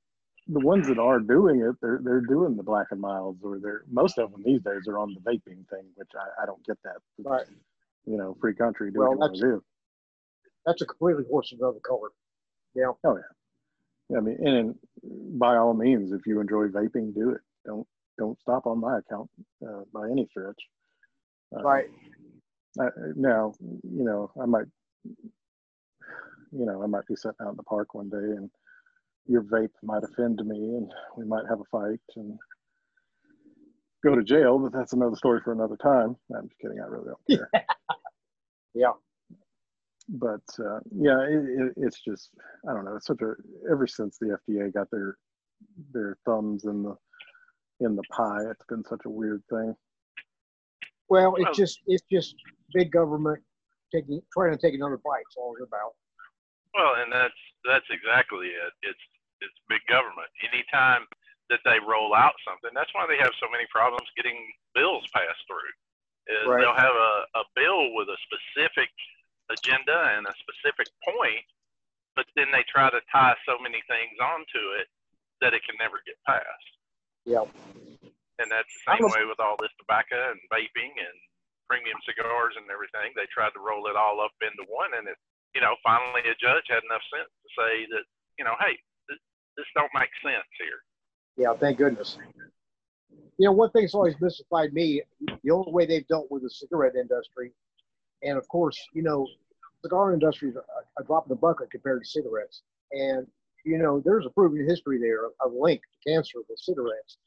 the 0.51 0.59
ones 0.59 0.87
that 0.87 0.97
are 0.97 1.19
doing 1.19 1.61
it, 1.61 1.75
they're 1.81 2.01
they're 2.03 2.21
doing 2.21 2.57
the 2.57 2.63
black 2.63 2.87
and 2.91 2.99
milds, 2.99 3.39
or 3.43 3.59
they're 3.59 3.83
most 3.89 4.17
of 4.17 4.31
them 4.31 4.41
these 4.43 4.61
days 4.61 4.87
are 4.87 4.97
on 4.97 5.13
the 5.13 5.21
vaping 5.21 5.67
thing, 5.69 5.85
which 5.95 6.09
I, 6.15 6.43
I 6.43 6.45
don't 6.45 6.65
get 6.65 6.77
that. 6.83 6.97
Right. 7.23 7.45
You 8.05 8.17
know, 8.17 8.35
free 8.41 8.55
country, 8.55 8.91
do 8.91 8.99
Well, 8.99 9.09
what 9.09 9.15
you 9.15 9.19
want 9.19 9.35
to 9.35 9.41
do. 9.41 9.63
That's 10.65 10.81
a 10.81 10.85
completely 10.85 11.23
horse 11.29 11.51
of 11.53 11.59
another 11.59 11.79
color. 11.79 12.09
Yeah. 12.75 12.91
Oh, 13.05 13.17
yeah. 14.10 14.17
I 14.17 14.21
mean, 14.21 14.38
and 14.47 14.75
by 15.39 15.58
all 15.58 15.73
means, 15.73 16.12
if 16.12 16.25
you 16.27 16.39
enjoy 16.41 16.67
vaping, 16.67 17.13
do 17.13 17.32
it. 17.32 17.41
Don't 17.65 17.88
don't 18.17 18.39
stop 18.41 18.67
on 18.67 18.79
my 18.79 18.99
account 18.99 19.29
uh, 19.67 19.82
by 19.93 20.10
any 20.10 20.27
stretch. 20.29 20.62
Uh, 21.55 21.62
Right. 21.63 21.86
I, 22.79 22.88
now, 23.15 23.53
you 23.62 24.03
know, 24.03 24.32
I 24.41 24.45
might, 24.45 24.65
you 26.51 26.65
know, 26.65 26.84
I 26.84 26.88
might 26.88 27.08
be 27.08 27.15
sitting 27.15 27.38
out 27.41 27.51
in 27.51 27.58
the 27.58 27.63
park 27.63 27.93
one 27.95 28.10
day 28.10 28.17
and 28.17 28.49
your 29.27 29.43
vape 29.43 29.71
might 29.84 30.03
offend 30.03 30.38
me 30.45 30.58
and 30.58 30.91
we 31.17 31.25
might 31.25 31.45
have 31.49 31.62
a 31.62 31.65
fight 31.71 31.99
and 32.17 32.38
go 34.03 34.15
to 34.15 34.23
jail, 34.23 34.60
but 34.60 34.73
that's 34.73 34.93
another 34.93 35.15
story 35.15 35.41
for 35.43 35.53
another 35.53 35.77
time. 35.77 36.15
I'm 36.36 36.47
just 36.49 36.60
kidding. 36.62 36.79
I 36.79 36.88
really 36.88 37.08
don't 37.10 37.39
care. 37.39 37.51
Yeah. 38.75 38.93
But 40.11 40.41
uh, 40.57 40.79
yeah, 40.91 41.21
it, 41.21 41.43
it, 41.45 41.73
it's 41.77 42.01
just, 42.01 42.31
I 42.67 42.73
don't 42.73 42.85
know. 42.85 42.95
It's 42.95 43.05
such 43.05 43.21
a, 43.21 43.33
ever 43.71 43.85
since 43.85 44.17
the 44.17 44.37
FDA 44.49 44.73
got 44.73 44.89
their, 44.91 45.17
their 45.93 46.17
thumbs 46.25 46.65
in 46.65 46.81
the, 46.81 46.95
in 47.79 47.95
the 47.95 48.03
pie, 48.11 48.41
it's 48.49 48.65
been 48.67 48.83
such 48.89 49.01
a 49.05 49.09
weird 49.09 49.43
thing. 49.49 49.75
Well, 51.09 51.33
Well- 51.33 51.41
it's 51.47 51.57
just 51.57 51.79
it's 51.87 52.03
just 52.11 52.35
big 52.73 52.91
government 52.91 53.39
taking 53.93 54.21
trying 54.33 54.51
to 54.51 54.57
take 54.61 54.73
another 54.75 54.97
bite. 54.97 55.25
It's 55.25 55.37
all 55.37 55.55
about. 55.61 55.93
Well, 56.73 57.01
and 57.01 57.11
that's 57.11 57.33
that's 57.65 57.85
exactly 57.89 58.47
it. 58.53 58.73
It's 58.83 59.05
it's 59.41 59.57
big 59.69 59.81
government. 59.89 60.29
Anytime 60.53 61.05
that 61.49 61.61
they 61.65 61.79
roll 61.81 62.13
out 62.13 62.37
something, 62.45 62.69
that's 62.77 62.93
why 62.93 63.07
they 63.09 63.17
have 63.17 63.33
so 63.41 63.49
many 63.49 63.65
problems 63.73 64.05
getting 64.17 64.37
bills 64.75 65.05
passed 65.13 65.41
through. 65.49 65.73
Is 66.29 66.45
Right. 66.45 66.61
they'll 66.61 66.77
have 66.77 66.93
a, 66.93 67.13
a 67.41 67.43
bill 67.57 67.89
with 67.97 68.05
a 68.13 68.17
specific 68.29 68.89
agenda 69.49 70.15
and 70.17 70.25
a 70.25 70.33
specific 70.39 70.88
point, 71.03 71.45
but 72.15 72.25
then 72.35 72.49
they 72.51 72.63
try 72.69 72.89
to 72.89 73.01
tie 73.12 73.35
so 73.45 73.57
many 73.62 73.81
things 73.89 74.15
onto 74.21 74.62
it 74.77 74.88
that 75.41 75.53
it 75.53 75.63
can 75.65 75.77
never 75.79 76.01
get 76.05 76.17
passed. 76.27 76.73
Yeah. 77.25 77.45
And 78.39 78.47
that's 78.47 78.69
the 78.71 78.95
same 78.95 79.03
was- 79.03 79.13
way 79.13 79.25
with 79.25 79.39
all 79.39 79.57
this 79.59 79.73
tobacco 79.79 80.31
and 80.31 80.39
vaping 80.51 80.93
and 80.95 81.17
premium 81.67 81.97
cigars 82.05 82.55
and 82.57 82.65
everything. 82.71 83.13
They 83.15 83.27
tried 83.29 83.53
to 83.53 83.62
roll 83.62 83.88
it 83.88 83.95
all 83.95 84.19
up 84.21 84.33
into 84.41 84.65
one, 84.69 84.93
and 84.97 85.07
it, 85.07 85.17
you 85.53 85.62
know, 85.62 85.75
finally 85.83 86.21
a 86.25 86.35
judge 86.41 86.65
had 86.67 86.83
enough 86.83 87.03
sense 87.13 87.29
to 87.29 87.49
say 87.53 87.85
that, 87.93 88.05
you 88.38 88.45
know, 88.45 88.55
hey, 88.59 88.77
this, 89.07 89.19
this 89.57 89.69
don't 89.75 89.91
make 89.93 90.09
sense 90.23 90.49
here. 90.57 90.81
Yeah, 91.38 91.53
thank 91.53 91.77
goodness. 91.77 92.17
You 93.38 93.45
know, 93.45 93.53
one 93.53 93.71
thing 93.71 93.83
that's 93.83 93.93
always 93.93 94.19
mystified 94.19 94.73
me, 94.73 95.01
the 95.43 95.51
only 95.51 95.71
way 95.71 95.85
they've 95.85 96.07
dealt 96.07 96.29
with 96.29 96.43
the 96.43 96.49
cigarette 96.49 96.95
industry, 96.95 97.53
and 98.23 98.38
of 98.38 98.47
course, 98.47 98.77
you 98.93 99.01
know, 99.01 99.27
cigar 99.84 100.13
industry 100.13 100.49
is 100.49 100.55
a, 100.55 101.01
a 101.01 101.03
drop 101.05 101.25
in 101.25 101.29
the 101.29 101.36
bucket 101.36 101.71
compared 101.71 102.03
to 102.03 102.10
cigarettes. 102.10 102.63
And, 102.91 103.27
you 103.65 103.77
know, 103.77 104.01
there's 104.03 104.25
a 104.25 104.29
proven 104.29 104.67
history 104.67 104.99
there 104.99 105.25
of, 105.25 105.53
link 105.53 105.82
to 105.82 106.12
cancer 106.12 106.39
with 106.49 106.60
cigarettes. 106.60 107.17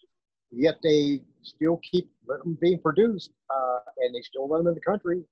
Yet 0.51 0.77
they 0.83 1.23
still 1.43 1.81
keep 1.91 2.11
them 2.27 2.59
being 2.61 2.79
produced, 2.79 3.31
uh, 3.49 3.79
and 3.99 4.15
they 4.15 4.21
still 4.21 4.49
run 4.49 4.65
them 4.65 4.69
in 4.69 4.75
the 4.75 4.81
country. 4.81 5.23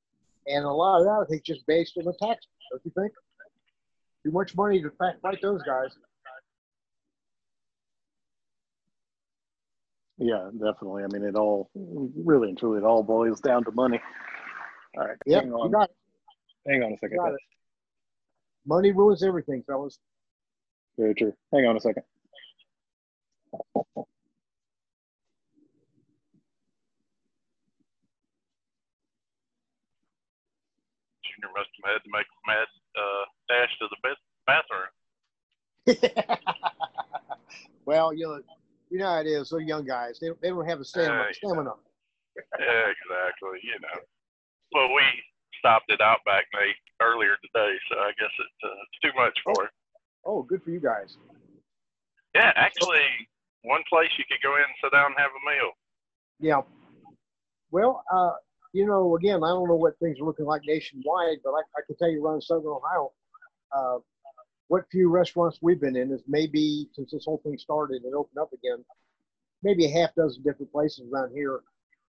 And 0.46 0.64
a 0.64 0.70
lot 0.70 1.00
of 1.00 1.04
that, 1.04 1.24
I 1.26 1.28
think, 1.28 1.44
just 1.44 1.66
based 1.66 1.98
on 1.98 2.04
the 2.04 2.14
tax. 2.14 2.46
Don't 2.70 2.82
you 2.84 2.92
think? 2.96 3.12
Too 4.24 4.32
much 4.32 4.54
money 4.54 4.82
to 4.82 4.90
fight 4.90 5.42
those 5.42 5.62
guys. 5.62 5.90
Yeah, 10.18 10.50
definitely. 10.52 11.04
I 11.04 11.06
mean, 11.06 11.24
it 11.24 11.34
all 11.34 11.70
really 11.74 12.50
and 12.50 12.58
truly, 12.58 12.78
it 12.78 12.84
all 12.84 13.02
boils 13.02 13.40
down 13.40 13.64
to 13.64 13.72
money. 13.72 14.00
All 14.96 15.06
right. 15.06 15.16
Yep, 15.26 15.42
hang 15.42 15.50
you 15.50 15.58
on. 15.58 15.70
got 15.70 15.90
it. 15.90 15.96
Hang 16.68 16.82
on 16.82 16.92
a 16.92 16.98
second. 16.98 17.18
Got 17.18 17.34
it. 17.34 17.40
Money 18.66 18.90
ruins 18.92 19.22
everything, 19.22 19.62
fellas. 19.66 19.98
Very 20.98 21.14
true. 21.14 21.32
Hang 21.52 21.66
on 21.66 21.76
a 21.76 21.80
second. 21.80 22.02
Junior 31.24 31.50
must 31.56 31.70
have 31.82 31.92
had 31.92 32.02
to 32.04 32.10
make 32.10 32.26
a 32.26 32.46
mad 32.46 32.66
uh, 32.96 33.24
dash 33.48 33.78
to 33.78 33.88
the 33.88 33.96
bathroom. 34.46 34.90
well, 37.86 38.12
you 38.12 38.26
know, 38.26 38.42
you 38.90 38.98
know 38.98 39.06
how 39.06 39.20
it 39.20 39.26
is. 39.26 39.48
They're 39.50 39.60
young 39.60 39.86
guys. 39.86 40.18
They, 40.20 40.28
they 40.42 40.48
don't 40.48 40.68
have 40.68 40.78
the 40.78 40.84
stamina. 40.84 41.24
Hey. 41.28 41.32
stamina. 41.32 41.72
Yeah, 42.36 42.90
exactly. 42.90 43.60
You 43.62 43.80
know. 43.80 44.00
Well, 44.72 44.88
we 44.94 45.02
stopped 45.58 45.90
at 45.90 46.00
Outback 46.00 46.46
Nate 46.54 46.76
earlier 47.02 47.36
today, 47.42 47.76
so 47.90 47.98
I 47.98 48.12
guess 48.18 48.30
it's, 48.38 48.60
uh, 48.64 48.82
it's 48.82 48.98
too 49.02 49.14
much 49.18 49.36
for 49.44 49.64
it. 49.64 49.70
Oh, 50.24 50.42
good 50.42 50.62
for 50.62 50.70
you 50.70 50.80
guys. 50.80 51.16
Yeah, 52.34 52.52
actually, 52.54 53.08
one 53.62 53.82
place 53.88 54.10
you 54.18 54.24
could 54.30 54.42
go 54.42 54.54
in 54.56 54.62
and 54.62 54.78
sit 54.82 54.92
down 54.92 55.12
and 55.12 55.18
have 55.18 55.30
a 55.30 55.42
meal. 55.50 55.70
Yeah. 56.38 56.60
Well, 57.70 58.04
uh, 58.12 58.32
you 58.72 58.86
know, 58.86 59.16
again, 59.16 59.42
I 59.42 59.48
don't 59.48 59.68
know 59.68 59.76
what 59.76 59.98
things 59.98 60.18
are 60.20 60.24
looking 60.24 60.46
like 60.46 60.62
nationwide, 60.64 61.38
but 61.42 61.50
I, 61.50 61.60
I 61.76 61.80
can 61.86 61.96
tell 61.96 62.10
you 62.10 62.24
around 62.24 62.42
Southern 62.42 62.66
Ohio, 62.66 63.12
uh, 63.72 63.98
what 64.68 64.84
few 64.90 65.10
restaurants 65.10 65.58
we've 65.60 65.80
been 65.80 65.96
in 65.96 66.12
is 66.12 66.22
maybe 66.28 66.88
since 66.94 67.10
this 67.10 67.24
whole 67.24 67.40
thing 67.42 67.58
started 67.58 68.02
and 68.04 68.14
opened 68.14 68.38
up 68.38 68.52
again, 68.52 68.84
maybe 69.62 69.86
a 69.86 69.90
half 69.90 70.14
dozen 70.14 70.42
different 70.42 70.70
places 70.70 71.08
around 71.12 71.32
here. 71.34 71.60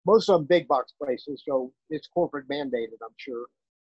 Most 0.04 0.28
of 0.28 0.40
them 0.40 0.46
big 0.46 0.66
box 0.66 0.92
places, 1.00 1.42
so 1.46 1.72
it's 1.90 2.08
corporate 2.08 2.48
mandated, 2.48 2.98
I'm 3.02 3.14
sure. 3.16 3.46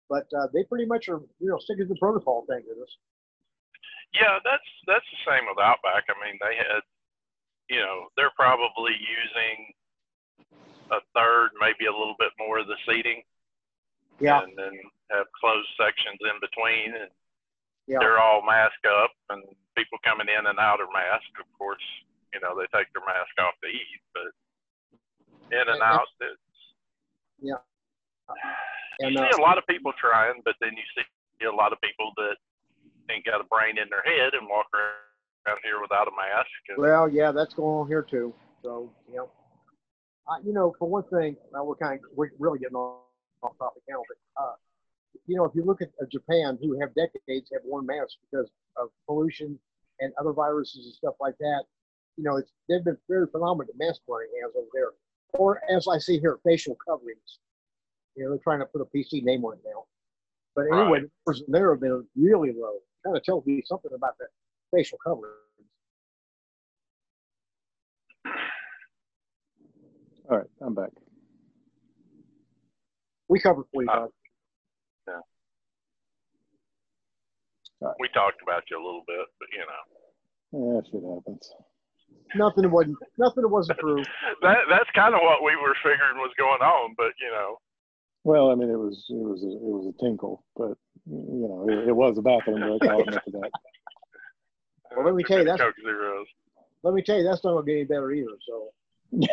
But 0.10 0.28
uh, 0.38 0.48
they 0.54 0.64
pretty 0.64 0.86
much 0.86 1.10
are, 1.10 1.22
you 1.40 1.50
know, 1.50 1.58
sticking 1.58 1.88
to 1.88 1.94
the 1.94 2.00
protocol. 2.00 2.46
Thank 2.48 2.66
goodness. 2.66 2.98
Yeah, 4.14 4.38
that's 4.46 4.70
that's 4.86 5.06
the 5.10 5.22
same 5.26 5.50
with 5.50 5.58
Outback. 5.58 6.06
I 6.06 6.14
mean, 6.22 6.38
they 6.38 6.54
had, 6.54 6.86
you 7.70 7.82
know, 7.82 8.14
they're 8.16 8.36
probably 8.38 8.94
using 8.94 9.74
a 10.94 11.02
third, 11.18 11.50
maybe 11.58 11.90
a 11.90 11.96
little 11.98 12.14
bit 12.20 12.30
more 12.38 12.60
of 12.60 12.68
the 12.68 12.78
seating, 12.86 13.24
Yeah, 14.20 14.46
and 14.46 14.54
then 14.54 14.78
have 15.10 15.26
closed 15.34 15.70
sections 15.82 16.22
in 16.22 16.38
between, 16.38 16.94
and 16.94 17.10
yeah. 17.88 17.98
they're 17.98 18.22
all 18.22 18.46
masked 18.46 18.86
up, 18.86 19.10
and 19.34 19.42
people 19.74 19.98
coming 20.06 20.30
in 20.30 20.46
and 20.46 20.60
out 20.60 20.78
are 20.78 20.94
masked. 20.94 21.34
Of 21.42 21.50
course, 21.58 21.82
you 22.34 22.40
know, 22.42 22.54
they 22.54 22.70
take 22.70 22.94
their 22.94 23.06
mask 23.10 23.34
off 23.42 23.58
to 23.66 23.70
eat, 23.70 24.02
but 24.14 24.30
in 25.54 25.62
and 25.70 25.70
And- 25.70 25.84
out, 25.84 26.08
it's 26.22 26.42
Yeah. 27.40 27.56
you 29.00 29.08
And, 29.08 29.18
see 29.18 29.24
uh, 29.24 29.38
a 29.38 29.42
lot 29.42 29.58
of 29.58 29.66
people 29.68 29.94
trying, 29.94 30.42
but 30.44 30.56
then 30.60 30.72
you 30.76 30.84
see 30.96 31.46
a 31.46 31.52
lot 31.52 31.74
of 31.74 31.80
people 31.82 32.12
that 32.18 32.38
ain't 33.10 33.26
got 33.26 33.42
a 33.42 33.44
brain 33.46 33.78
in 33.78 33.90
their 33.90 34.02
head 34.04 34.34
and 34.34 34.48
walk 34.48 34.68
around 34.74 35.60
here 35.64 35.82
without 35.82 36.08
a 36.08 36.12
mask. 36.16 36.50
And, 36.70 36.78
Well, 36.78 37.10
yeah, 37.10 37.32
that's 37.32 37.54
going 37.54 37.82
on 37.82 37.88
here 37.88 38.02
too. 38.02 38.34
So, 38.62 38.90
you 39.10 39.16
know, 39.18 39.30
uh, 40.28 40.40
you 40.44 40.54
know, 40.54 40.74
for 40.80 40.88
one 40.88 41.04
thing, 41.04 41.36
uh, 41.54 41.64
we're 41.64 41.76
kind 41.76 42.00
of 42.00 42.06
we're 42.16 42.32
really 42.40 42.60
getting 42.60 42.78
off, 42.78 43.02
off 43.42 43.58
topic 43.58 43.84
now, 43.90 44.02
but 44.08 44.18
uh, 44.42 44.56
you 45.28 45.36
know, 45.36 45.44
if 45.44 45.54
you 45.54 45.64
look 45.64 45.82
at 45.82 45.90
uh, 46.02 46.06
Japan, 46.10 46.58
who 46.62 46.80
have 46.80 46.94
decades 46.96 47.50
have 47.52 47.62
worn 47.66 47.86
masks 47.86 48.16
because 48.32 48.50
of 48.78 48.90
pollution 49.06 49.60
and 50.00 50.14
other 50.20 50.32
viruses 50.32 50.86
and 50.86 50.94
stuff 50.96 51.16
like 51.20 51.38
that, 51.40 51.64
you 52.16 52.24
know, 52.24 52.38
it's 52.38 52.52
they've 52.70 52.84
been 52.86 52.98
very 53.10 53.28
phenomenal 53.28 53.70
at 53.70 53.78
mask 53.78 54.00
wearing 54.08 54.30
has 54.44 54.54
over 54.56 54.68
there. 54.74 54.92
Or 55.38 55.60
as 55.70 55.88
I 55.88 55.98
see 55.98 56.20
here, 56.20 56.38
facial 56.46 56.76
coverings. 56.88 57.40
You 58.16 58.24
know, 58.26 58.30
they're 58.32 58.40
trying 58.44 58.60
to 58.60 58.66
put 58.66 58.82
a 58.82 58.86
PC 58.86 59.24
name 59.24 59.44
on 59.46 59.54
it 59.54 59.62
now. 59.66 59.86
But 60.56 60.66
anyway, 60.72 61.00
Right. 61.00 61.02
the 61.02 61.10
numbers 61.26 61.44
there 61.48 61.72
have 61.72 61.82
been 61.82 62.08
really 62.16 62.52
low. 62.54 62.80
Kind 63.04 63.18
of 63.18 63.24
tells 63.24 63.46
me 63.46 63.62
something 63.66 63.92
about 63.94 64.18
the 64.20 64.28
facial 64.72 65.00
coverings. 65.00 65.40
All 70.30 70.38
right, 70.38 70.48
I'm 70.62 70.74
back. 70.76 70.92
We 73.28 73.40
covered 73.40 73.66
for 73.74 73.84
you, 73.84 73.90
Uh, 73.90 74.08
Doug. 75.08 75.24
we 78.00 78.08
talked 78.10 78.42
about 78.42 78.64
you 78.70 78.78
a 78.78 78.84
little 78.84 79.04
bit, 79.08 79.26
but 79.40 79.48
you 79.52 79.60
know, 79.66 80.76
Yeah, 80.76 80.82
shit 80.84 81.04
happens. 81.04 81.52
Nothing 82.36 82.72
wasn't 82.72 82.98
nothing 83.18 83.44
that 83.44 83.50
wasn't 83.50 83.80
true. 83.80 84.04
that 84.42 84.58
that's 84.70 84.90
kind 84.96 85.14
of 85.14 85.22
what 85.22 85.44
we 85.44 85.56
were 85.56 85.76
figuring 85.84 86.18
was 86.18 86.32
going 86.38 86.62
on. 86.62 86.96
But 86.98 87.14
you 87.22 87.30
know, 87.30 87.58
Well, 88.24 88.50
I 88.52 88.56
mean, 88.56 88.70
it 88.70 88.78
was 88.80 89.06
it 89.10 89.14
was 89.22 89.44
a, 89.44 89.48
it 89.48 89.62
was 89.62 89.94
a 89.94 90.04
tinkle, 90.04 90.44
but 90.56 90.78
you 91.06 91.48
know, 91.48 91.68
it, 91.70 91.90
it 91.90 91.96
was 91.96 92.18
a 92.18 92.22
bathroom 92.22 92.62
break. 92.62 92.90
I'll 92.92 93.02
admit 93.02 93.22
to 93.26 93.32
that. 93.32 93.52
Well, 94.96 95.06
let 95.06 95.16
me 95.16 95.24
tell 95.24 95.40
you, 95.40 95.46
that's- 95.46 95.60
Coke 95.60 95.76
Zeros. 95.84 96.28
let 96.84 96.94
me 96.94 97.02
tell 97.04 97.18
you, 97.18 97.24
that's 97.24 97.44
not 97.44 97.52
going 97.54 97.66
to 97.66 97.72
get 97.72 97.78
any 97.78 97.86
better 97.86 98.12
either. 98.12 98.38
So. 98.48 98.72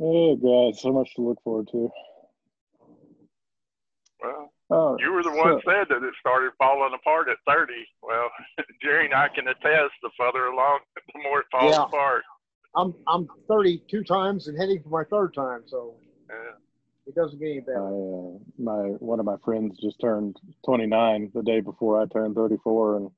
oh 0.00 0.36
God, 0.36 0.76
so 0.78 0.92
much 0.92 1.14
to 1.16 1.22
look 1.22 1.42
forward 1.42 1.68
to. 1.72 1.90
Well, 4.68 4.80
Oh, 4.80 4.96
you 4.98 5.12
were 5.12 5.22
the 5.22 5.30
so- 5.30 5.36
one 5.36 5.60
said 5.64 5.86
that 5.88 6.02
it 6.06 6.14
started 6.20 6.52
falling 6.58 6.92
apart 6.94 7.28
at 7.28 7.38
30. 7.46 7.72
Well, 8.02 8.28
Jerry 8.82 9.06
and 9.06 9.14
I 9.14 9.28
can 9.28 9.48
attest 9.48 9.94
the 10.02 10.10
further 10.18 10.46
along, 10.46 10.80
the 10.94 11.22
more 11.22 11.40
it 11.40 11.46
falls 11.50 11.74
Yeah. 11.74 11.84
apart. 11.84 12.22
I'm 12.74 12.94
I'm 13.06 13.26
32 13.48 14.04
times 14.04 14.46
and 14.46 14.58
heading 14.58 14.82
for 14.82 14.90
my 14.90 15.04
third 15.04 15.32
time, 15.34 15.62
so 15.66 15.94
Yeah. 16.28 16.52
it 17.06 17.14
doesn't 17.14 17.38
get 17.38 17.46
any 17.46 17.58
I, 17.58 17.60
better. 17.60 17.86
uh, 17.86 18.38
my 18.58 18.82
one 19.00 19.18
of 19.20 19.24
my 19.26 19.36
friends 19.44 19.78
just 19.80 19.98
turned 20.00 20.36
29 20.66 21.30
the 21.34 21.42
day 21.42 21.60
before 21.60 22.00
I 22.00 22.06
turned 22.06 22.34
34, 22.34 22.96
and 22.98 23.10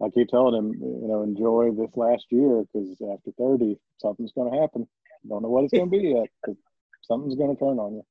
I 0.00 0.08
keep 0.10 0.28
telling 0.28 0.54
him, 0.54 0.72
you 0.80 1.08
know, 1.08 1.22
enjoy 1.22 1.72
this 1.72 1.90
last 1.96 2.26
year 2.30 2.62
because 2.72 2.90
after 3.12 3.32
30, 3.38 3.76
something's 3.98 4.32
going 4.32 4.52
to 4.52 4.60
happen. 4.60 4.86
Don't 5.28 5.42
know 5.42 5.48
what 5.48 5.64
it's 5.64 5.72
going 5.72 5.90
to 5.90 5.98
be 5.98 6.08
yet, 6.10 6.28
but 6.44 6.54
something's 7.02 7.34
going 7.34 7.54
to 7.56 7.58
turn 7.58 7.78
on 7.80 7.94
you. 7.94 8.02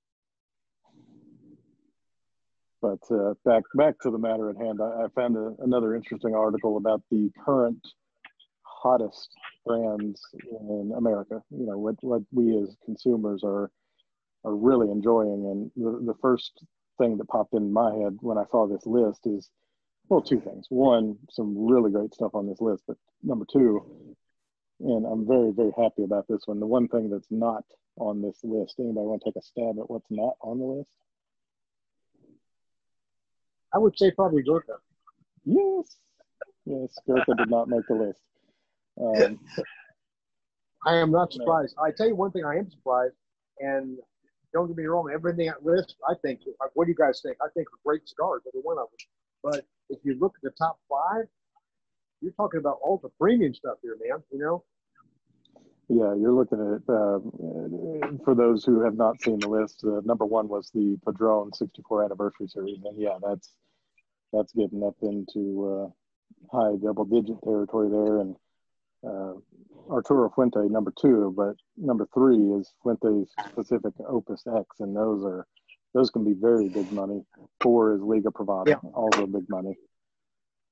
But 2.86 3.16
uh, 3.16 3.34
back 3.44 3.64
back 3.74 4.00
to 4.02 4.12
the 4.12 4.20
matter 4.20 4.52
at 4.52 4.58
hand, 4.58 4.80
I, 4.80 5.06
I 5.06 5.08
found 5.16 5.36
a, 5.36 5.56
another 5.64 5.96
interesting 5.96 6.36
article 6.36 6.78
about 6.78 7.02
the 7.10 7.32
current 7.44 7.84
hottest 8.62 9.30
brands 9.66 10.22
in 10.70 10.94
America. 10.96 11.42
You 11.50 11.66
know 11.66 11.80
what 11.80 11.96
what 12.02 12.22
we 12.32 12.56
as 12.62 12.76
consumers 12.86 13.42
are 13.44 13.72
are 14.44 14.56
really 14.56 14.92
enjoying. 14.92 15.48
And 15.50 15.72
the, 15.76 16.14
the 16.14 16.20
first 16.22 16.64
thing 17.00 17.18
that 17.18 17.28
popped 17.28 17.56
in 17.56 17.74
my 17.74 17.92
head 17.96 18.18
when 18.22 18.38
I 18.38 18.44
saw 18.52 18.68
this 18.68 18.86
list 18.86 19.22
is, 19.26 19.50
well, 20.08 20.22
two 20.22 20.40
things. 20.40 20.68
One, 20.70 21.18
some 21.32 21.68
really 21.68 21.90
great 21.90 22.14
stuff 22.14 22.36
on 22.36 22.48
this 22.48 22.62
list, 22.62 22.84
but 22.88 22.98
number 23.24 23.46
two, 23.52 23.82
and 24.80 25.08
I'm 25.08 25.26
very, 25.26 25.52
very 25.52 25.72
happy 25.76 26.04
about 26.04 26.28
this 26.28 26.44
one. 26.46 26.60
The 26.60 26.68
one 26.68 26.88
thing 26.88 27.10
that's 27.10 27.32
not 27.32 27.64
on 27.98 28.22
this 28.22 28.38
list, 28.44 28.76
anybody 28.78 29.08
want 29.08 29.24
to 29.24 29.32
take 29.32 29.38
a 29.38 29.42
stab 29.42 29.80
at 29.80 29.90
what's 29.90 30.12
not 30.12 30.36
on 30.42 30.60
the 30.60 30.66
list? 30.66 30.90
I 33.76 33.78
would 33.78 33.98
say 33.98 34.10
probably 34.12 34.42
Gurkha. 34.42 34.78
Yes. 35.44 35.98
Yes, 36.66 36.98
Gurkha 37.06 37.36
did 37.36 37.50
not 37.50 37.68
make 37.68 37.86
the 37.88 37.96
list. 37.96 38.22
Um, 39.00 39.40
I 40.86 40.96
am 40.96 41.12
not 41.12 41.34
surprised. 41.34 41.76
I 41.84 41.92
tell 41.92 42.08
you 42.08 42.16
one 42.16 42.32
thing, 42.32 42.46
I 42.46 42.56
am 42.56 42.70
surprised, 42.70 43.16
and 43.60 43.98
don't 44.54 44.68
get 44.68 44.78
me 44.78 44.86
wrong, 44.86 45.12
everything 45.14 45.50
at 45.50 45.66
list, 45.66 45.96
I 46.08 46.14
think. 46.22 46.42
What 46.74 46.86
do 46.86 46.92
you 46.92 46.96
guys 46.96 47.20
think? 47.22 47.38
I 47.42 47.48
think 47.54 47.68
great 47.86 48.08
cigars, 48.08 48.44
every 48.48 48.62
one 48.62 48.78
of 48.78 48.88
them. 48.88 49.08
But 49.44 49.66
if 49.90 50.00
you 50.04 50.18
look 50.20 50.34
at 50.38 50.42
the 50.44 50.52
top 50.52 50.80
five, 50.90 51.26
you're 52.22 52.32
talking 52.34 52.60
about 52.60 52.80
all 52.82 53.00
the 53.04 53.10
premium 53.20 53.54
stuff 53.54 53.78
here, 53.82 53.98
man. 54.02 54.24
You 54.32 54.40
know? 54.40 54.64
Yeah, 55.90 56.16
you're 56.16 56.32
looking 56.32 56.60
at 56.60 56.92
uh, 56.92 57.20
for 58.24 58.34
those 58.34 58.64
who 58.64 58.82
have 58.82 58.96
not 58.96 59.22
seen 59.22 59.40
the 59.40 59.50
list. 59.50 59.84
Uh, 59.84 60.02
number 60.06 60.26
one 60.26 60.48
was 60.48 60.72
the 60.74 60.98
Padron 61.06 61.54
64 61.54 62.06
anniversary 62.06 62.48
series, 62.48 62.80
and 62.86 63.00
yeah, 63.00 63.18
that's 63.22 63.52
that's 64.34 64.54
getting 64.54 64.84
up 64.84 64.96
into 65.02 65.92
uh, 66.52 66.56
high 66.58 66.76
double 66.84 67.06
digit 67.06 67.42
territory 67.44 67.90
there. 67.90 68.20
And 68.22 68.36
uh, 69.08 69.34
Arturo 69.92 70.30
Fuente 70.34 70.60
number 70.70 70.94
two, 71.00 71.34
but 71.36 71.56
number 71.78 72.08
three 72.14 72.38
is 72.60 72.74
Fuente's 72.82 73.32
Pacific 73.54 73.94
Opus 74.08 74.44
X, 74.48 74.66
and 74.80 74.96
those 74.96 75.24
are 75.24 75.46
those 75.94 76.10
can 76.10 76.26
be 76.26 76.34
very 76.34 76.68
big 76.70 76.92
money. 76.92 77.24
Four 77.62 77.96
is 77.96 78.02
Liga 78.02 78.30
Privada, 78.30 78.68
Yeah. 78.68 78.90
also 78.94 79.26
big 79.28 79.48
money. 79.50 79.78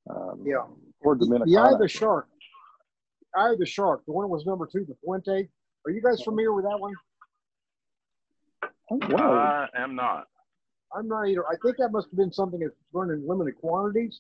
Um, 0.10 0.44
Yeah. 0.46 0.66
Or 1.02 1.16
The 1.16 1.26
Dominicana. 1.26 1.58
Eye 1.70 1.72
of 1.74 1.80
the 1.80 1.88
Shark. 1.88 2.28
Eye 3.36 3.52
of 3.52 3.60
the 3.60 3.66
Shark. 3.66 4.04
The 4.06 4.12
one 4.12 4.24
that 4.26 4.28
was 4.30 4.46
number 4.46 4.68
two, 4.68 4.84
the 4.86 4.96
Fuente. 5.04 5.50
Are 5.86 5.92
you 5.92 6.02
guys 6.02 6.22
familiar 6.24 6.54
with 6.54 6.66
that 6.66 6.78
one? 6.80 6.94
Oh, 8.92 9.00
wow. 9.10 9.68
I 9.74 9.82
am 9.82 9.96
not. 9.96 10.28
I'm 10.96 11.08
not 11.08 11.28
either. 11.28 11.46
I 11.48 11.56
think 11.64 11.78
that 11.78 11.90
must 11.92 12.08
have 12.10 12.18
been 12.18 12.32
something 12.32 12.60
that's 12.60 12.76
run 12.92 13.10
in 13.10 13.28
limited 13.28 13.56
quantities. 13.60 14.20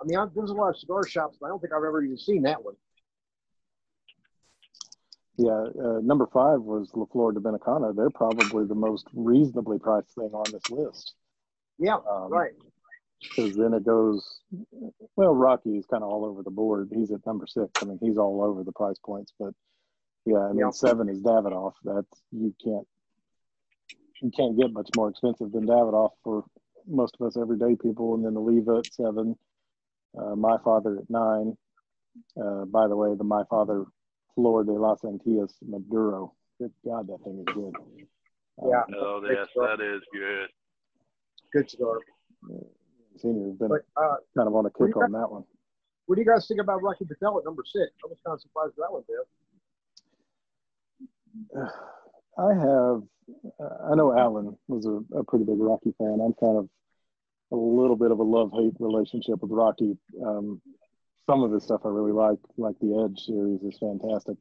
I 0.00 0.04
mean, 0.04 0.18
I, 0.18 0.26
there's 0.34 0.50
a 0.50 0.54
lot 0.54 0.70
of 0.70 0.76
cigar 0.78 1.06
shops, 1.06 1.36
but 1.40 1.46
I 1.46 1.48
don't 1.50 1.60
think 1.60 1.72
I've 1.72 1.84
ever 1.84 2.02
even 2.02 2.18
seen 2.18 2.42
that 2.42 2.62
one. 2.64 2.74
Yeah, 5.36 5.52
uh, 5.82 6.00
number 6.02 6.26
five 6.26 6.60
was 6.60 6.90
La 6.94 7.06
Flor 7.06 7.32
de 7.32 7.40
Dominicana. 7.40 7.94
They're 7.96 8.10
probably 8.10 8.66
the 8.66 8.74
most 8.74 9.06
reasonably 9.14 9.78
priced 9.78 10.14
thing 10.14 10.30
on 10.34 10.50
this 10.52 10.68
list. 10.68 11.14
Yeah, 11.78 11.96
Um, 11.96 12.30
right. 12.30 12.52
Because 13.22 13.56
then 13.56 13.74
it 13.74 13.84
goes, 13.84 14.40
well, 15.16 15.34
Rocky 15.34 15.76
is 15.76 15.86
kind 15.86 16.02
of 16.02 16.10
all 16.10 16.24
over 16.24 16.42
the 16.42 16.50
board. 16.50 16.90
He's 16.94 17.10
at 17.10 17.24
number 17.26 17.46
six. 17.46 17.70
I 17.82 17.84
mean, 17.86 17.98
he's 18.02 18.16
all 18.16 18.42
over 18.42 18.64
the 18.64 18.72
price 18.72 18.98
points. 19.04 19.32
But 19.38 19.54
yeah, 20.24 20.38
I 20.38 20.48
mean, 20.48 20.58
Yeah. 20.60 20.70
seven 20.70 21.08
is 21.08 21.22
Davidoff. 21.22 21.74
That's 21.84 22.22
you 22.32 22.54
can't 22.62 22.86
you 24.20 24.30
can't 24.36 24.58
get 24.58 24.72
much 24.72 24.88
more 24.96 25.08
expensive 25.08 25.52
than 25.52 25.66
Davidoff 25.66 26.10
for 26.22 26.44
most 26.86 27.16
of 27.20 27.26
us 27.26 27.36
everyday 27.36 27.74
people. 27.76 28.14
And 28.14 28.24
then 28.24 28.34
the 28.34 28.40
Oliva 28.40 28.78
at 28.78 28.92
seven, 28.92 29.36
uh, 30.18 30.34
My 30.36 30.56
Father 30.64 30.98
at 30.98 31.08
nine. 31.10 31.56
Uh, 32.40 32.64
by 32.66 32.88
the 32.88 32.96
way, 32.96 33.14
the 33.16 33.24
My 33.24 33.42
Father 33.48 33.84
Flor 34.34 34.64
de 34.64 34.72
las 34.72 35.00
Antillas 35.02 35.54
Maduro. 35.66 36.34
Good 36.58 36.72
God, 36.84 37.06
that 37.08 37.22
thing 37.24 37.44
is 37.46 37.54
good. 37.54 37.74
Uh, 38.62 38.68
Yeah. 38.68 38.82
Oh, 38.96 39.22
yes, 39.24 39.48
that 39.56 39.80
is 39.80 40.02
good. 40.12 40.48
Good 41.52 41.70
cigar. 41.70 41.98
Senior 43.18 43.48
has 43.48 43.56
been 43.56 43.68
But 43.68 43.82
uh, 43.96 44.16
kind 44.36 44.48
of 44.48 44.54
on 44.54 44.66
a 44.66 44.70
kick 44.70 44.94
you 44.94 45.02
on 45.02 45.12
that 45.12 45.30
one. 45.30 45.44
what 46.06 46.16
do 46.16 46.20
you 46.22 46.26
guys 46.26 46.46
think 46.46 46.60
about 46.60 46.82
Rocky 46.82 47.04
Patel 47.04 47.38
at 47.38 47.44
number 47.44 47.62
six? 47.64 47.90
I 48.04 48.08
was 48.08 48.18
kind 48.24 48.34
of 48.34 48.40
surprised 48.40 48.74
that 48.76 48.92
one, 48.92 49.02
Bill. 51.54 51.68
I 52.40 52.54
have, 52.54 53.02
uh, 53.60 53.92
I 53.92 53.94
know 53.94 54.16
Alan 54.16 54.56
was 54.68 54.86
a, 54.86 55.18
a 55.18 55.24
pretty 55.24 55.44
big 55.44 55.58
Rocky 55.58 55.94
fan. 55.98 56.20
I'm 56.24 56.32
kind 56.34 56.56
of 56.58 56.68
a 57.52 57.56
little 57.56 57.96
bit 57.96 58.10
of 58.10 58.18
a 58.18 58.22
love 58.22 58.50
hate 58.52 58.74
relationship 58.78 59.42
with 59.42 59.50
Rocky. 59.50 59.96
Um, 60.24 60.60
some 61.26 61.42
of 61.42 61.52
his 61.52 61.64
stuff 61.64 61.82
I 61.84 61.88
really 61.88 62.12
like, 62.12 62.38
like 62.56 62.76
the 62.80 63.04
Edge 63.04 63.20
series 63.26 63.60
is 63.62 63.78
fantastic. 63.78 64.36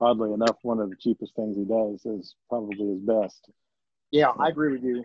Oddly 0.00 0.32
enough, 0.32 0.56
one 0.62 0.80
of 0.80 0.90
the 0.90 0.96
cheapest 0.96 1.34
things 1.36 1.56
he 1.56 1.64
does 1.64 2.04
is 2.04 2.34
probably 2.48 2.76
his 2.76 3.00
best. 3.00 3.48
Yeah, 4.10 4.32
I 4.38 4.48
agree 4.48 4.72
with 4.72 4.82
you. 4.82 5.04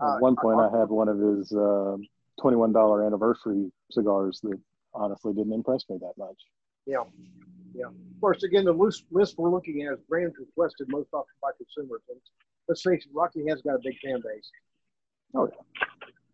At 0.00 0.06
Uh, 0.06 0.18
one 0.18 0.36
point, 0.36 0.58
I- 0.60 0.68
I 0.68 0.78
had 0.80 0.88
one 0.88 1.08
of 1.08 1.18
his 1.18 1.52
uh, 1.52 1.96
$21 2.40 3.06
anniversary 3.06 3.70
cigars 3.90 4.40
that 4.42 4.58
honestly 4.92 5.32
didn't 5.34 5.52
impress 5.52 5.88
me 5.88 5.98
that 5.98 6.16
much. 6.18 6.36
Yeah, 6.86 7.04
yeah. 7.74 7.86
Of 7.86 8.20
course, 8.20 8.42
again, 8.42 8.64
the 8.64 8.72
loose 8.72 9.04
list 9.10 9.36
we're 9.38 9.50
looking 9.50 9.82
at 9.82 9.94
is 9.94 10.00
brands 10.08 10.36
requested 10.38 10.88
most 10.88 11.08
often 11.12 11.34
by 11.42 11.50
consumers. 11.56 12.02
And 12.08 12.18
let's 12.68 12.82
face 12.82 13.04
it, 13.04 13.10
Rocky 13.14 13.46
has 13.48 13.62
got 13.62 13.74
a 13.74 13.80
big 13.82 13.96
fan 14.04 14.20
base. 14.24 14.50
Oh, 15.34 15.48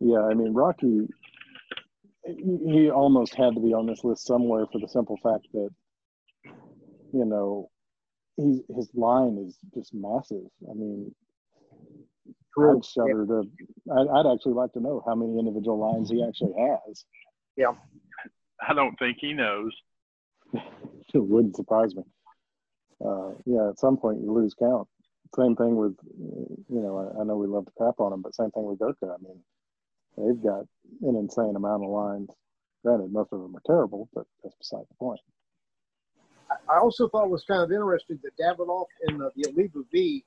yeah, 0.00 0.14
Yeah, 0.14 0.22
I 0.22 0.34
mean 0.34 0.52
Rocky. 0.54 1.08
He, 2.24 2.58
he 2.64 2.90
almost 2.90 3.34
had 3.34 3.54
to 3.54 3.60
be 3.60 3.72
on 3.72 3.86
this 3.86 4.02
list 4.02 4.26
somewhere 4.26 4.66
for 4.72 4.80
the 4.80 4.88
simple 4.88 5.18
fact 5.22 5.46
that, 5.52 5.70
you 7.12 7.24
know, 7.24 7.70
he's 8.36 8.60
his 8.74 8.88
line 8.94 9.38
is 9.46 9.56
just 9.74 9.94
massive. 9.94 10.44
I 10.68 10.74
mean, 10.74 11.14
I'd 12.58 12.84
shudder 12.84 13.26
to. 13.26 13.42
I'd, 13.92 14.08
I'd 14.08 14.32
actually 14.32 14.54
like 14.54 14.72
to 14.72 14.80
know 14.80 15.02
how 15.06 15.14
many 15.14 15.38
individual 15.38 15.78
lines 15.78 16.10
he 16.10 16.24
actually 16.26 16.54
has. 16.58 17.04
Yeah. 17.56 17.72
I 18.66 18.72
don't 18.72 18.98
think 18.98 19.18
he 19.20 19.32
knows. 19.32 19.72
It 21.14 21.18
wouldn't 21.18 21.56
surprise 21.56 21.94
me. 21.94 22.02
Uh, 23.04 23.30
yeah, 23.44 23.68
at 23.70 23.78
some 23.78 23.96
point 23.96 24.20
you 24.20 24.32
lose 24.32 24.54
count. 24.54 24.88
Same 25.34 25.56
thing 25.56 25.76
with, 25.76 25.96
you 26.18 26.80
know, 26.80 26.98
I, 26.98 27.20
I 27.20 27.24
know 27.24 27.36
we 27.36 27.46
love 27.46 27.66
to 27.66 27.72
crap 27.76 28.00
on 28.00 28.10
them, 28.10 28.22
but 28.22 28.34
same 28.34 28.50
thing 28.50 28.64
with 28.64 28.78
Gurkha. 28.78 29.14
I 29.14 29.22
mean, 29.22 29.40
they've 30.16 30.42
got 30.42 30.66
an 31.02 31.16
insane 31.16 31.56
amount 31.56 31.84
of 31.84 31.90
lines. 31.90 32.30
Granted, 32.84 33.12
most 33.12 33.32
of 33.32 33.42
them 33.42 33.56
are 33.56 33.62
terrible, 33.66 34.08
but 34.14 34.26
that's 34.42 34.54
beside 34.56 34.84
the 34.88 34.94
point. 34.98 35.20
I 36.70 36.78
also 36.78 37.08
thought 37.08 37.24
it 37.24 37.30
was 37.30 37.44
kind 37.44 37.62
of 37.62 37.72
interesting 37.72 38.20
that 38.22 38.36
Davidoff 38.36 38.86
and 39.08 39.20
uh, 39.20 39.30
the 39.34 39.48
Oliva 39.50 39.80
V 39.90 40.24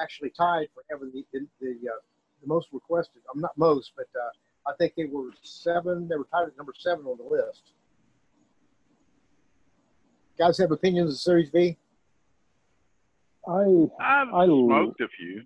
actually 0.00 0.30
tied 0.30 0.68
for 0.74 0.82
having 0.90 1.10
the 1.12 1.24
the, 1.32 1.46
the, 1.60 1.88
uh, 1.88 2.00
the 2.40 2.46
most 2.46 2.68
requested. 2.72 3.22
I'm 3.32 3.40
not 3.40 3.56
most, 3.58 3.92
but 3.96 4.06
uh, 4.18 4.70
I 4.70 4.74
think 4.76 4.94
they 4.96 5.04
were 5.04 5.30
seven. 5.42 6.08
They 6.08 6.16
were 6.16 6.26
tied 6.32 6.48
at 6.48 6.56
number 6.56 6.72
seven 6.78 7.04
on 7.04 7.18
the 7.18 7.24
list. 7.24 7.72
Guys 10.38 10.58
have 10.58 10.70
opinions 10.70 11.12
of 11.12 11.18
Series 11.20 11.50
V? 11.50 11.76
I 13.48 13.88
I've 14.00 14.28
I- 14.34 14.46
smoked 14.46 15.00
a 15.00 15.08
few. 15.08 15.42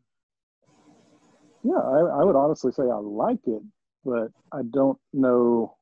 yeah, 1.62 1.76
I, 1.78 2.20
I 2.20 2.24
would 2.24 2.36
honestly 2.36 2.72
say 2.72 2.82
I 2.84 2.96
like 2.96 3.38
it, 3.46 3.62
but 4.04 4.28
I 4.52 4.62
don't 4.70 4.98
know. 5.12 5.76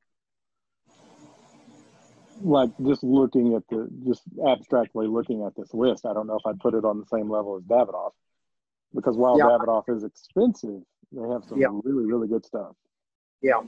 Like 2.44 2.70
just 2.84 3.04
looking 3.04 3.54
at 3.54 3.62
the 3.68 3.88
just 4.06 4.22
abstractly 4.46 5.06
looking 5.06 5.44
at 5.44 5.54
this 5.56 5.72
list, 5.72 6.04
I 6.06 6.12
don't 6.12 6.26
know 6.26 6.34
if 6.36 6.46
I'd 6.46 6.58
put 6.58 6.74
it 6.74 6.84
on 6.84 6.98
the 6.98 7.06
same 7.06 7.30
level 7.30 7.56
as 7.56 7.62
Davidoff, 7.62 8.12
because 8.94 9.16
while 9.16 9.38
Yeah. 9.38 9.44
Davidoff 9.44 9.88
is 9.88 10.02
expensive, 10.04 10.82
they 11.12 11.28
have 11.28 11.44
some 11.44 11.60
Yeah. 11.60 11.68
really 11.84 12.04
really 12.04 12.26
good 12.28 12.44
stuff. 12.44 12.74
Yeah. 13.42 13.60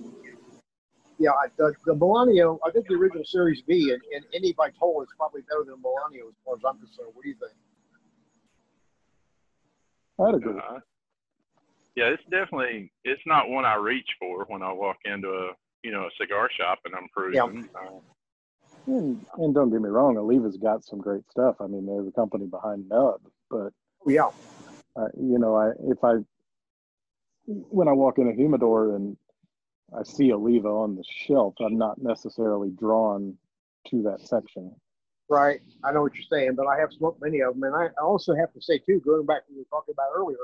Yeah, 1.18 1.30
the, 1.56 1.72
the 1.86 1.94
Melanio, 1.94 2.58
I 2.66 2.70
think 2.70 2.88
the 2.88 2.94
original 2.94 3.24
Series 3.24 3.62
V 3.66 3.92
and, 3.92 4.02
and 4.14 4.24
any 4.34 4.52
Vitola 4.54 5.02
is 5.02 5.08
probably 5.16 5.42
better 5.42 5.64
than 5.64 5.76
Melanio 5.76 6.28
as 6.28 6.34
far 6.44 6.56
as 6.56 6.62
I'm 6.68 6.78
concerned. 6.78 7.10
What 7.14 7.22
do 7.22 7.28
you 7.28 7.36
think? 7.36 7.52
I'd 10.20 10.34
agree. 10.34 10.60
Uh, 10.60 10.80
yeah, 11.96 12.06
it's 12.06 12.22
definitely 12.30 12.90
it's 13.04 13.22
not 13.26 13.48
one 13.48 13.64
I 13.64 13.76
reach 13.76 14.08
for 14.18 14.44
when 14.48 14.62
I 14.62 14.72
walk 14.72 14.96
into 15.04 15.28
a 15.28 15.50
you 15.82 15.92
know 15.92 16.02
a 16.04 16.10
cigar 16.20 16.48
shop 16.56 16.80
and 16.84 16.94
I'm 16.94 17.08
cruising. 17.14 17.68
Uh, 17.74 18.00
And, 18.86 19.24
and 19.38 19.54
don't 19.54 19.70
get 19.70 19.80
me 19.80 19.88
wrong, 19.88 20.18
Oliva's 20.18 20.58
got 20.58 20.84
some 20.84 20.98
great 20.98 21.22
stuff. 21.30 21.56
I 21.60 21.66
mean, 21.66 21.86
they're 21.86 22.02
the 22.02 22.12
company 22.12 22.46
behind 22.46 22.88
Nub, 22.88 23.20
but 23.48 23.72
Yeah, 24.06 24.30
uh, 24.96 25.08
you 25.16 25.38
know, 25.38 25.56
I 25.56 25.70
if 25.90 26.02
I 26.02 26.16
when 27.46 27.88
I 27.88 27.92
walk 27.92 28.18
in 28.18 28.28
a 28.28 28.34
humidor 28.34 28.96
and 28.96 29.16
I 29.92 30.02
see 30.02 30.32
Oliva 30.32 30.68
on 30.68 30.96
the 30.96 31.04
shelf, 31.26 31.54
I'm 31.60 31.76
not 31.78 32.00
necessarily 32.02 32.70
drawn 32.70 33.36
to 33.88 34.02
that 34.02 34.20
section. 34.20 34.74
right. 35.28 35.60
I 35.84 35.92
know 35.92 36.02
what 36.02 36.14
you're 36.14 36.24
saying, 36.30 36.54
but 36.54 36.66
I 36.66 36.78
have 36.78 36.92
smoked 36.92 37.22
many 37.22 37.40
of 37.40 37.54
them. 37.54 37.64
And 37.64 37.74
I, 37.74 37.86
I 38.00 38.02
also 38.02 38.34
have 38.34 38.52
to 38.54 38.62
say, 38.62 38.78
too, 38.78 39.00
going 39.04 39.26
back 39.26 39.46
to 39.46 39.52
what 39.52 39.56
we 39.56 39.60
were 39.60 39.66
talking 39.70 39.92
about 39.92 40.10
earlier, 40.14 40.38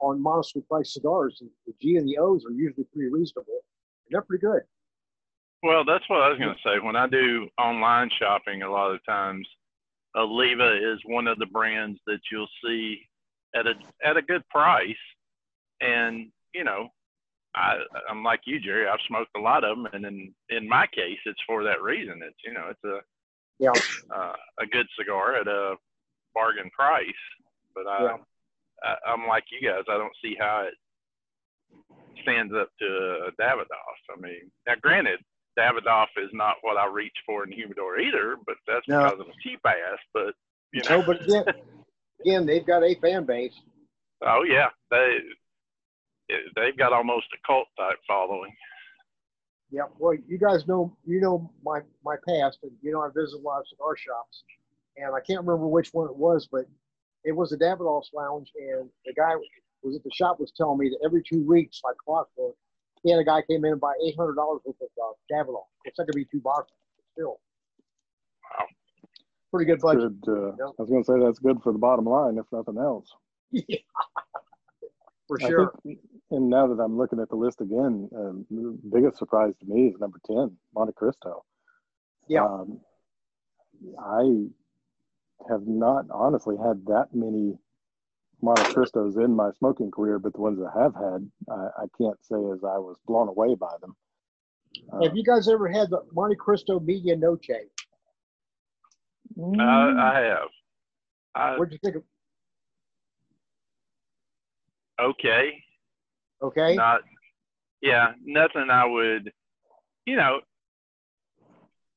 on 0.00 0.20
modestly 0.20 0.62
priced 0.68 0.92
cigars, 0.94 1.42
the 1.66 1.72
G 1.80 1.96
and 1.96 2.08
the 2.08 2.18
O's 2.18 2.44
are 2.44 2.52
usually 2.52 2.84
pretty 2.92 3.10
reasonable. 3.10 3.60
And 4.06 4.10
they're 4.10 4.22
pretty 4.22 4.42
good. 4.42 4.62
well, 5.62 5.84
that's 5.84 6.08
what 6.08 6.22
I 6.22 6.28
was 6.28 6.38
going 6.38 6.54
to 6.54 6.68
say. 6.68 6.78
When 6.80 6.96
I 6.96 7.06
do 7.06 7.48
online 7.58 8.10
shopping, 8.18 8.62
a 8.62 8.70
lot 8.70 8.90
of 8.90 9.04
times, 9.06 9.46
Oliva 10.16 10.92
is 10.92 10.98
one 11.06 11.26
of 11.26 11.38
the 11.38 11.46
brands 11.46 11.98
that 12.06 12.20
you'll 12.30 12.48
see 12.64 13.00
at 13.54 13.66
a 13.66 13.74
at 14.04 14.16
a 14.16 14.22
good 14.22 14.46
price, 14.48 14.94
and 15.80 16.30
you 16.54 16.64
know. 16.64 16.88
I, 17.54 17.76
I'm 18.08 18.22
like 18.24 18.40
you, 18.46 18.58
Jerry. 18.60 18.86
I've 18.88 18.98
smoked 19.06 19.36
a 19.36 19.40
lot 19.40 19.64
of 19.64 19.76
them, 19.76 19.86
and 19.92 20.04
in 20.06 20.34
in 20.48 20.68
my 20.68 20.86
case, 20.86 21.18
it's 21.26 21.40
for 21.46 21.62
that 21.64 21.82
reason. 21.82 22.20
It's 22.24 22.38
you 22.44 22.52
know, 22.54 22.68
it's 22.70 22.84
a 22.84 23.00
Yeah. 23.58 23.78
uh, 24.14 24.36
a 24.60 24.66
good 24.66 24.86
cigar 24.98 25.36
at 25.36 25.46
a 25.48 25.76
bargain 26.34 26.70
price. 26.70 27.06
But 27.74 27.86
I, 27.86 28.02
Yeah. 28.04 28.16
I, 28.82 29.10
I'm 29.12 29.26
like 29.26 29.44
you 29.50 29.68
guys. 29.68 29.84
I 29.88 29.98
don't 29.98 30.16
see 30.22 30.34
how 30.38 30.66
it 30.66 30.74
stands 32.22 32.52
up 32.54 32.70
to 32.80 32.86
a 33.28 33.42
Davidoff. 33.42 33.98
I 34.16 34.20
mean, 34.20 34.50
now 34.66 34.74
granted, 34.80 35.20
Davidoff 35.58 36.08
is 36.16 36.30
not 36.32 36.56
what 36.62 36.76
I 36.78 36.86
reach 36.86 37.16
for 37.26 37.44
in 37.44 37.52
humidor 37.52 37.98
either, 37.98 38.36
but 38.46 38.56
that's 38.66 38.86
No. 38.88 39.02
because 39.04 39.18
I'm 39.20 39.30
a 39.30 39.42
cheap 39.42 39.60
ass. 39.66 39.98
But 40.14 40.34
you 40.72 40.82
know, 40.84 40.96
No, 40.96 41.02
but 41.02 41.22
again, 41.22 41.44
again, 42.20 42.46
they've 42.46 42.66
got 42.66 42.82
a 42.82 42.94
fan 43.00 43.24
base. 43.26 43.52
oh 44.22 44.42
yeah, 44.48 44.68
they 44.90 45.18
they've 46.56 46.76
got 46.76 46.92
almost 46.92 47.26
a 47.34 47.46
cult 47.46 47.68
type 47.78 47.98
following. 48.06 48.52
Yeah, 49.70 49.82
well, 49.98 50.14
you 50.28 50.38
guys 50.38 50.66
know 50.66 50.94
you 51.06 51.20
know 51.20 51.50
my 51.64 51.80
my 52.04 52.16
past, 52.28 52.58
and 52.62 52.72
you 52.82 52.92
know 52.92 53.00
I 53.00 53.08
visit 53.14 53.38
a 53.38 53.42
lot 53.42 53.60
of 53.60 53.66
cigar 53.68 53.96
shops, 53.96 54.44
and 54.96 55.14
I 55.14 55.20
can't 55.20 55.40
remember 55.40 55.66
which 55.66 55.90
one 55.92 56.08
it 56.08 56.16
was, 56.16 56.46
but 56.50 56.66
it 57.24 57.32
was 57.32 57.50
the 57.50 57.56
Davidoff's 57.56 58.10
lounge, 58.12 58.52
and 58.56 58.88
the 59.06 59.14
guy 59.14 59.34
was 59.82 59.96
at 59.96 60.04
the 60.04 60.10
shop 60.12 60.38
was 60.40 60.52
telling 60.56 60.78
me 60.78 60.88
that 60.90 60.98
every 61.04 61.22
two 61.22 61.42
weeks, 61.46 61.80
like 61.84 61.96
clockwork, 62.04 62.54
he 63.02 63.10
had 63.10 63.18
a 63.20 63.24
guy 63.24 63.42
came 63.48 63.64
in 63.64 63.72
and 63.72 63.80
buy 63.80 63.94
eight 64.06 64.16
hundred 64.16 64.34
dollars 64.34 64.60
worth 64.64 64.76
of 64.80 64.88
uh, 65.02 65.12
Davidoff. 65.34 65.64
It's 65.84 65.98
not 65.98 66.06
gonna 66.06 66.16
be 66.16 66.26
two 66.30 66.40
boxes, 66.40 66.76
still. 67.14 67.40
Wow. 68.58 68.66
Pretty 69.52 69.70
good 69.70 69.80
budget. 69.80 70.20
Good. 70.20 70.30
Uh, 70.50 70.56
Yeah. 70.58 70.70
I 70.78 70.82
was 70.82 70.88
going 70.90 71.04
to 71.04 71.06
say 71.06 71.18
that's 71.22 71.38
good 71.38 71.62
for 71.62 71.72
the 71.72 71.78
bottom 71.78 72.06
line, 72.06 72.38
if 72.38 72.46
nothing 72.52 72.78
else. 72.78 73.06
yeah, 73.50 73.76
for 75.28 75.38
I 75.42 75.46
sure. 75.48 75.72
think, 75.82 75.98
and 76.32 76.48
now 76.48 76.66
that 76.66 76.82
I'm 76.82 76.96
looking 76.96 77.20
at 77.20 77.28
the 77.28 77.36
list 77.36 77.60
again, 77.60 78.08
um, 78.16 78.46
the 78.50 78.78
biggest 78.92 79.18
surprise 79.18 79.54
to 79.60 79.66
me 79.66 79.88
is 79.88 80.00
number 80.00 80.18
10, 80.26 80.56
Monte 80.74 80.92
Cristo. 80.94 81.44
Yeah. 82.28 82.44
Um, 82.44 82.80
I 84.00 84.46
have 85.50 85.66
not 85.66 86.06
honestly 86.10 86.56
had 86.56 86.84
that 86.86 87.08
many 87.12 87.58
Monte 88.40 88.62
Cristos 88.72 89.22
in 89.22 89.36
my 89.36 89.50
smoking 89.58 89.90
career, 89.90 90.18
but 90.18 90.32
the 90.32 90.40
ones 90.40 90.58
I 90.60 90.82
have 90.82 90.94
had, 90.94 91.30
I, 91.50 91.82
I 91.82 91.84
can't 91.98 92.18
say 92.24 92.36
as 92.52 92.64
I 92.64 92.78
was 92.78 92.96
blown 93.06 93.28
away 93.28 93.54
by 93.54 93.74
them. 93.80 93.94
Uh, 94.92 95.02
Have 95.02 95.16
you 95.16 95.22
guys 95.22 95.48
ever 95.48 95.68
had 95.68 95.90
the 95.90 96.02
Monte 96.12 96.36
Cristo 96.36 96.80
Media 96.80 97.14
Noche? 97.14 97.68
mm, 99.38 99.60
I, 99.60 100.18
I 100.18 100.20
have. 100.24 100.48
I, 101.34 101.56
What'd 101.56 101.72
you 101.72 101.78
think 101.82 101.96
of? 101.96 102.02
okay, 105.00 105.61
Okay. 106.42 106.74
not 106.74 107.02
yeah, 107.82 108.12
nothing 108.24 108.70
I 108.70 108.86
would, 108.86 109.32
you 110.06 110.16
know, 110.16 110.40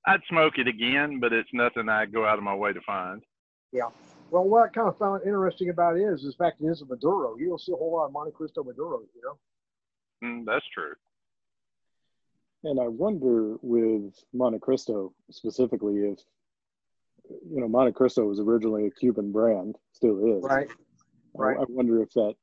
I'd 0.05 0.21
smoke 0.27 0.57
it 0.57 0.67
again, 0.67 1.19
but 1.19 1.31
it's 1.31 1.49
nothing 1.53 1.87
I'd 1.87 2.11
go 2.11 2.25
out 2.25 2.37
of 2.37 2.43
my 2.43 2.55
way 2.55 2.73
to 2.73 2.81
find. 2.81 3.23
Yeah. 3.71 3.89
Well, 4.31 4.43
what 4.43 4.65
I 4.65 4.67
kind 4.69 4.87
of 4.87 4.97
found 4.97 5.21
interesting 5.25 5.69
about 5.69 5.97
it 5.97 6.01
is, 6.01 6.23
is 6.23 6.35
the 6.37 6.43
fact 6.43 6.61
it 6.61 6.65
is 6.65 6.81
a 6.81 6.85
Maduro. 6.85 7.37
You 7.37 7.49
don't 7.49 7.61
see 7.61 7.71
a 7.71 7.75
whole 7.75 7.93
lot 7.93 8.05
of 8.05 8.11
Monte 8.11 8.31
Cristo 8.31 8.63
Maduros, 8.63 9.07
you 9.15 9.21
know? 9.23 10.27
Mm, 10.27 10.45
that's 10.45 10.65
true. 10.73 10.93
And 12.63 12.79
I 12.79 12.87
wonder 12.87 13.57
with 13.61 14.15
Monte 14.33 14.59
Cristo 14.59 15.13
specifically 15.29 15.97
if, 15.97 16.19
you 17.29 17.59
know, 17.59 17.67
Monte 17.67 17.93
Cristo 17.93 18.25
was 18.25 18.39
originally 18.39 18.87
a 18.87 18.91
Cuban 18.91 19.31
brand, 19.31 19.75
still 19.93 20.37
is. 20.37 20.43
Right. 20.43 20.67
Right. 21.35 21.57
I 21.59 21.65
wonder 21.69 22.01
if 22.01 22.11
that 22.13 22.33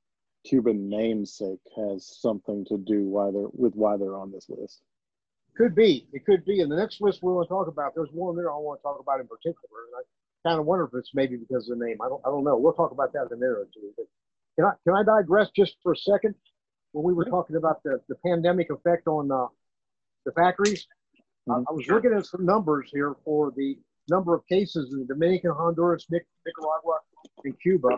Cuban 0.45 0.89
namesake 0.89 1.61
has 1.77 2.07
something 2.21 2.65
to 2.67 2.77
do 2.79 3.05
why 3.05 3.31
they're 3.31 3.49
with 3.53 3.75
why 3.75 3.97
they're 3.97 4.17
on 4.17 4.33
this 4.33 4.49
list. 4.49 4.83
Could 5.57 5.75
be. 5.75 6.07
It 6.13 6.25
could 6.25 6.45
be. 6.45 6.61
And 6.63 6.73
the 6.73 6.77
next 6.77 7.01
list 7.01 7.23
we 7.23 7.33
want 7.33 7.47
to 7.49 7.53
talk 7.53 7.69
about, 7.69 7.95
there's 7.95 8.09
one 8.13 8.37
there 8.37 8.51
I 8.51 8.57
want 8.57 8.81
to 8.81 8.83
talk 8.83 8.99
about 9.01 9.21
in 9.21 9.27
particular. 9.29 9.85
And 9.87 9.95
I 9.99 10.49
kind 10.49 10.59
of 10.59 10.67
wonder 10.67 10.85
if 10.85 10.91
it's 10.95 11.11
maybe 11.15 11.37
because 11.37 11.69
of 11.69 11.79
the 11.79 11.85
name. 11.85 11.99
I 12.03 12.09
don't, 12.09 12.23
I 12.25 12.31
don't 12.31 12.43
know. 12.45 12.57
We'll 12.57 12.73
talk 12.73 12.91
about 12.91 13.13
that 13.13 13.27
in 13.31 13.35
a 13.35 13.37
minute 13.37 13.59
or 13.59 13.69
two. 13.73 13.93
But 13.97 14.07
can 14.57 14.65
I, 14.65 14.73
can 14.85 14.95
I 14.97 15.21
digress 15.21 15.51
just 15.55 15.77
for 15.83 15.93
a 15.93 15.97
second? 15.97 16.35
When 16.93 17.05
we 17.05 17.13
were 17.13 17.25
talking 17.27 17.57
about 17.57 17.83
the, 17.83 18.01
the 18.09 18.17
pandemic 18.27 18.71
effect 18.71 19.07
on 19.07 19.31
uh, 19.31 19.47
the 20.27 20.33
factories, 20.33 20.87
I, 21.49 21.53
Mhm. 21.53 21.65
I 21.69 21.73
was 21.73 21.87
looking 21.89 22.13
at 22.13 22.25
some 22.27 22.45
numbers 22.47 22.89
here 22.93 23.15
for 23.25 23.51
the 23.57 23.77
number 24.09 24.35
of 24.35 24.47
cases 24.47 24.93
in 24.93 25.01
the 25.01 25.07
Dominican, 25.07 25.51
Honduras, 25.51 26.07
Nic- 26.11 26.27
Nicaragua, 26.47 26.99
and 27.45 27.59
Cuba. 27.61 27.89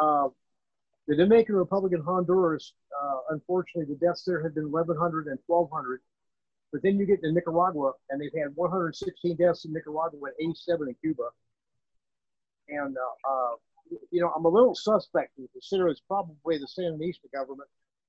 Uh, 0.00 0.28
the 1.06 1.16
Dominican 1.16 1.54
Republic 1.54 1.92
and 1.92 2.04
Honduras, 2.04 2.72
uh, 3.00 3.18
unfortunately, 3.30 3.94
the 3.94 4.04
deaths 4.04 4.24
there 4.24 4.42
have 4.42 4.54
been 4.54 4.70
1,100 4.70 5.28
and 5.28 5.38
1,200. 5.46 6.00
But 6.72 6.82
then 6.82 6.98
you 6.98 7.06
get 7.06 7.22
to 7.22 7.32
Nicaragua, 7.32 7.92
and 8.10 8.20
they've 8.20 8.34
had 8.36 8.54
116 8.56 9.36
deaths 9.36 9.64
in 9.64 9.72
Nicaragua 9.72 10.18
and 10.38 10.50
87 10.50 10.88
in 10.88 10.94
Cuba. 11.00 11.28
And, 12.68 12.96
uh, 12.96 13.30
uh, 13.30 13.54
you 14.10 14.20
know, 14.20 14.32
I'm 14.34 14.44
a 14.44 14.48
little 14.48 14.74
suspect 14.74 15.36
to 15.36 15.48
consider 15.52 15.88
it's 15.88 16.00
probably 16.00 16.58
the 16.58 16.66
Sandinista 16.66 17.30
government 17.32 17.68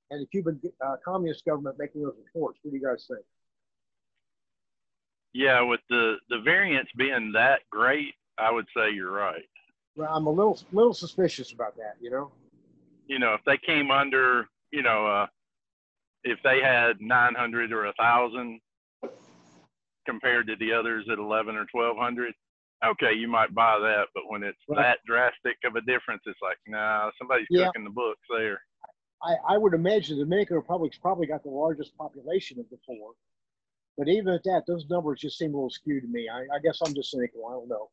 and 0.10 0.22
the 0.22 0.26
Cuban 0.28 0.60
uh, 0.84 0.96
Communist 1.06 1.46
government 1.46 1.76
making 1.78 2.02
those 2.02 2.16
reports. 2.26 2.60
What 2.64 2.72
do 2.72 2.78
you 2.78 2.84
guys 2.84 3.06
think? 3.08 3.24
Yeah, 5.34 5.62
with 5.62 5.82
the 5.90 6.16
the 6.30 6.40
variance 6.40 6.90
being 6.98 7.34
that 7.34 7.60
great, 7.70 8.16
I 8.40 8.52
would 8.52 8.66
say 8.76 8.92
you're 8.92 9.12
right. 9.12 9.46
Well, 9.96 10.10
I'm 10.12 10.26
a 10.26 10.32
little 10.32 10.60
little 10.72 10.96
suspicious 10.96 11.52
about 11.52 11.76
that, 11.76 11.96
you 12.02 12.10
know? 12.10 12.32
You 13.08 13.20
know, 13.20 13.34
if 13.34 13.42
they 13.46 13.58
came 13.58 13.90
under, 13.90 14.48
you 14.72 14.82
know, 14.84 15.08
uh, 15.08 15.28
if 16.24 16.40
they 16.44 16.62
had 16.62 17.00
900 17.00 17.72
or 17.72 17.86
a 17.86 17.94
thousand 17.94 18.60
compared 20.06 20.48
to 20.48 20.56
the 20.58 20.74
others 20.74 21.06
at 21.12 21.18
11 21.20 21.56
or 21.56 21.66
1200, 21.72 22.34
okay, 22.86 23.14
you 23.14 23.28
might 23.28 23.54
buy 23.56 23.80
that. 23.80 24.08
But 24.14 24.24
when 24.28 24.44
it's 24.44 24.58
Right. 24.68 24.82
that 24.84 25.00
drastic 25.06 25.58
of 25.64 25.76
a 25.76 25.82
difference, 25.82 26.22
it's 26.26 26.42
like, 26.42 26.58
nah, 26.68 27.12
somebody's 27.18 27.48
Yeah. 27.50 27.68
cooking 27.68 27.86
the 27.86 27.90
books 27.92 28.22
there. 28.30 28.62
I, 29.24 29.36
I 29.48 29.58
would 29.58 29.74
imagine 29.74 30.18
the 30.18 30.26
Dominican 30.26 30.58
Republic's 30.58 30.98
probably 30.98 31.28
got 31.28 31.44
the 31.44 31.50
largest 31.50 31.98
population 31.98 32.60
of 32.60 32.70
the 32.70 32.78
four. 32.86 33.14
But 33.98 34.08
even 34.10 34.32
at 34.34 34.44
that, 34.44 34.64
those 34.68 34.86
numbers 34.90 35.22
just 35.22 35.40
seem 35.40 35.54
a 35.54 35.58
little 35.58 35.72
skewed 35.72 36.04
to 36.04 36.08
me. 36.10 36.30
I, 36.30 36.42
I 36.56 36.60
guess 36.64 36.82
I'm 36.82 36.94
just 36.94 37.10
cynical. 37.10 37.48
I 37.48 37.54
don't 37.54 37.68
know. 37.68 37.90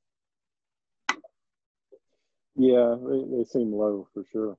Yeah, 2.56 2.96
they, 3.00 3.36
they 3.36 3.44
seem 3.44 3.72
low 3.72 4.06
for 4.12 4.24
sure. 4.30 4.58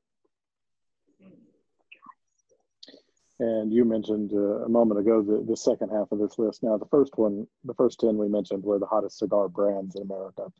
And 3.40 3.74
you 3.74 3.84
mentioned 3.84 4.32
uh, 4.34 4.64
a 4.64 4.70
moment 4.70 5.00
ago 5.00 5.22
the, 5.22 5.44
the 5.46 5.58
second 5.58 5.90
half 5.90 6.12
of 6.12 6.20
this 6.20 6.40
list. 6.40 6.64
Now, 6.64 6.78
the 6.78 6.86
first 6.86 7.18
one, 7.18 7.46
the 7.66 7.74
first 7.74 8.00
10 8.00 8.18
we 8.18 8.30
mentioned 8.30 8.64
were 8.64 8.80
the 8.80 8.86
hottest 8.86 9.20
cigar 9.20 9.50
brands 9.50 9.96
in 9.96 10.04
America. 10.04 10.52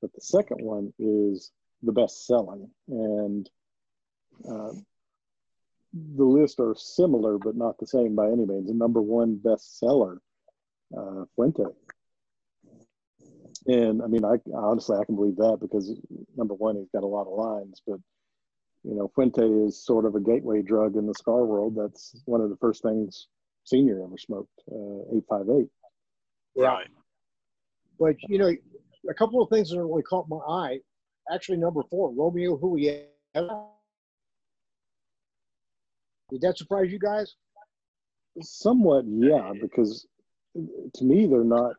But 0.00 0.12
the 0.12 0.20
second 0.20 0.64
one 0.64 0.92
is 0.98 1.50
the 1.82 1.92
best 1.92 2.26
selling. 2.26 2.70
And 2.88 3.50
uh, 4.48 4.72
the 5.92 6.24
list 6.24 6.60
are 6.60 6.74
similar, 6.76 7.38
but 7.38 7.56
not 7.56 7.78
the 7.78 7.86
same 7.86 8.14
by 8.14 8.26
any 8.26 8.44
means. 8.44 8.68
The 8.68 8.74
number 8.74 9.00
one 9.02 9.40
bestseller, 9.42 10.18
uh, 10.96 11.24
Fuente. 11.34 11.64
And 13.66 14.00
I 14.02 14.06
mean, 14.06 14.24
I 14.24 14.36
honestly 14.54 14.96
I 14.96 15.04
can 15.04 15.16
believe 15.16 15.36
that 15.36 15.58
because 15.60 15.92
number 16.36 16.54
one, 16.54 16.76
he's 16.76 16.90
got 16.94 17.02
a 17.02 17.06
lot 17.06 17.26
of 17.26 17.36
lines, 17.36 17.82
but 17.84 17.98
you 18.86 18.94
know, 18.94 19.10
Fuente 19.14 19.42
is 19.42 19.84
sort 19.84 20.04
of 20.04 20.14
a 20.14 20.20
gateway 20.20 20.62
drug 20.62 20.96
in 20.96 21.06
the 21.06 21.14
cigar 21.14 21.44
world. 21.44 21.74
That's 21.76 22.22
one 22.24 22.40
of 22.40 22.50
the 22.50 22.56
first 22.56 22.82
things 22.82 23.26
Senior 23.64 24.04
ever 24.04 24.16
smoked, 24.16 24.62
uh, 24.70 25.16
858. 25.16 25.68
Yeah. 26.54 26.66
Right. 26.66 26.86
But 27.98 28.14
you 28.28 28.38
know, 28.38 28.52
a 29.10 29.14
couple 29.14 29.42
of 29.42 29.50
things 29.50 29.70
that 29.70 29.82
really 29.82 30.02
caught 30.02 30.28
my 30.28 30.38
eye. 30.48 30.78
Actually, 31.32 31.58
number 31.58 31.82
four, 31.90 32.12
Romeo 32.12 32.56
Juliet. 32.56 33.10
Did 36.30 36.40
that 36.42 36.56
surprise 36.56 36.92
you 36.92 37.00
guys? 37.00 37.34
Somewhat, 38.40 39.04
yeah, 39.08 39.52
because 39.60 40.06
to 40.54 41.04
me, 41.04 41.26
they're 41.26 41.42
not. 41.42 41.74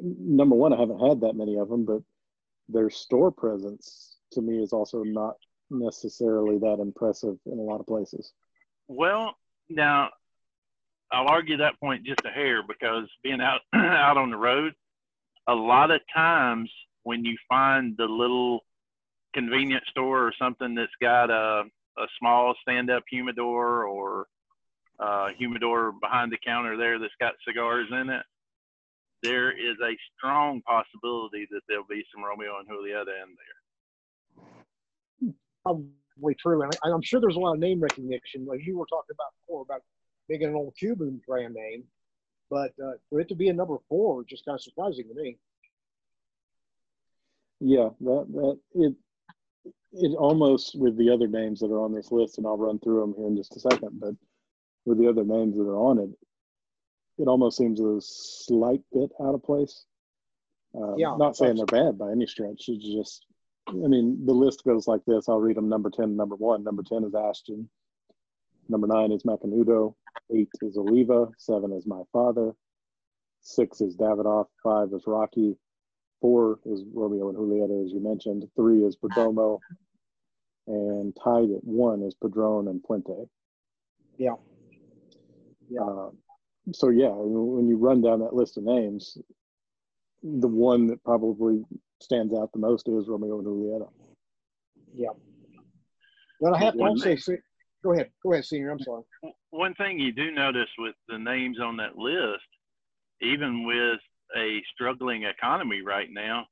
Number 0.00 0.56
one, 0.56 0.72
I 0.72 0.78
haven't 0.78 1.06
had 1.06 1.20
that 1.20 1.34
many 1.34 1.58
of 1.58 1.68
them, 1.68 1.84
but 1.84 2.00
their 2.68 2.88
store 2.88 3.30
presence 3.30 4.16
to 4.32 4.40
me 4.40 4.62
is 4.62 4.72
also 4.72 5.02
not 5.02 5.36
necessarily 5.70 6.58
that 6.58 6.78
impressive 6.80 7.36
in 7.46 7.58
a 7.58 7.62
lot 7.62 7.80
of 7.80 7.86
places. 7.86 8.32
Well, 8.88 9.36
now 9.68 10.10
I'll 11.10 11.28
argue 11.28 11.58
that 11.58 11.78
point 11.80 12.04
just 12.04 12.20
a 12.24 12.30
hair 12.30 12.62
because 12.66 13.08
being 13.22 13.40
out 13.40 13.60
out 13.74 14.16
on 14.16 14.30
the 14.30 14.36
road, 14.36 14.74
a 15.48 15.54
lot 15.54 15.90
of 15.90 16.00
times 16.14 16.70
when 17.04 17.24
you 17.24 17.36
find 17.48 17.96
the 17.96 18.06
little 18.06 18.64
convenience 19.34 19.84
store 19.90 20.26
or 20.26 20.32
something 20.38 20.74
that's 20.74 20.90
got 21.00 21.30
a, 21.30 21.62
a 21.98 22.06
small 22.18 22.54
stand 22.62 22.90
up 22.90 23.04
humidor 23.08 23.84
or 23.84 24.26
uh, 24.98 25.28
humidor 25.38 25.92
behind 26.00 26.32
the 26.32 26.38
counter 26.44 26.76
there 26.76 26.98
that's 26.98 27.12
got 27.20 27.34
cigars 27.46 27.86
in 27.90 28.08
it, 28.08 28.22
there 29.22 29.50
is 29.50 29.76
a 29.82 29.96
strong 30.16 30.62
possibility 30.62 31.46
that 31.50 31.60
there'll 31.68 31.84
be 31.88 32.04
some 32.14 32.24
Romeo 32.24 32.58
and 32.58 32.68
Julieta 32.68 33.22
in 33.22 33.34
there. 33.36 33.55
Probably 35.66 36.34
true, 36.34 36.62
and 36.62 36.72
I, 36.84 36.90
I'm 36.90 37.02
sure 37.02 37.20
there's 37.20 37.36
a 37.36 37.40
lot 37.40 37.54
of 37.54 37.58
name 37.58 37.80
recognition, 37.80 38.46
like 38.46 38.64
you 38.64 38.78
were 38.78 38.86
talking 38.86 39.14
about 39.14 39.32
before 39.40 39.62
about 39.62 39.82
making 40.28 40.48
an 40.48 40.54
old 40.54 40.74
Cuban 40.78 41.20
brand 41.26 41.54
name. 41.54 41.84
But 42.48 42.72
uh, 42.82 42.92
for 43.10 43.20
it 43.20 43.28
to 43.28 43.34
be 43.34 43.48
a 43.48 43.52
number 43.52 43.76
four, 43.88 44.24
just 44.24 44.44
kind 44.44 44.54
of 44.54 44.62
surprising 44.62 45.08
to 45.08 45.14
me. 45.20 45.36
Yeah, 47.60 47.88
that 48.00 48.26
that 48.32 48.58
it 48.74 48.94
it 49.92 50.14
almost 50.16 50.78
with 50.78 50.96
the 50.96 51.10
other 51.10 51.26
names 51.26 51.60
that 51.60 51.72
are 51.72 51.80
on 51.80 51.92
this 51.92 52.12
list, 52.12 52.38
and 52.38 52.46
I'll 52.46 52.56
run 52.56 52.78
through 52.78 53.00
them 53.00 53.14
here 53.16 53.26
in 53.26 53.36
just 53.36 53.56
a 53.56 53.60
second. 53.60 53.98
But 54.00 54.14
with 54.84 54.98
the 54.98 55.08
other 55.08 55.24
names 55.24 55.56
that 55.56 55.64
are 55.64 55.76
on 55.76 55.98
it, 55.98 56.10
it 57.18 57.26
almost 57.26 57.56
seems 57.58 57.80
a 57.80 57.96
slight 58.00 58.82
bit 58.92 59.10
out 59.20 59.34
of 59.34 59.42
place. 59.42 59.84
Uh, 60.74 60.94
Yeah, 60.96 61.16
not 61.16 61.36
saying 61.36 61.56
they're 61.56 61.66
bad 61.66 61.98
by 61.98 62.12
any 62.12 62.26
stretch. 62.26 62.68
It's 62.68 62.86
just, 62.86 63.25
I 63.68 63.72
mean, 63.72 64.24
the 64.24 64.32
list 64.32 64.64
goes 64.64 64.86
like 64.86 65.00
this. 65.06 65.28
I'll 65.28 65.40
read 65.40 65.56
them 65.56 65.68
number 65.68 65.90
10, 65.90 66.16
number 66.16 66.36
one. 66.36 66.62
Number 66.62 66.82
10 66.82 67.04
is 67.04 67.14
Ashton. 67.14 67.68
Number 68.68 68.86
nine 68.86 69.12
is 69.12 69.22
Macanudo. 69.22 69.94
Eight 70.34 70.50
is 70.62 70.76
Oliva. 70.76 71.28
Seven 71.38 71.72
is 71.72 71.86
My 71.86 72.02
Father. 72.12 72.52
Six 73.40 73.80
is 73.80 73.96
Davidoff. 73.96 74.46
Five 74.62 74.88
is 74.92 75.04
Rocky. 75.06 75.56
Four 76.20 76.58
is 76.64 76.82
Romeo 76.92 77.28
and 77.28 77.38
Julieta, 77.38 77.84
as 77.84 77.92
you 77.92 78.00
mentioned. 78.00 78.44
Three 78.56 78.82
is 78.82 78.96
Perdomo. 78.96 79.60
And 80.66 81.16
tied 81.22 81.50
at 81.50 81.62
one 81.62 82.02
is 82.02 82.14
Padron 82.14 82.66
and 82.66 82.82
Fuente. 82.84 83.28
Yeah. 84.18 84.34
Yeah. 85.68 85.82
Uh, 85.82 86.10
so 86.72 86.88
yeah, 86.88 87.12
when 87.12 87.68
you 87.68 87.76
run 87.76 88.02
down 88.02 88.20
that 88.20 88.34
list 88.34 88.56
of 88.56 88.64
names, 88.64 89.16
the 90.24 90.48
one 90.48 90.88
that 90.88 91.04
probably 91.04 91.64
stands 92.00 92.34
out 92.34 92.52
the 92.52 92.58
most 92.58 92.88
is 92.88 93.08
Romeo 93.08 93.38
and 93.38 93.46
Julieta. 93.46 93.88
Yeah. 94.94 95.10
But 96.40 96.54
I 96.54 96.58
have 96.58 96.74
to 96.74 96.78
One 96.78 96.90
also 96.90 97.16
say, 97.16 97.38
go 97.82 97.92
ahead, 97.92 98.10
go 98.22 98.32
ahead, 98.32 98.44
senior. 98.44 98.70
I'm 98.70 98.80
sorry. 98.80 99.02
one 99.50 99.74
thing 99.74 99.98
you 99.98 100.12
do 100.12 100.30
notice 100.30 100.68
with 100.78 100.94
the 101.08 101.18
names 101.18 101.58
on 101.60 101.76
that 101.78 101.96
list, 101.96 102.44
even 103.22 103.66
with 103.66 104.00
a 104.36 104.62
struggling 104.74 105.24
economy 105.24 105.80
right 105.82 106.08
now, 106.10 106.46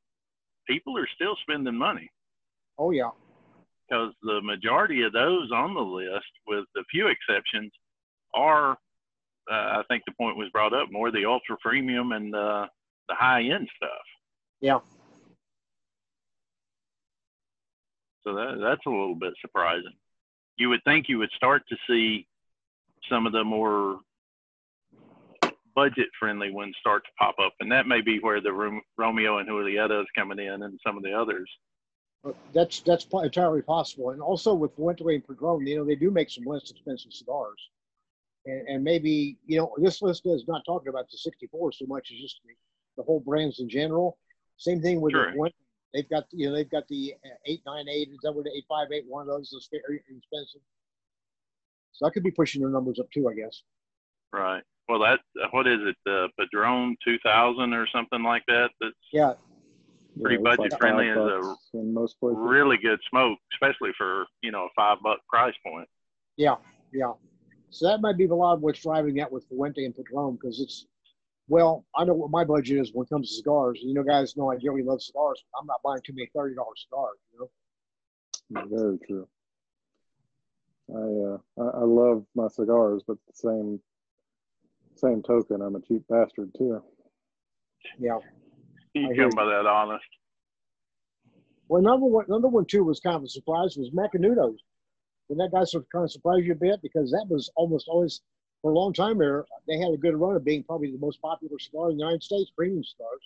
people 0.67 0.97
are 0.97 1.09
still 1.15 1.37
spending 1.43 1.77
money 1.77 2.11
Oh 2.79 2.91
yeah, 2.91 3.11
because 3.89 4.13
the 4.23 4.41
majority 4.43 5.03
of 5.03 5.13
those 5.13 5.51
on 5.53 5.75
the 5.75 5.81
list, 5.81 6.27
with 6.47 6.65
a 6.77 6.85
few 6.91 7.09
exceptions, 7.09 7.71
are, 8.35 8.73
uh, 9.51 9.79
I 9.79 9.83
think 9.89 10.03
the 10.07 10.15
point 10.19 10.37
was 10.37 10.49
brought 10.51 10.75
up, 10.75 10.89
more 10.91 11.13
the 11.13 11.25
ultra 11.25 11.57
premium 11.63 12.13
and 12.13 12.35
uh, 12.35 12.67
the 13.09 13.15
high 13.15 13.43
end 13.43 13.69
stuff. 13.77 13.91
yeah, 14.61 14.79
So 18.25 18.35
that, 18.35 18.59
that's 18.61 18.87
a 18.87 18.91
little 18.91 19.15
bit 19.15 19.35
surprising. 19.41 19.93
You 20.57 20.71
would 20.71 20.83
think 20.85 21.09
you 21.09 21.19
would 21.19 21.31
start 21.37 21.63
to 21.69 21.77
see 21.89 22.27
some 23.09 23.27
of 23.27 23.33
the 23.33 23.45
more 23.45 24.01
budget 25.75 26.07
friendly 26.19 26.51
ones 26.51 26.75
start 26.81 27.05
to 27.05 27.11
pop 27.19 27.37
up, 27.45 27.53
and 27.61 27.71
that 27.73 27.87
may 27.87 28.01
be 28.01 28.19
where 28.21 28.41
the 28.41 28.53
Rom- 28.53 28.83
Romeo 28.97 29.39
and 29.39 29.49
Julieta 29.49 30.01
is 30.01 30.07
coming 30.17 30.39
in, 30.39 30.63
and 30.63 30.79
some 30.87 30.97
of 30.97 31.03
the 31.03 31.13
others. 31.13 31.51
That's 32.55 32.81
that's 32.81 33.07
entirely 33.13 33.61
possible. 33.61 34.11
And 34.11 34.23
also 34.23 34.55
with 34.55 34.75
Fuente 34.77 35.05
and 35.05 35.27
Padron, 35.27 35.67
you 35.67 35.77
know, 35.77 35.85
they 35.85 35.97
do 35.97 36.11
make 36.11 36.31
some 36.31 36.45
less 36.45 36.71
expensive 36.71 37.13
cigars. 37.13 37.61
And, 38.47 38.69
and 38.69 38.85
maybe 38.85 39.37
you 39.47 39.59
know 39.59 39.75
this 39.79 40.01
list 40.01 40.23
is 40.25 40.47
not 40.49 40.63
talking 40.65 40.89
about 40.89 41.11
the 41.11 41.19
64 41.19 41.73
so 41.73 41.87
much 41.87 42.11
as 42.13 42.19
just 42.19 42.41
the, 42.45 42.55
the 42.97 43.03
whole 43.03 43.21
brands 43.21 43.61
in 43.61 43.69
general. 43.69 44.17
Same 44.57 44.81
thing 44.81 45.01
with 45.01 45.13
Sure. 45.13 45.27
the 45.27 45.33
Fuente. 45.33 45.55
They've 45.95 46.09
got 46.11 46.25
you 46.33 46.49
know 46.49 46.55
they've 46.57 46.71
got 46.71 46.89
the 46.89 47.15
uh, 47.25 47.29
898 47.47 48.09
is 48.13 48.19
that 48.25 48.33
what 48.33 48.45
the 48.45 48.51
858 48.51 49.05
one 49.09 49.23
of 49.23 49.29
those 49.29 49.53
is 49.53 49.69
very 49.71 49.99
expensive. 49.99 50.61
So 51.93 52.07
I 52.07 52.11
could 52.11 52.25
be 52.25 52.33
pushing 52.33 52.61
their 52.61 52.71
numbers 52.71 52.99
up 52.99 53.07
too, 53.13 53.29
I 53.29 53.35
guess. 53.35 53.63
Right. 54.33 54.63
Well, 54.89 54.99
that 54.99 55.21
what 55.53 55.69
is 55.69 55.79
it? 55.83 55.97
The 56.05 56.29
Padron 56.39 56.97
2000 57.05 57.73
or 57.73 57.87
something 57.87 58.23
like 58.25 58.43
that. 58.49 58.71
That's 58.81 58.95
Yeah, 59.13 59.35
Pretty 60.21 60.35
it's 60.37 60.43
budget 60.45 60.75
friendly 60.79 61.09
five 61.15 61.41
is 61.41 61.57
a 61.75 61.77
most 61.79 62.19
places. 62.19 62.39
really 62.41 62.77
good 62.77 62.99
smoke, 63.09 63.39
especially 63.53 63.91
for 63.97 64.27
you 64.43 64.51
know 64.51 64.65
a 64.65 64.69
five 64.75 64.99
buck 65.01 65.21
price 65.29 65.55
point. 65.65 65.89
Yeah, 66.37 66.57
yeah. 66.93 67.13
So 67.71 67.87
that 67.87 68.01
might 68.01 68.17
be 68.17 68.25
a 68.27 68.35
lot 68.35 68.55
of 68.55 68.61
what's 68.63 68.83
driving 68.83 69.15
that 69.17 69.31
with 69.31 69.47
Fuente 69.49 69.85
and 69.85 69.95
Padron 69.95 70.35
because 70.35 70.61
it's, 70.61 70.87
well, 71.49 71.85
I 71.95 72.05
know 72.05 72.15
what 72.15 72.31
my 72.31 72.45
budget 72.45 72.79
is 72.79 72.93
when 72.93 73.05
it 73.05 73.11
comes 73.11 73.29
to 73.31 73.37
cigars. 73.37 73.81
You 73.83 73.95
know, 73.95 74.03
guys 74.03 74.37
know 74.37 74.51
I 74.51 74.57
really 74.63 74.83
love 74.83 75.03
cigars. 75.03 75.43
I'm 75.59 75.67
not 75.67 75.83
buying 75.83 76.01
too 76.05 76.15
many 76.15 76.31
thirty 76.35 76.55
dollars 76.55 76.87
cigars. 76.89 77.19
You 77.33 77.49
know. 78.51 78.67
Very 78.71 78.99
true. 79.07 79.29
I, 80.91 81.63
uh, 81.63 81.65
I 81.65 81.79
I 81.81 81.85
love 81.85 82.25
my 82.35 82.49
cigars, 82.49 83.03
but 83.07 83.17
the 83.27 83.35
same 83.35 83.81
same 84.97 85.23
token, 85.23 85.61
I'm 85.61 85.77
a 85.77 85.81
cheap 85.81 86.03
bastard 86.09 86.51
too. 86.57 86.83
Yeah. 87.99 88.19
You 88.95 89.11
I 89.11 89.15
hear 89.15 89.29
come 89.29 89.37
by 89.37 89.45
that 89.47 89.67
honest. 89.67 90.05
Well, 91.69 91.81
another 91.81 92.05
one, 92.05 92.25
another 92.29 92.49
one 92.49 92.65
too 92.67 92.85
was 92.85 93.01
kind 93.01 93.17
of 93.17 93.25
a 93.25 93.29
surprise 93.29 93.77
was 93.77 93.91
Macanudos. 93.91 94.57
And 95.31 95.41
that 95.41 95.51
guy 95.53 95.65
sort 95.65 95.85
of 95.85 95.91
kind 95.91 96.05
of 96.05 96.13
surprise 96.13 96.45
you 96.45 96.53
a 96.53 96.57
bit 96.57 96.81
because 96.83 97.11
that 97.11 97.27
was 97.29 97.51
almost 97.57 97.89
always 97.89 98.21
for 98.65 98.71
a 98.71 98.75
long 98.75 98.95
time 98.95 99.19
there. 99.19 99.45
They 99.69 99.77
had 99.77 99.93
a 99.93 99.99
good 99.99 100.17
run 100.17 100.37
of 100.37 100.45
being 100.45 100.63
probably 100.65 100.91
the 100.91 100.97
most 100.97 101.21
popular 101.21 101.59
cigar 101.59 101.91
in 101.91 101.99
the 101.99 102.03
United 102.03 102.23
States, 102.23 102.51
premium 102.57 102.83
cigars. 102.83 103.21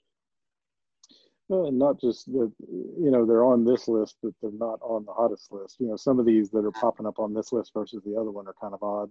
Well, 1.47 1.67
and 1.69 1.79
not 1.79 2.01
just 2.01 2.27
that, 2.33 2.51
you 2.61 3.11
know, 3.13 3.25
they're 3.25 3.45
on 3.45 3.65
this 3.65 3.87
list, 3.87 4.17
but 4.21 4.33
they're 4.43 4.51
not 4.51 4.81
on 4.83 5.05
the 5.05 5.13
hottest 5.13 5.53
list. 5.53 5.77
You 5.79 5.87
know, 5.87 5.97
some 5.97 6.19
of 6.19 6.27
these 6.27 6.51
that 6.51 6.65
are 6.65 6.73
popping 6.73 7.07
up 7.07 7.21
on 7.21 7.35
this 7.35 7.53
list 7.53 7.71
versus 7.73 8.03
the 8.05 8.17
other 8.21 8.33
one 8.33 8.49
are 8.49 8.55
kind 8.61 8.75
of 8.75 8.83
odd. 8.83 9.11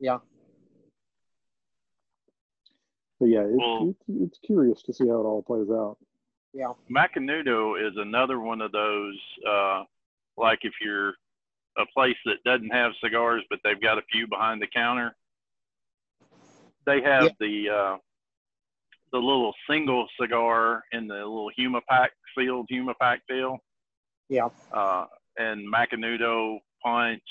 Yeah. 0.00 0.18
But 3.20 3.26
yeah, 3.26 3.42
it's, 3.42 3.58
Well- 3.58 3.90
it's, 4.08 4.22
it's 4.22 4.38
curious 4.38 4.82
to 4.84 4.94
see 4.94 5.06
how 5.06 5.20
it 5.20 5.24
all 5.26 5.42
plays 5.42 5.68
out. 5.70 5.98
Yeah. 6.54 6.72
Macanudo 6.90 7.76
is 7.76 7.92
another 7.98 8.40
one 8.40 8.62
of 8.62 8.72
those, 8.72 9.18
uh, 9.46 9.84
like 10.38 10.60
if 10.62 10.72
you're 10.80 11.10
a 11.76 11.84
place 11.92 12.16
that 12.24 12.42
doesn't 12.46 12.70
have 12.70 12.92
cigars, 13.04 13.44
but 13.50 13.58
they've 13.62 13.80
got 13.80 13.98
a 13.98 14.02
few 14.10 14.26
behind 14.26 14.62
the 14.62 14.66
counter, 14.66 15.14
they 16.88 17.02
have 17.02 17.24
Yeah. 17.24 17.30
the, 17.38 17.68
uh, 17.68 17.98
the 19.12 19.18
little 19.18 19.54
single 19.68 20.08
cigar 20.20 20.82
in 20.92 21.06
the 21.06 21.16
little 21.16 21.50
Humapack 21.58 22.08
sealed 22.36 22.68
Humapack 22.72 23.18
deal. 23.28 23.58
Yeah. 24.28 24.48
Uh, 24.72 25.06
and 25.36 25.70
Macanudo 25.72 26.58
Punch, 26.82 27.22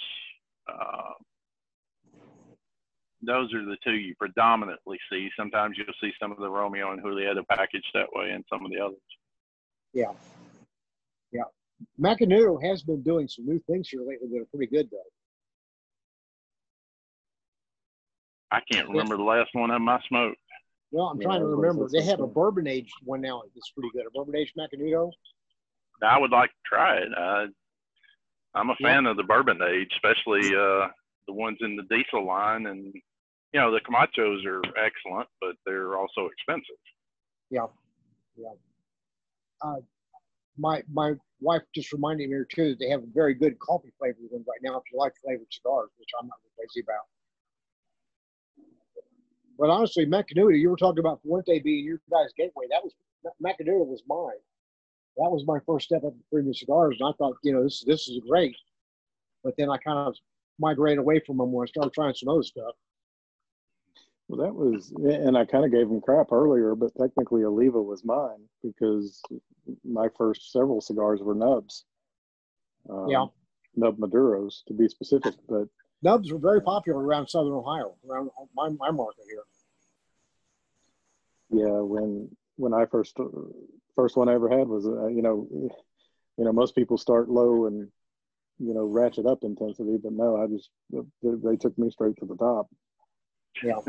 uh, 0.71 1.13
those 3.21 3.51
are 3.53 3.65
the 3.65 3.77
two 3.83 3.93
you 3.95 4.15
predominantly 4.15 4.99
see. 5.11 5.29
Sometimes 5.35 5.75
you'll 5.77 5.87
see 6.01 6.13
some 6.19 6.31
of 6.31 6.37
the 6.37 6.49
Romeo 6.49 6.91
and 6.91 7.03
Julieta 7.03 7.45
packaged 7.47 7.89
that 7.95 8.07
way, 8.13 8.29
and 8.31 8.45
some 8.49 8.63
of 8.63 8.71
the 8.71 8.79
others. 8.79 8.99
Yeah. 9.93 10.13
Yeah. 11.31 11.43
Macanudo 11.99 12.61
has 12.63 12.83
been 12.83 13.01
doing 13.01 13.27
some 13.27 13.45
new 13.45 13.59
things 13.67 13.89
here 13.89 14.01
lately 14.01 14.27
that 14.31 14.41
are 14.41 14.45
pretty 14.45 14.67
good 14.71 14.89
though. 14.91 15.03
I 18.51 18.61
can't 18.71 18.87
remember 18.87 19.17
the 19.17 19.23
last 19.23 19.49
one 19.53 19.69
of 19.71 19.75
them 19.75 19.89
I 19.89 19.99
smoked. 20.07 20.37
Well, 20.91 21.07
I'm 21.07 21.19
trying 21.19 21.39
to 21.39 21.45
I 21.45 21.49
was 21.49 21.55
gonna 21.55 21.67
remember. 21.67 21.89
They 21.91 22.03
have 22.03 22.21
a 22.21 22.27
bourbon 22.27 22.67
aged 22.67 22.93
one 23.03 23.21
now 23.21 23.43
that's 23.53 23.71
pretty 23.71 23.89
good. 23.93 24.05
A 24.05 24.11
bourbon 24.11 24.35
aged 24.35 24.55
Macanudo. 24.57 25.11
I 26.01 26.17
would 26.17 26.31
like 26.31 26.49
to 26.49 26.55
try 26.65 26.97
it. 26.97 27.09
I, 27.17 27.47
I'm 28.53 28.69
a 28.69 28.75
Yeah. 28.79 28.87
fan 28.87 29.05
of 29.05 29.17
the 29.17 29.23
bourbon 29.23 29.59
age, 29.61 29.89
especially 29.93 30.55
uh, 30.55 30.87
the 31.27 31.33
ones 31.33 31.57
in 31.61 31.75
the 31.75 31.83
diesel 31.83 32.25
line, 32.25 32.67
and 32.67 32.93
you 33.53 33.59
know, 33.59 33.71
the 33.71 33.81
Camachos 33.81 34.45
are 34.45 34.61
excellent, 34.77 35.27
but 35.41 35.55
they're 35.65 35.97
also 35.97 36.27
expensive. 36.27 36.75
Yeah, 37.49 37.67
yeah. 38.35 38.53
Uh, 39.61 39.81
my 40.57 40.83
my 40.91 41.13
wife 41.41 41.61
just 41.73 41.91
reminded 41.91 42.29
me 42.29 42.35
here 42.35 42.47
too 42.49 42.69
that 42.69 42.79
they 42.79 42.89
have 42.89 43.03
very 43.13 43.33
good 43.33 43.59
coffee 43.59 43.91
flavored 43.99 44.17
ones 44.31 44.45
right 44.47 44.59
now 44.61 44.77
if 44.77 44.83
you 44.91 44.97
like 44.99 45.13
flavored 45.23 45.47
cigars, 45.51 45.89
which 45.97 46.09
I'm 46.19 46.27
not 46.27 46.37
crazy 46.55 46.81
about. 46.81 47.05
But 49.57 49.69
honestly, 49.69 50.05
Macanudo, 50.05 50.59
you 50.59 50.69
were 50.69 50.77
talking 50.77 50.99
about 50.99 51.21
Fuente 51.23 51.59
being 51.59 51.85
your 51.85 51.99
guys' 52.11 52.33
gateway. 52.37 52.65
That 52.69 52.83
was 52.83 52.93
Macanudo 53.43 53.85
was 53.85 54.03
mine. 54.07 54.39
That 55.17 55.31
was 55.31 55.45
my 55.47 55.59
first 55.65 55.85
step 55.85 56.03
up 56.03 56.13
to 56.13 56.23
premium 56.31 56.53
cigars, 56.53 56.97
and 56.99 57.09
I 57.09 57.11
thought, 57.17 57.37
you 57.43 57.53
know, 57.53 57.63
this 57.63 57.83
this 57.85 58.07
is 58.07 58.21
great. 58.27 58.55
But 59.43 59.55
then 59.57 59.69
I 59.69 59.77
kind 59.77 59.97
of 59.97 60.15
migrated 60.59 60.99
away 60.99 61.21
from 61.25 61.37
them 61.37 61.51
when 61.51 61.67
I 61.67 61.69
started 61.69 61.93
trying 61.93 62.13
some 62.13 62.29
other 62.29 62.43
stuff. 62.43 62.75
Well, 64.27 64.45
that 64.45 64.53
was, 64.53 64.91
and 64.91 65.37
I 65.37 65.45
kind 65.45 65.63
of 65.63 65.71
gave 65.71 65.87
him 65.87 66.01
crap 66.01 66.31
earlier, 66.33 66.75
but 66.75 66.91
technically 66.99 67.45
Oliva 67.45 67.81
was 67.81 68.03
mine 68.03 68.43
because 68.61 69.21
my 69.85 70.07
first 70.17 70.51
several 70.51 70.81
cigars 70.81 71.21
were 71.21 71.35
nubs. 71.35 71.85
Um, 72.89 73.07
yeah. 73.07 73.25
Nub 73.75 73.97
Maduros, 73.97 74.65
to 74.67 74.73
be 74.73 74.89
specific. 74.89 75.33
But 75.47 75.67
nubs 76.01 76.31
were 76.31 76.39
very 76.39 76.61
popular 76.61 77.01
around 77.01 77.27
Southern 77.27 77.53
Ohio, 77.53 77.95
around 78.09 78.29
my, 78.55 78.69
my 78.69 78.91
market 78.91 79.25
here. 79.29 79.43
Yeah, 81.49 81.79
when 81.79 82.29
when 82.57 82.73
I 82.73 82.85
first 82.85 83.15
first 83.95 84.17
one 84.17 84.29
I 84.29 84.33
ever 84.33 84.49
had 84.49 84.67
was, 84.67 84.85
uh, 84.85 85.07
you 85.07 85.21
know, 85.21 85.47
you 85.51 86.45
know, 86.45 86.51
most 86.51 86.75
people 86.75 86.97
start 86.97 87.29
low 87.29 87.65
and 87.65 87.87
you 88.59 88.73
know 88.73 88.85
ratchet 88.85 89.25
up 89.25 89.39
intensity, 89.43 89.97
but 90.01 90.11
no, 90.11 90.35
I 90.35 90.47
just 90.47 90.69
they, 90.91 91.01
they 91.23 91.55
took 91.55 91.77
me 91.77 91.89
straight 91.89 92.17
to 92.17 92.25
the 92.25 92.35
top. 92.35 92.67
Yeah. 93.63 93.79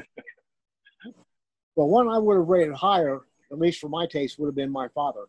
well, 1.74 1.88
one 1.88 2.08
I 2.08 2.18
would 2.18 2.36
have 2.36 2.46
rated 2.46 2.74
higher, 2.74 3.20
at 3.50 3.58
least 3.58 3.80
for 3.80 3.88
my 3.88 4.06
taste, 4.06 4.38
would 4.38 4.46
have 4.46 4.54
been 4.54 4.70
my 4.70 4.88
father. 4.88 5.24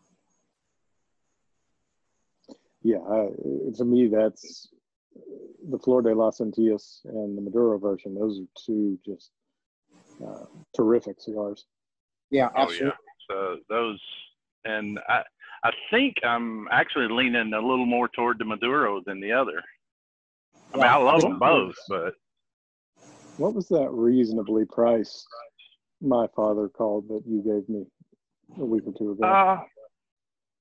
Yeah, 2.84 2.99
I, 2.99 3.30
to 3.75 3.86
me, 3.86 4.07
that's 4.07 4.69
the 5.70 5.80
Flor 5.80 6.01
de 6.01 6.13
las 6.13 6.39
Antillas 6.39 7.01
and 7.05 7.38
the 7.38 7.41
Maduro 7.41 7.78
version. 7.78 8.15
Those 8.15 8.39
are 8.39 8.63
two 8.65 8.99
just 9.05 9.32
uh, 10.26 10.45
terrific 10.76 11.20
cigars. 11.20 11.65
Yeah, 12.32 12.49
absolutely. 12.55 12.88
Oh, 12.88 12.91
yeah. 12.91 13.55
So 13.55 13.57
those, 13.70 14.01
and 14.65 14.99
I, 15.07 15.24
I 15.63 15.72
think 15.91 16.15
I'm 16.24 16.67
actually 16.72 17.07
leaning 17.07 17.53
a 17.53 17.61
little 17.61 17.86
more 17.86 18.07
toward 18.07 18.39
the 18.39 18.45
Maduro 18.45 19.01
than 19.05 19.20
the 19.20 19.32
other. 19.32 19.61
I 20.74 20.78
mean, 20.78 20.86
I 20.86 20.97
love 20.97 21.22
them 21.22 21.39
both, 21.39 21.76
but 21.88 22.13
what 23.38 23.53
was 23.53 23.67
that 23.70 23.89
reasonably 23.91 24.65
priced 24.65 25.28
my 26.01 26.28
father 26.36 26.70
called 26.70 27.07
that 27.09 27.24
you 27.26 27.41
gave 27.41 27.67
me 27.70 27.86
a 28.59 28.65
week 28.65 28.84
or 28.86 28.93
two 28.97 29.11
ago? 29.11 29.24
Uh, 29.26 29.61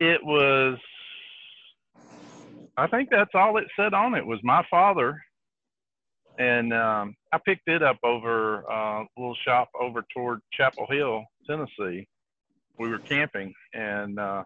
it 0.01 0.25
was, 0.25 0.79
I 2.79 2.87
think 2.87 3.09
that's 3.11 3.31
all 3.35 3.59
it 3.59 3.67
said 3.77 3.93
on 3.93 4.15
it 4.15 4.25
was 4.25 4.39
my 4.43 4.65
father. 4.71 5.21
And 6.39 6.73
um, 6.73 7.17
I 7.33 7.39
picked 7.45 7.67
it 7.69 7.83
up 7.83 7.99
over 8.05 8.63
uh, 8.71 9.03
a 9.03 9.07
little 9.17 9.37
shop 9.45 9.69
over 9.79 10.05
toward 10.15 10.41
Chapel 10.53 10.87
Hill, 10.89 11.25
Tennessee. 11.49 12.07
We 12.79 12.89
were 12.89 13.01
camping, 13.01 13.53
and 13.75 14.21
uh, 14.21 14.45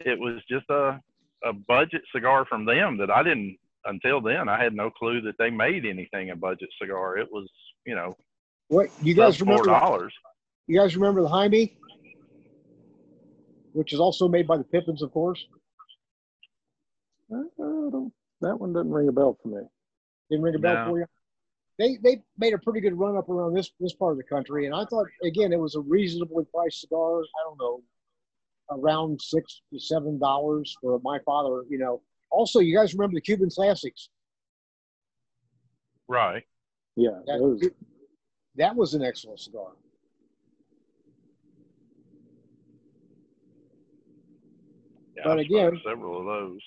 it 0.00 0.18
was 0.18 0.42
just 0.50 0.68
a, 0.68 1.00
a 1.44 1.52
budget 1.52 2.02
cigar 2.12 2.44
from 2.44 2.64
them 2.64 2.98
that 2.98 3.08
I 3.08 3.22
didn't 3.22 3.56
until 3.84 4.20
then, 4.20 4.48
I 4.48 4.62
had 4.62 4.74
no 4.74 4.90
clue 4.90 5.20
that 5.22 5.36
they 5.38 5.50
made 5.50 5.86
anything 5.86 6.30
a 6.30 6.36
budget 6.36 6.68
cigar. 6.80 7.16
It 7.16 7.28
was, 7.30 7.48
you 7.86 7.94
know, 7.94 8.16
what 8.68 8.88
you 9.02 9.14
guys 9.14 9.40
remember? 9.40 9.64
Dollars. 9.64 10.12
You 10.66 10.78
guys 10.78 10.96
remember 10.96 11.22
the 11.22 11.28
Jaime, 11.28 11.76
which 13.72 13.92
is 13.92 14.00
also 14.00 14.28
made 14.28 14.46
by 14.46 14.56
the 14.56 14.64
Pepins, 14.64 15.02
of 15.02 15.12
course. 15.12 15.44
Uh, 17.32 18.08
that 18.40 18.58
one 18.58 18.72
doesn't 18.72 18.90
ring 18.90 19.08
a 19.08 19.12
bell 19.12 19.38
for 19.42 19.48
me. 19.48 19.62
Didn't 20.30 20.42
ring 20.42 20.54
a 20.54 20.58
bell 20.58 20.74
no. 20.74 20.90
for 20.90 20.98
you. 21.00 21.06
They 21.78 21.98
they 22.02 22.22
made 22.38 22.52
a 22.52 22.58
pretty 22.58 22.80
good 22.80 22.98
run 22.98 23.16
up 23.16 23.28
around 23.28 23.54
this 23.54 23.70
this 23.80 23.94
part 23.94 24.12
of 24.12 24.18
the 24.18 24.24
country, 24.24 24.66
and 24.66 24.74
I 24.74 24.84
thought 24.84 25.06
again 25.24 25.52
it 25.52 25.58
was 25.58 25.76
a 25.76 25.80
reasonably 25.80 26.44
priced 26.52 26.80
cigar. 26.80 27.20
I 27.20 27.42
don't 27.44 27.58
know, 27.58 27.82
around 28.70 29.20
six 29.20 29.62
to 29.72 29.78
seven 29.78 30.18
dollars 30.18 30.76
for 30.80 31.00
my 31.02 31.18
father. 31.24 31.64
You 31.68 31.78
know, 31.78 32.02
also, 32.30 32.60
you 32.60 32.74
guys 32.74 32.94
remember 32.94 33.14
the 33.14 33.20
Cuban 33.20 33.50
classics? 33.50 34.08
Right. 36.08 36.44
Yeah. 36.96 37.20
That, 37.26 37.40
was, 37.40 37.68
that 38.56 38.74
was 38.74 38.94
an 38.94 39.02
excellent 39.02 39.40
cigar. 39.40 39.72
Yeah, 45.16 45.22
but 45.24 45.38
again, 45.38 45.80
several 45.84 46.20
of 46.20 46.26
those. 46.26 46.60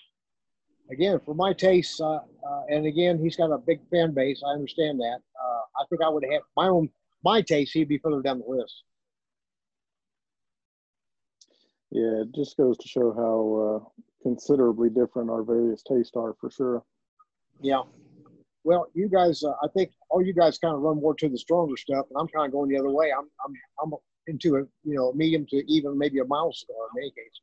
Again, 0.91 1.19
for 1.25 1.33
my 1.33 1.53
taste, 1.53 1.99
uh, 2.01 2.15
uh, 2.15 2.63
and 2.69 2.85
again, 2.85 3.17
he's 3.17 3.35
got 3.35 3.51
a 3.51 3.57
big 3.57 3.79
fan 3.89 4.13
base. 4.13 4.41
I 4.45 4.51
understand 4.51 4.99
that. 4.99 5.19
Uh, 5.41 5.81
I 5.81 5.85
think 5.89 6.01
I 6.01 6.09
would 6.09 6.25
have 6.31 6.41
my 6.57 6.67
own 6.67 6.89
my 7.23 7.41
taste. 7.41 7.73
He'd 7.73 7.87
be 7.87 7.97
further 7.97 8.21
down 8.21 8.39
the 8.39 8.45
list. 8.45 8.83
Yeah, 11.89 12.21
it 12.21 12.35
just 12.35 12.57
goes 12.57 12.77
to 12.79 12.87
show 12.87 13.13
how 13.13 13.85
uh, 13.85 14.03
considerably 14.23 14.89
different 14.89 15.29
our 15.29 15.43
various 15.43 15.83
tastes 15.83 16.15
are 16.15 16.35
for 16.39 16.49
sure. 16.49 16.83
Yeah. 17.61 17.83
Well, 18.63 18.87
you 18.93 19.09
guys, 19.09 19.43
uh, 19.43 19.53
I 19.61 19.67
think 19.75 19.91
all 20.09 20.21
you 20.21 20.33
guys 20.33 20.57
kind 20.57 20.73
of 20.73 20.81
run 20.81 20.99
more 20.99 21.13
to 21.15 21.29
the 21.29 21.37
stronger 21.37 21.77
stuff, 21.77 22.05
and 22.09 22.17
I'm 22.19 22.27
kind 22.27 22.47
of 22.47 22.51
going 22.51 22.69
the 22.69 22.79
other 22.79 22.91
way. 22.91 23.11
I'm 23.11 23.29
I'm 23.45 23.53
I'm 23.81 23.99
into 24.27 24.55
a 24.55 24.61
you 24.83 24.95
know 24.95 25.13
medium 25.13 25.45
to 25.49 25.63
even 25.71 25.97
maybe 25.97 26.19
a 26.19 26.25
mild 26.25 26.55
cigar 26.55 26.87
in 26.93 27.01
many 27.01 27.11
cases. 27.11 27.41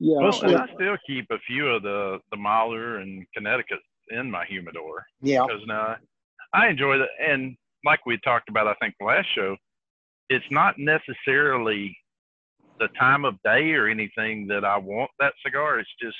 Yeah, 0.00 0.16
well, 0.18 0.56
I 0.56 0.66
still 0.74 0.96
keep 1.06 1.26
a 1.30 1.38
few 1.46 1.68
of 1.68 1.82
the 1.82 2.18
the 2.30 2.36
milder 2.36 2.98
and 2.98 3.24
Connecticut 3.34 3.80
in 4.10 4.30
my 4.30 4.44
humidor. 4.46 5.04
Yeah, 5.20 5.44
because 5.46 5.62
now 5.66 5.82
uh, 5.82 5.96
I 6.54 6.68
enjoy 6.68 6.98
that, 6.98 7.10
and 7.20 7.56
like 7.84 8.04
we 8.06 8.18
talked 8.18 8.48
about, 8.48 8.66
I 8.66 8.74
think 8.74 8.94
last 9.00 9.28
show, 9.34 9.56
it's 10.28 10.44
not 10.50 10.74
necessarily 10.78 11.96
the 12.78 12.88
time 12.98 13.24
of 13.24 13.34
day 13.44 13.72
or 13.72 13.88
anything 13.88 14.46
that 14.48 14.64
I 14.64 14.76
want 14.78 15.10
that 15.18 15.34
cigar. 15.44 15.78
It's 15.78 15.90
just, 16.00 16.16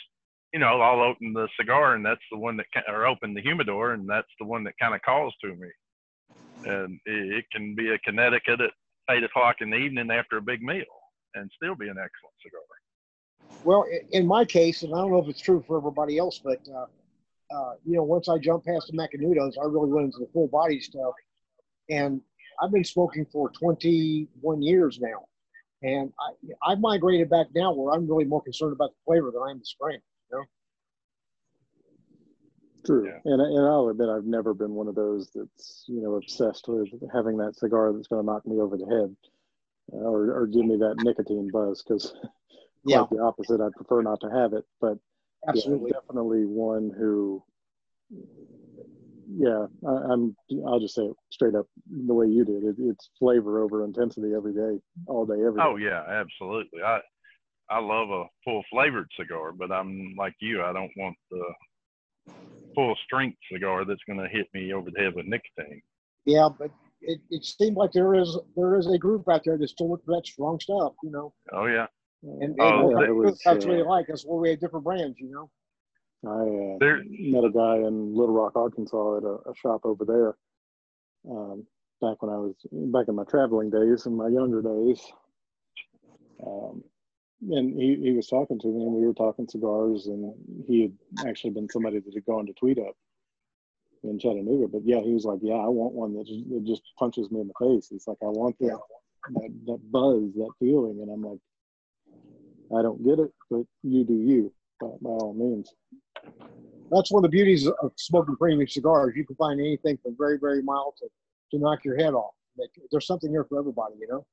you 0.52 0.60
know, 0.60 0.80
I'll 0.80 1.00
open 1.00 1.32
the 1.32 1.48
cigar 1.58 1.94
and 1.94 2.04
that's 2.04 2.20
the 2.30 2.38
one 2.38 2.56
that, 2.58 2.66
can, 2.72 2.82
or 2.88 3.06
open 3.06 3.34
the 3.34 3.40
humidor 3.40 3.92
and 3.92 4.08
that's 4.08 4.28
the 4.38 4.46
one 4.46 4.64
that 4.64 4.74
kind 4.80 4.94
of 4.94 5.02
calls 5.02 5.34
to 5.42 5.48
me. 5.48 5.68
And 6.64 7.00
it, 7.06 7.38
it 7.38 7.44
can 7.52 7.74
be 7.74 7.90
a 7.90 7.98
Connecticut 8.00 8.60
at 8.60 8.70
eight 9.10 9.24
o'clock 9.24 9.56
in 9.60 9.70
the 9.70 9.76
evening 9.76 10.10
after 10.10 10.36
a 10.36 10.42
big 10.42 10.62
meal 10.62 10.84
and 11.34 11.50
still 11.56 11.74
be 11.74 11.88
an 11.88 11.96
excellent 11.96 12.34
cigar. 12.44 12.60
Well, 13.64 13.84
in 14.12 14.26
my 14.26 14.44
case, 14.44 14.82
and 14.82 14.94
I 14.94 14.98
don't 14.98 15.10
know 15.10 15.18
if 15.18 15.28
it's 15.28 15.40
true 15.40 15.62
for 15.66 15.76
everybody 15.76 16.18
else, 16.18 16.40
but 16.42 16.60
uh, 16.74 16.86
uh, 17.54 17.72
you 17.84 17.96
know, 17.96 18.02
once 18.02 18.28
I 18.28 18.38
jumped 18.38 18.66
past 18.66 18.90
the 18.90 18.96
Macanudos, 18.96 19.58
I 19.60 19.66
really 19.66 19.90
went 19.90 20.06
into 20.06 20.18
the 20.18 20.28
full 20.32 20.48
body 20.48 20.80
stuff, 20.80 21.12
and 21.88 22.20
I've 22.62 22.70
been 22.70 22.84
smoking 22.84 23.26
for 23.32 23.50
21 23.50 24.62
years 24.62 24.98
now. 25.00 25.26
And 25.82 26.12
I, 26.20 26.72
I've 26.72 26.80
migrated 26.80 27.30
back 27.30 27.46
now 27.54 27.72
where 27.72 27.94
I'm 27.94 28.06
really 28.06 28.24
more 28.24 28.42
concerned 28.42 28.72
about 28.72 28.90
the 28.90 28.96
flavor 29.06 29.30
than 29.30 29.42
I 29.42 29.50
am 29.50 29.58
the 29.58 29.64
strength. 29.64 30.04
You 30.30 30.38
know? 30.38 30.44
True, 32.84 33.06
yeah. 33.06 33.32
and 33.32 33.40
and 33.40 33.66
I'll 33.66 33.88
admit 33.88 34.08
I've 34.08 34.24
never 34.24 34.54
been 34.54 34.74
one 34.74 34.88
of 34.88 34.94
those 34.94 35.30
that's 35.34 35.84
you 35.86 36.02
know 36.02 36.14
obsessed 36.14 36.66
with 36.68 36.88
having 37.12 37.36
that 37.38 37.56
cigar 37.56 37.92
that's 37.92 38.08
going 38.08 38.22
to 38.22 38.26
knock 38.26 38.46
me 38.46 38.58
over 38.58 38.76
the 38.76 38.86
head, 38.86 39.16
uh, 39.92 39.96
or 40.06 40.32
or 40.32 40.46
give 40.46 40.64
me 40.64 40.76
that 40.76 40.96
nicotine 40.98 41.50
buzz 41.52 41.82
because 41.82 42.14
yeah, 42.84 43.04
the 43.10 43.20
opposite. 43.20 43.60
I'd 43.60 43.72
prefer 43.72 44.02
not 44.02 44.20
to 44.20 44.30
have 44.30 44.52
it, 44.52 44.64
but 44.80 44.98
absolutely, 45.48 45.90
yeah, 45.92 46.00
definitely 46.00 46.44
one 46.44 46.92
who 46.96 47.42
yeah, 49.36 49.66
I, 49.86 50.12
am 50.12 50.36
I'll 50.66 50.80
just 50.80 50.94
say 50.94 51.02
it 51.02 51.16
straight 51.30 51.54
up 51.54 51.66
the 52.06 52.14
way 52.14 52.26
you 52.26 52.44
did. 52.44 52.64
It, 52.64 52.76
it's 52.78 53.10
flavor 53.18 53.62
over 53.62 53.84
intensity 53.84 54.32
every 54.34 54.54
day, 54.54 54.80
all 55.06 55.24
day, 55.24 55.34
every 55.34 55.60
oh, 55.60 55.76
day. 55.76 55.84
Oh 55.84 55.88
yeah, 55.90 56.02
absolutely. 56.08 56.82
I 56.82 57.00
I 57.70 57.78
love 57.78 58.10
a 58.10 58.24
full 58.44 58.64
flavored 58.70 59.08
cigar, 59.18 59.52
but 59.52 59.70
I'm 59.70 60.14
like 60.18 60.34
you. 60.40 60.62
I 60.62 60.72
don't 60.72 60.90
want 60.96 61.16
the 61.30 62.34
full 62.74 62.96
strength 63.04 63.38
cigar 63.52 63.84
that's 63.84 64.02
going 64.06 64.18
to 64.18 64.28
hit 64.28 64.48
me 64.52 64.72
over 64.72 64.90
the 64.90 65.00
head 65.00 65.14
with 65.14 65.26
nicotine. 65.26 65.82
Yeah, 66.24 66.48
but 66.58 66.70
it, 67.00 67.20
it 67.30 67.44
seems 67.44 67.76
like 67.76 67.92
there 67.92 68.14
is 68.14 68.36
there 68.56 68.76
is 68.76 68.86
a 68.88 68.98
group 68.98 69.28
out 69.28 69.42
there 69.44 69.56
that 69.56 69.68
still 69.68 69.90
look 69.90 70.04
for 70.04 70.16
that 70.16 70.26
strong 70.26 70.58
stuff. 70.58 70.94
You 71.04 71.10
know. 71.10 71.32
Oh 71.52 71.66
yeah. 71.66 71.86
And, 72.22 72.42
and 72.42 72.60
oh, 72.60 72.88
was, 73.14 73.40
that's 73.44 73.64
uh, 73.64 73.68
really 73.68 73.82
like 73.82 74.10
us. 74.10 74.24
Well, 74.26 74.38
we 74.38 74.50
had 74.50 74.60
different 74.60 74.84
brands, 74.84 75.18
you 75.18 75.30
know. 75.30 75.50
I 76.22 76.84
uh, 76.84 76.92
met 77.08 77.44
a 77.44 77.50
guy 77.50 77.76
in 77.76 78.14
Little 78.14 78.34
Rock, 78.34 78.52
Arkansas, 78.54 79.16
at 79.16 79.22
a, 79.24 79.36
a 79.48 79.54
shop 79.56 79.80
over 79.84 80.04
there. 80.04 80.36
Um, 81.30 81.66
back 82.00 82.22
when 82.22 82.30
I 82.30 82.36
was 82.36 82.54
back 82.72 83.08
in 83.08 83.14
my 83.14 83.24
traveling 83.24 83.70
days, 83.70 84.04
in 84.04 84.16
my 84.16 84.28
younger 84.28 84.60
days, 84.60 85.00
um, 86.46 86.84
and 87.50 87.74
he, 87.74 87.96
he 88.02 88.12
was 88.12 88.26
talking 88.26 88.58
to 88.58 88.66
me, 88.66 88.84
and 88.84 88.92
we 88.92 89.06
were 89.06 89.14
talking 89.14 89.48
cigars, 89.48 90.06
and 90.06 90.34
he 90.66 90.82
had 90.82 91.28
actually 91.28 91.50
been 91.50 91.68
somebody 91.70 92.00
that 92.00 92.14
had 92.14 92.24
gone 92.26 92.46
to 92.46 92.52
Tweet 92.52 92.78
Up, 92.78 92.94
in 94.02 94.18
Chattanooga. 94.18 94.68
But 94.68 94.82
yeah, 94.84 95.00
he 95.00 95.12
was 95.12 95.24
like, 95.24 95.40
yeah, 95.42 95.54
I 95.54 95.68
want 95.68 95.94
one 95.94 96.14
that 96.16 96.26
just, 96.26 96.48
that 96.50 96.64
just 96.66 96.82
punches 96.98 97.30
me 97.30 97.40
in 97.40 97.48
the 97.48 97.66
face. 97.66 97.90
It's 97.92 98.06
like 98.06 98.18
I 98.22 98.26
want 98.26 98.58
that, 98.60 98.78
that 99.34 99.50
that 99.66 99.90
buzz, 99.90 100.34
that 100.34 100.50
feeling, 100.58 101.00
and 101.00 101.10
I'm 101.10 101.22
like, 101.22 101.38
I 102.76 102.82
don't 102.82 103.02
get 103.04 103.18
it, 103.18 103.32
but 103.50 103.64
you 103.82 104.04
do 104.04 104.14
you, 104.14 104.52
by, 104.80 104.86
by 105.02 105.10
all 105.10 105.34
means. 105.34 105.72
That's 106.90 107.10
one 107.10 107.24
of 107.24 107.30
the 107.30 107.34
beauties 107.36 107.66
of 107.66 107.92
smoking 107.96 108.36
premium 108.36 108.66
cigars. 108.68 109.14
You 109.16 109.24
can 109.24 109.36
find 109.36 109.60
anything 109.60 109.98
from 110.02 110.16
very, 110.18 110.38
very 110.38 110.62
mild 110.62 110.94
to, 110.98 111.06
to 111.52 111.58
knock 111.62 111.84
your 111.84 111.96
head 111.96 112.14
off. 112.14 112.34
Like, 112.58 112.70
there's 112.90 113.06
something 113.06 113.30
here 113.30 113.44
for 113.44 113.58
everybody, 113.58 113.94
you 114.00 114.08
know? 114.08 114.26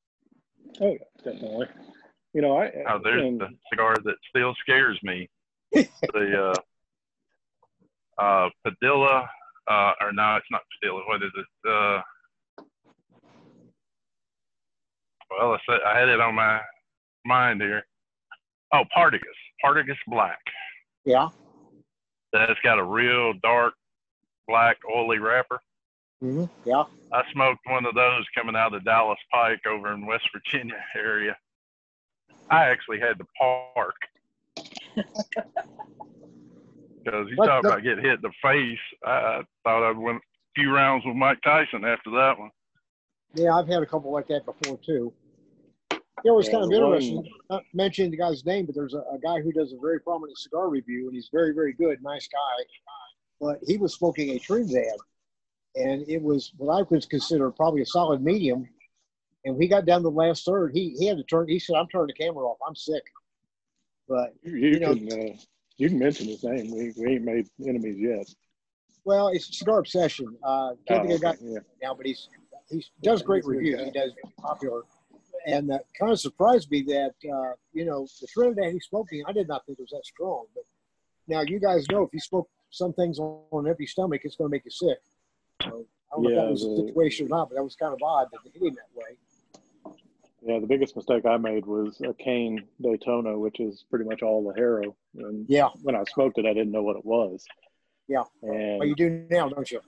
Oh, 0.82 0.92
yeah, 0.92 1.32
definitely. 1.32 1.68
You 2.34 2.42
know, 2.42 2.58
I 2.58 2.72
Oh, 2.90 3.00
there's 3.04 3.24
and- 3.24 3.40
the 3.40 3.48
cigar 3.72 3.96
that 4.04 4.16
still 4.30 4.54
scares 4.62 5.00
me. 5.04 5.30
the 5.74 6.54
uh, 8.18 8.22
uh, 8.22 8.50
Padilla, 8.64 9.30
uh, 9.68 9.92
or 10.02 10.12
no, 10.14 10.36
it's 10.38 10.46
not 10.52 10.62
Padilla. 10.80 11.02
What 11.08 11.22
is 11.24 11.32
it? 11.36 11.70
Uh, 11.70 12.02
well, 15.30 15.54
I 15.54 15.58
said 15.70 15.80
I 15.86 16.00
had 16.00 16.10
it 16.10 16.20
on 16.22 16.36
my 16.36 16.62
mind 17.26 17.62
here. 17.62 17.84
Oh, 18.74 18.84
Partagas, 18.95 19.22
Partagas 19.63 19.97
Black. 20.07 20.39
Yeah. 21.05 21.30
That's 22.34 22.59
got 22.63 22.80
a 22.80 22.84
real 22.84 23.34
dark 23.41 23.74
black 24.47 24.78
oily 24.93 25.20
wrapper. 25.20 25.59
hmm 26.22 26.45
Yeah. 26.65 26.84
I 27.13 27.24
smoked 27.32 27.61
one 27.68 27.86
of 27.86 27.95
those 27.95 28.26
coming 28.36 28.55
out 28.55 28.74
of 28.74 28.84
the 28.84 28.89
Dallas 28.89 29.20
Pike 29.32 29.61
over 29.70 29.93
in 29.93 30.05
West 30.05 30.28
Virginia 30.34 30.76
area. 30.95 31.36
I 32.49 32.65
actually 32.65 32.99
had 32.99 33.18
to 33.20 33.26
park 33.38 33.95
because 37.03 37.28
you 37.30 37.36
What 37.36 37.47
talk 37.47 37.63
the- 37.63 37.70
about 37.70 37.84
getting 37.84 38.03
hit 38.03 38.15
in 38.15 38.22
the 38.22 38.32
face. 38.41 38.80
I 39.05 39.41
thought 39.63 39.89
I'd 39.89 39.97
win 39.97 40.15
a 40.18 40.20
few 40.55 40.74
rounds 40.74 41.05
with 41.05 41.15
Mike 41.15 41.39
Tyson 41.43 41.86
after 41.86 42.09
that 42.11 42.38
one. 42.38 42.51
Yeah, 43.34 43.53
I've 43.55 43.68
had 43.68 43.82
a 43.84 43.86
couple 43.86 44.11
like 44.11 44.28
that 44.28 44.45
before 44.45 44.78
too. 44.86 45.13
You 46.24 46.32
know, 46.32 46.39
it's 46.39 46.49
kind 46.49 46.63
of 46.63 46.72
interesting. 46.72 47.24
Not 47.49 47.63
mentioning 47.74 48.11
the 48.11 48.18
guy's 48.18 48.43
name, 48.45 48.65
but 48.65 48.76
there's 48.76 48.93
a, 48.95 48.99
a 49.13 49.20
guy 49.24 49.39
who 49.41 49.51
does 49.51 49.72
a 49.74 49.78
very 49.80 49.99
prominent 49.99 50.38
cigar 50.38 50.68
review, 50.70 51.05
and 51.07 51.13
he's 51.15 51.30
very, 51.32 51.53
very 51.53 51.74
good, 51.74 52.01
nice 52.01 52.28
guy. 52.28 52.63
But 53.39 53.59
he 53.68 53.78
was 53.78 53.93
smoking 53.93 54.32
a 54.32 54.39
Trinidad, 54.39 54.97
and 55.76 56.03
it 56.09 56.22
was 56.22 56.53
what 56.57 56.74
I 56.74 56.82
would 56.89 57.09
consider 57.09 57.51
probably 57.51 57.82
a 57.82 57.86
solid 57.86 58.24
medium. 58.24 58.68
And 59.45 59.55
we 59.55 59.68
got 59.68 59.86
down 59.86 59.99
to 59.99 60.09
the 60.09 60.15
last 60.15 60.43
third. 60.43 60.72
He 60.74 60.95
he 60.97 61.05
had 61.05 61.18
to 61.18 61.24
turn. 61.24 61.47
He 61.47 61.59
said, 61.59 61.76
"I'm 61.76 61.88
turning 61.88 62.07
the 62.07 62.13
camera 62.13 62.45
off. 62.45 62.57
I'm 62.68 62.76
sick." 62.76 63.03
But 64.09 64.34
You, 64.43 64.55
you 64.55 64.80
know- 64.80 64.95
can 64.95 65.11
uh, 65.11 65.36
you 65.78 65.89
can 65.89 65.99
mention 65.99 66.28
his 66.28 66.43
name. 66.43 66.72
We, 66.72 66.93
we 66.97 67.13
ain't 67.13 67.24
made 67.24 67.47
enemies 67.65 67.97
yet. 67.99 68.28
well, 69.05 69.28
it's 69.28 69.55
cigar 69.59 69.78
obsession. 69.80 70.36
Uh, 70.43 70.72
can't 70.88 71.07
think 71.07 71.24
of 71.24 71.30
Oh, 71.30 71.32
guy 71.34 71.38
yeah. 71.43 71.59
now, 71.84 71.93
but 71.93 72.07
he's 72.07 72.28
he 72.70 72.84
does 73.03 73.22
great 73.22 73.43
a 73.45 73.47
reviews. 73.47 73.80
He 73.82 73.91
does 73.91 74.11
popular, 74.39 74.82
and 75.46 75.70
that 75.70 75.86
kind 76.00 76.12
of 76.12 76.20
surprised 76.20 76.70
me 76.72 76.82
that 76.84 77.14
uh, 77.32 77.54
you 77.74 77.86
know 77.86 78.08
the 78.22 78.28
Trinidad 78.28 78.74
he's 78.74 78.86
smoking. 78.86 79.24
I 79.28 79.32
did 79.32 79.48
not 79.48 79.66
think 79.66 79.80
it 79.80 79.84
was 79.84 79.92
that 79.92 80.06
strong, 80.06 80.46
but 80.56 80.64
now 81.28 81.42
you 81.42 81.60
guys 81.60 81.86
know 81.92 82.04
if 82.04 82.10
you 82.14 82.20
smoke 82.20 82.50
some 82.70 82.94
things 82.94 83.20
on 83.20 83.42
an 83.54 83.68
empty 83.68 83.86
stomach, 83.86 84.22
it's 84.24 84.36
going 84.36 84.50
to 84.50 84.52
make 84.52 84.66
you 84.66 84.72
sick. 84.72 85.00
So 85.64 85.86
I 86.12 86.16
don't 86.16 86.24
know 86.24 86.30
if 86.30 86.36
Yeah, 86.36 86.42
that 86.42 86.50
was 86.52 86.62
the- 86.64 86.88
situation 86.88 87.26
or 87.28 87.30
not, 87.30 87.50
but 87.50 87.56
that 87.56 87.64
was 87.64 87.76
kind 87.76 87.94
of 87.94 88.00
odd 88.04 88.28
that 88.32 88.40
they 88.44 88.52
hit 88.52 88.68
him 88.68 88.76
that 88.76 89.00
way. 89.00 89.18
Yeah, 90.46 90.60
the 90.60 90.68
biggest 90.68 90.96
mistake 90.96 91.26
I 91.26 91.38
made 91.38 91.66
was 91.66 92.00
a 92.02 92.14
Cain 92.14 92.64
Daytona, 92.82 93.38
which 93.38 93.60
is 93.60 93.84
pretty 93.90 94.06
much 94.06 94.22
all 94.22 94.44
ligero. 94.44 94.94
And 95.16 95.46
Yeah, 95.50 95.70
when 95.82 95.96
I 95.96 96.04
smoked 96.14 96.38
it, 96.38 96.46
I 96.46 96.54
didn't 96.54 96.72
know 96.72 96.84
what 96.84 96.96
it 96.96 97.06
was. 97.06 97.46
Yeah. 98.08 98.24
And 98.44 98.80
well, 98.80 98.88
you 98.88 98.96
do 98.96 99.26
now, 99.32 99.50
don't 99.50 99.70
you? 99.70 99.82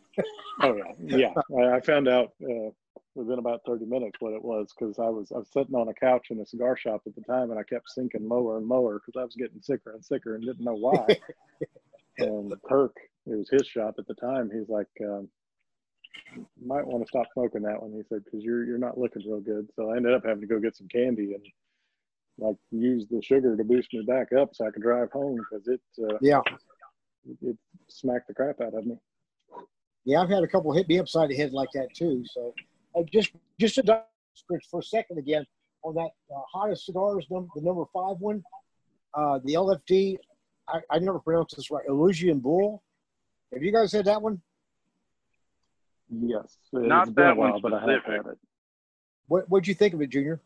oh 0.63 0.75
yeah, 0.99 1.17
yeah. 1.17 1.33
I, 1.57 1.75
I 1.75 1.79
found 1.81 2.07
out 2.09 2.33
uh, 2.43 2.71
within 3.19 3.39
about 3.39 3.61
thirty 3.65 3.85
minutes 3.85 4.17
what 4.19 4.33
it 4.33 4.43
was 4.43 4.73
because 4.77 4.97
I 4.97 5.09
was 5.09 5.31
I 5.31 5.39
was 5.39 5.49
sitting 5.51 5.75
on 5.75 5.89
a 5.89 5.93
couch 5.93 6.27
in 6.31 6.39
a 6.39 6.45
cigar 6.45 6.77
shop 6.77 7.01
at 7.05 7.15
the 7.15 7.21
time, 7.21 7.51
and 7.51 7.59
I 7.59 7.63
kept 7.63 7.89
sinking 7.89 8.27
lower 8.27 8.57
and 8.57 8.67
lower 8.67 8.99
because 8.99 9.19
I 9.19 9.25
was 9.25 9.35
getting 9.35 9.61
sicker 9.61 9.91
and 9.93 10.03
sicker 10.03 10.35
and 10.35 10.43
didn't 10.43 10.65
know 10.65 10.75
why. 10.75 11.05
and 12.17 12.53
Kirk, 12.67 12.95
it 13.27 13.35
was 13.35 13.49
his 13.49 13.67
shop 13.67 13.95
at 13.99 14.07
the 14.07 14.13
time. 14.15 14.49
He's 14.51 14.69
like, 14.69 14.87
um, 15.01 15.27
"You 16.35 16.47
might 16.65 16.87
want 16.87 17.03
to 17.03 17.07
stop 17.07 17.27
smoking 17.33 17.63
that 17.63 17.81
one." 17.81 17.91
He 17.91 18.01
said, 18.09 18.23
"Because 18.23 18.43
you're 18.43 18.63
you're 18.65 18.77
not 18.77 18.97
looking 18.97 19.23
real 19.27 19.41
good." 19.41 19.69
So 19.75 19.91
I 19.91 19.97
ended 19.97 20.13
up 20.13 20.25
having 20.25 20.41
to 20.41 20.47
go 20.47 20.59
get 20.59 20.75
some 20.75 20.87
candy 20.87 21.33
and 21.33 21.45
like 22.37 22.55
use 22.71 23.05
the 23.11 23.21
sugar 23.21 23.57
to 23.57 23.63
boost 23.63 23.93
me 23.93 24.01
back 24.07 24.31
up 24.33 24.55
so 24.55 24.65
I 24.65 24.71
could 24.71 24.81
drive 24.81 25.11
home 25.11 25.37
because 25.37 25.67
it 25.67 25.81
uh, 26.01 26.17
Yeah, 26.21 26.41
it 27.41 27.57
smacked 27.89 28.27
the 28.29 28.33
crap 28.33 28.61
out 28.61 28.73
of 28.73 28.85
me. 28.85 28.95
yeah. 30.05 30.21
I've 30.21 30.29
had 30.29 30.43
a 30.43 30.47
couple 30.47 30.71
hit 30.71 30.87
me 30.87 30.99
upside 30.99 31.29
the 31.29 31.35
head 31.35 31.51
like 31.51 31.69
that 31.73 31.93
too. 31.93 32.23
So 32.31 32.53
uh, 32.95 33.03
just 33.11 33.31
just 33.59 33.77
a 33.77 33.83
dive 33.83 34.03
for, 34.47 34.59
for 34.69 34.79
a 34.79 34.83
second 34.83 35.17
again 35.17 35.45
on 35.83 35.95
that 35.95 36.09
uh, 36.35 36.41
hottest 36.51 36.85
cigars, 36.85 37.25
num- 37.29 37.49
the 37.55 37.61
number 37.61 37.83
five 37.93 38.17
one, 38.19 38.43
uh, 39.13 39.39
the 39.45 39.53
LFD. 39.53 40.17
I, 40.67 40.79
I 40.89 40.99
never 40.99 41.19
pronounced 41.19 41.55
this 41.55 41.71
right. 41.71 41.83
Illusion 41.87 42.39
Bull. 42.39 42.83
Have 43.53 43.63
you 43.63 43.71
guys 43.71 43.91
had 43.91 44.05
that 44.05 44.21
one? 44.21 44.41
Yes, 46.11 46.57
Not 46.73 47.07
it's 47.07 47.15
that 47.17 47.37
while, 47.37 47.51
one 47.53 47.61
but 47.61 47.73
I 47.73 47.79
have 47.81 48.01
specific. 48.01 48.25
had 48.25 48.31
it. 48.33 48.37
What 49.27 49.49
What'd 49.49 49.67
you 49.67 49.73
think 49.75 49.93
of 49.93 50.01
it, 50.01 50.09
Junior? 50.09 50.41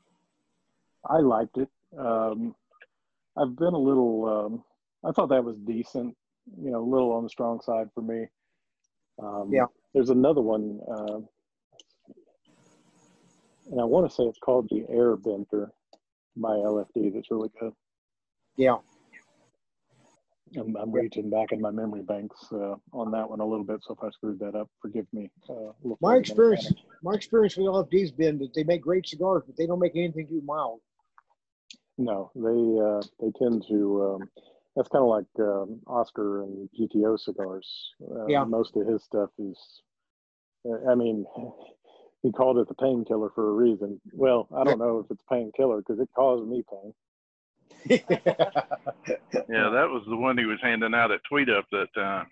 I 1.10 1.18
liked 1.20 1.58
it. 1.58 1.70
Um, 1.98 2.56
I've 3.38 3.56
been 3.56 3.74
a 3.74 3.78
little. 3.78 4.26
Um, 4.26 4.64
I 5.06 5.12
thought 5.12 5.30
that 5.30 5.44
was 5.44 5.58
decent. 5.60 6.16
You 6.62 6.72
know, 6.72 6.80
a 6.82 6.89
little 6.89 7.12
on 7.14 7.24
the 7.24 7.30
strong 7.30 7.62
side 7.62 7.89
for 7.96 8.02
me. 8.02 8.26
Um, 9.22 9.50
Yeah. 9.54 9.66
There's 9.94 10.10
another 10.10 10.41
one, 10.41 10.80
uh, 10.91 11.20
and 13.74 13.82
I 13.82 13.86
want 13.86 14.07
to 14.07 14.15
say 14.15 14.24
it's 14.24 14.38
called 14.38 14.67
the 14.69 14.86
Air 14.88 15.15
Bender 15.17 15.71
by 16.38 16.49
LFD. 16.51 17.11
That's 17.11 17.32
really 17.32 17.49
good. 17.59 17.74
Yeah, 18.55 18.78
I'm, 20.55 20.76
I'm 20.76 20.91
reaching 20.91 21.32
back 21.32 21.51
in 21.51 21.59
my 21.59 21.71
memory 21.71 22.03
banks 22.03 22.38
uh, 22.51 22.76
on 22.91 23.09
that 23.11 23.28
one 23.28 23.39
a 23.39 23.45
little 23.45 23.65
bit. 23.65 23.80
So 23.82 23.95
if 23.95 24.03
I 24.03 24.11
screwed 24.11 24.38
that 24.41 24.53
up, 24.55 24.69
forgive 24.80 25.07
me. 25.11 25.32
Uh, 25.49 25.71
my 26.01 26.17
experience. 26.17 26.71
My 27.01 27.15
experience 27.15 27.57
with 27.57 27.65
LFD's 27.65 28.11
been 28.11 28.38
that 28.39 28.53
they 28.53 28.63
make 28.63 28.82
great 28.82 29.07
cigars, 29.07 29.41
but 29.47 29.57
they 29.57 29.65
don't 29.65 29.80
make 29.80 29.95
anything 29.95 30.28
too 30.28 30.43
mild. 30.45 30.80
No, 31.97 32.30
they 32.36 32.41
uh, 32.80 33.01
they 33.19 33.32
tend 33.43 33.65
to. 33.69 34.17
Um, 34.21 34.30
that's 34.76 34.89
kind 34.89 35.03
of 35.03 35.09
like 35.09 35.26
um, 35.39 35.80
Oscar 35.88 36.43
and 36.43 36.69
GTO 36.80 37.19
cigars. 37.19 37.91
Uh, 38.03 38.28
Yeah. 38.28 38.43
Most 38.43 38.76
of 38.76 38.86
his 38.88 39.03
stuff 39.03 39.32
is. 39.39 39.57
uh, 40.69 40.91
I 40.91 40.93
mean, 40.95 41.26
he 42.24 42.32
called 42.32 42.57
it 42.57 42.67
the 42.69 42.74
painkiller 42.74 43.30
for 43.36 43.49
a 43.49 43.53
reason. 43.53 43.99
Well, 44.13 44.47
I 44.55 44.63
don't 44.63 44.80
know 44.80 44.99
if 44.99 45.11
it's 45.11 45.24
painkiller 45.30 45.80
because 45.80 45.99
it 45.99 46.09
caused 46.15 46.47
me 46.47 46.63
pain. 46.71 46.93
Yeah, 49.49 49.69
that 49.69 49.89
was 49.89 50.03
the 50.07 50.15
one 50.15 50.38
he 50.38 50.45
was 50.45 50.59
handing 50.61 50.95
out 50.95 51.11
at 51.11 51.24
Tweet 51.30 51.49
Up 51.49 51.65
that 51.71 51.88
time. 51.93 52.28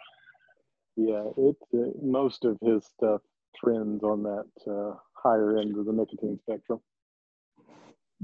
Yeah, 0.96 1.24
it 1.38 1.56
uh, 1.74 1.92
most 2.02 2.46
of 2.46 2.58
his 2.62 2.86
stuff 2.86 3.22
trends 3.56 4.02
on 4.04 4.24
that 4.24 4.72
uh, 4.72 4.96
higher 5.14 5.58
end 5.58 5.78
of 5.78 5.86
the 5.86 5.92
nicotine 5.92 6.40
spectrum. 6.42 6.80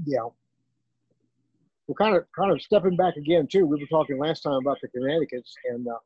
Yeah. 0.04 0.28
We're 1.86 1.94
kind 1.94 2.16
of, 2.16 2.24
kind 2.36 2.52
of 2.52 2.60
stepping 2.60 2.96
back 2.96 3.16
again 3.16 3.46
too. 3.46 3.66
We 3.66 3.80
were 3.80 3.86
talking 3.86 4.18
last 4.18 4.42
time 4.42 4.58
about 4.60 4.78
the 4.80 4.88
Connecticut's, 4.88 5.54
and 5.70 5.86
uh, 5.86 5.98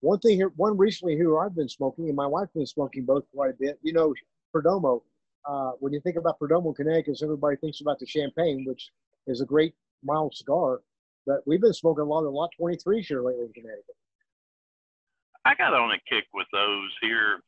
one 0.00 0.18
thing 0.18 0.36
here, 0.36 0.52
one 0.56 0.76
recently 0.76 1.16
here 1.16 1.38
I've 1.38 1.54
been 1.54 1.68
smoking, 1.68 2.06
and 2.06 2.16
my 2.16 2.26
wife's 2.26 2.52
been 2.52 2.66
smoking 2.66 3.04
both 3.04 3.24
quite 3.34 3.50
a 3.50 3.56
bit. 3.58 3.78
You 3.82 3.92
know, 3.92 4.14
Perdomo. 4.54 5.02
Uh, 5.44 5.72
when 5.80 5.92
you 5.92 6.00
think 6.00 6.16
about 6.16 6.38
Perdomo 6.38 6.74
Connecticut, 6.74 7.20
everybody 7.22 7.56
thinks 7.56 7.80
about 7.80 7.98
the 7.98 8.06
Champagne, 8.06 8.64
which 8.66 8.90
is 9.26 9.40
a 9.40 9.46
great 9.46 9.74
mild 10.02 10.34
cigar. 10.34 10.80
But 11.26 11.46
we've 11.46 11.60
been 11.60 11.72
smoking 11.72 12.02
a 12.02 12.06
lot 12.06 12.24
of 12.24 12.32
Lot 12.32 12.50
23s 12.60 13.06
here 13.06 13.22
lately 13.22 13.44
in 13.44 13.52
Connecticut. 13.52 13.96
I 15.44 15.54
got 15.54 15.72
on 15.72 15.90
a 15.90 15.98
kick 16.08 16.24
with 16.34 16.46
those 16.52 16.90
here 17.00 17.40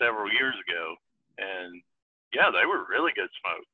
several 0.00 0.30
years 0.32 0.54
ago, 0.68 0.94
and 1.38 1.80
yeah, 2.32 2.50
they 2.50 2.66
were 2.66 2.84
really 2.90 3.12
good 3.14 3.28
smoke. 3.40 3.64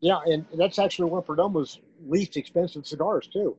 Yeah, 0.00 0.18
and 0.26 0.44
that's 0.56 0.78
actually 0.78 1.10
one 1.10 1.18
of 1.18 1.26
Perdomo's 1.26 1.80
least 2.06 2.36
expensive 2.36 2.86
cigars 2.86 3.28
too. 3.28 3.56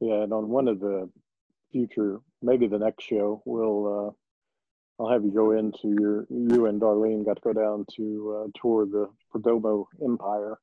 Yeah, 0.00 0.22
and 0.22 0.32
on 0.32 0.48
one 0.48 0.68
of 0.68 0.80
the 0.80 1.08
future, 1.70 2.20
maybe 2.42 2.66
the 2.66 2.78
next 2.78 3.04
show, 3.04 3.42
we'll 3.44 4.08
uh, 4.08 4.10
I'll 4.98 5.10
have 5.10 5.24
you 5.24 5.30
go 5.30 5.52
into 5.52 5.96
your 6.00 6.26
you 6.30 6.66
and 6.66 6.80
Darlene 6.80 7.24
got 7.24 7.36
to 7.36 7.42
go 7.42 7.52
down 7.52 7.86
to 7.96 8.44
uh, 8.44 8.60
tour 8.60 8.86
the 8.86 9.08
Perdomo 9.34 9.86
Empire. 10.02 10.58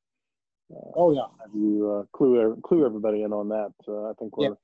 Oh 0.94 1.12
yeah, 1.12 1.26
Have 1.40 1.54
you 1.54 1.90
uh, 1.90 2.16
clue 2.16 2.56
clue 2.62 2.86
everybody 2.86 3.22
in 3.22 3.32
on 3.32 3.48
that? 3.48 3.72
Uh, 3.88 4.10
I 4.10 4.12
think 4.18 4.36
we're 4.36 4.50
Yeah. 4.50 4.54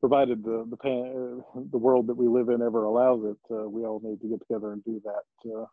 provided 0.00 0.42
the 0.42 0.66
the 0.68 0.76
pan, 0.76 1.42
uh, 1.54 1.60
the 1.70 1.78
world 1.78 2.06
that 2.06 2.16
we 2.16 2.26
live 2.26 2.48
in 2.48 2.62
ever 2.62 2.84
allows 2.84 3.24
it. 3.24 3.54
Uh, 3.54 3.68
we 3.68 3.84
all 3.84 4.00
need 4.02 4.20
to 4.22 4.28
get 4.28 4.40
together 4.40 4.72
and 4.72 4.82
do 4.84 5.00
that. 5.04 5.50
Uh, 5.50 5.66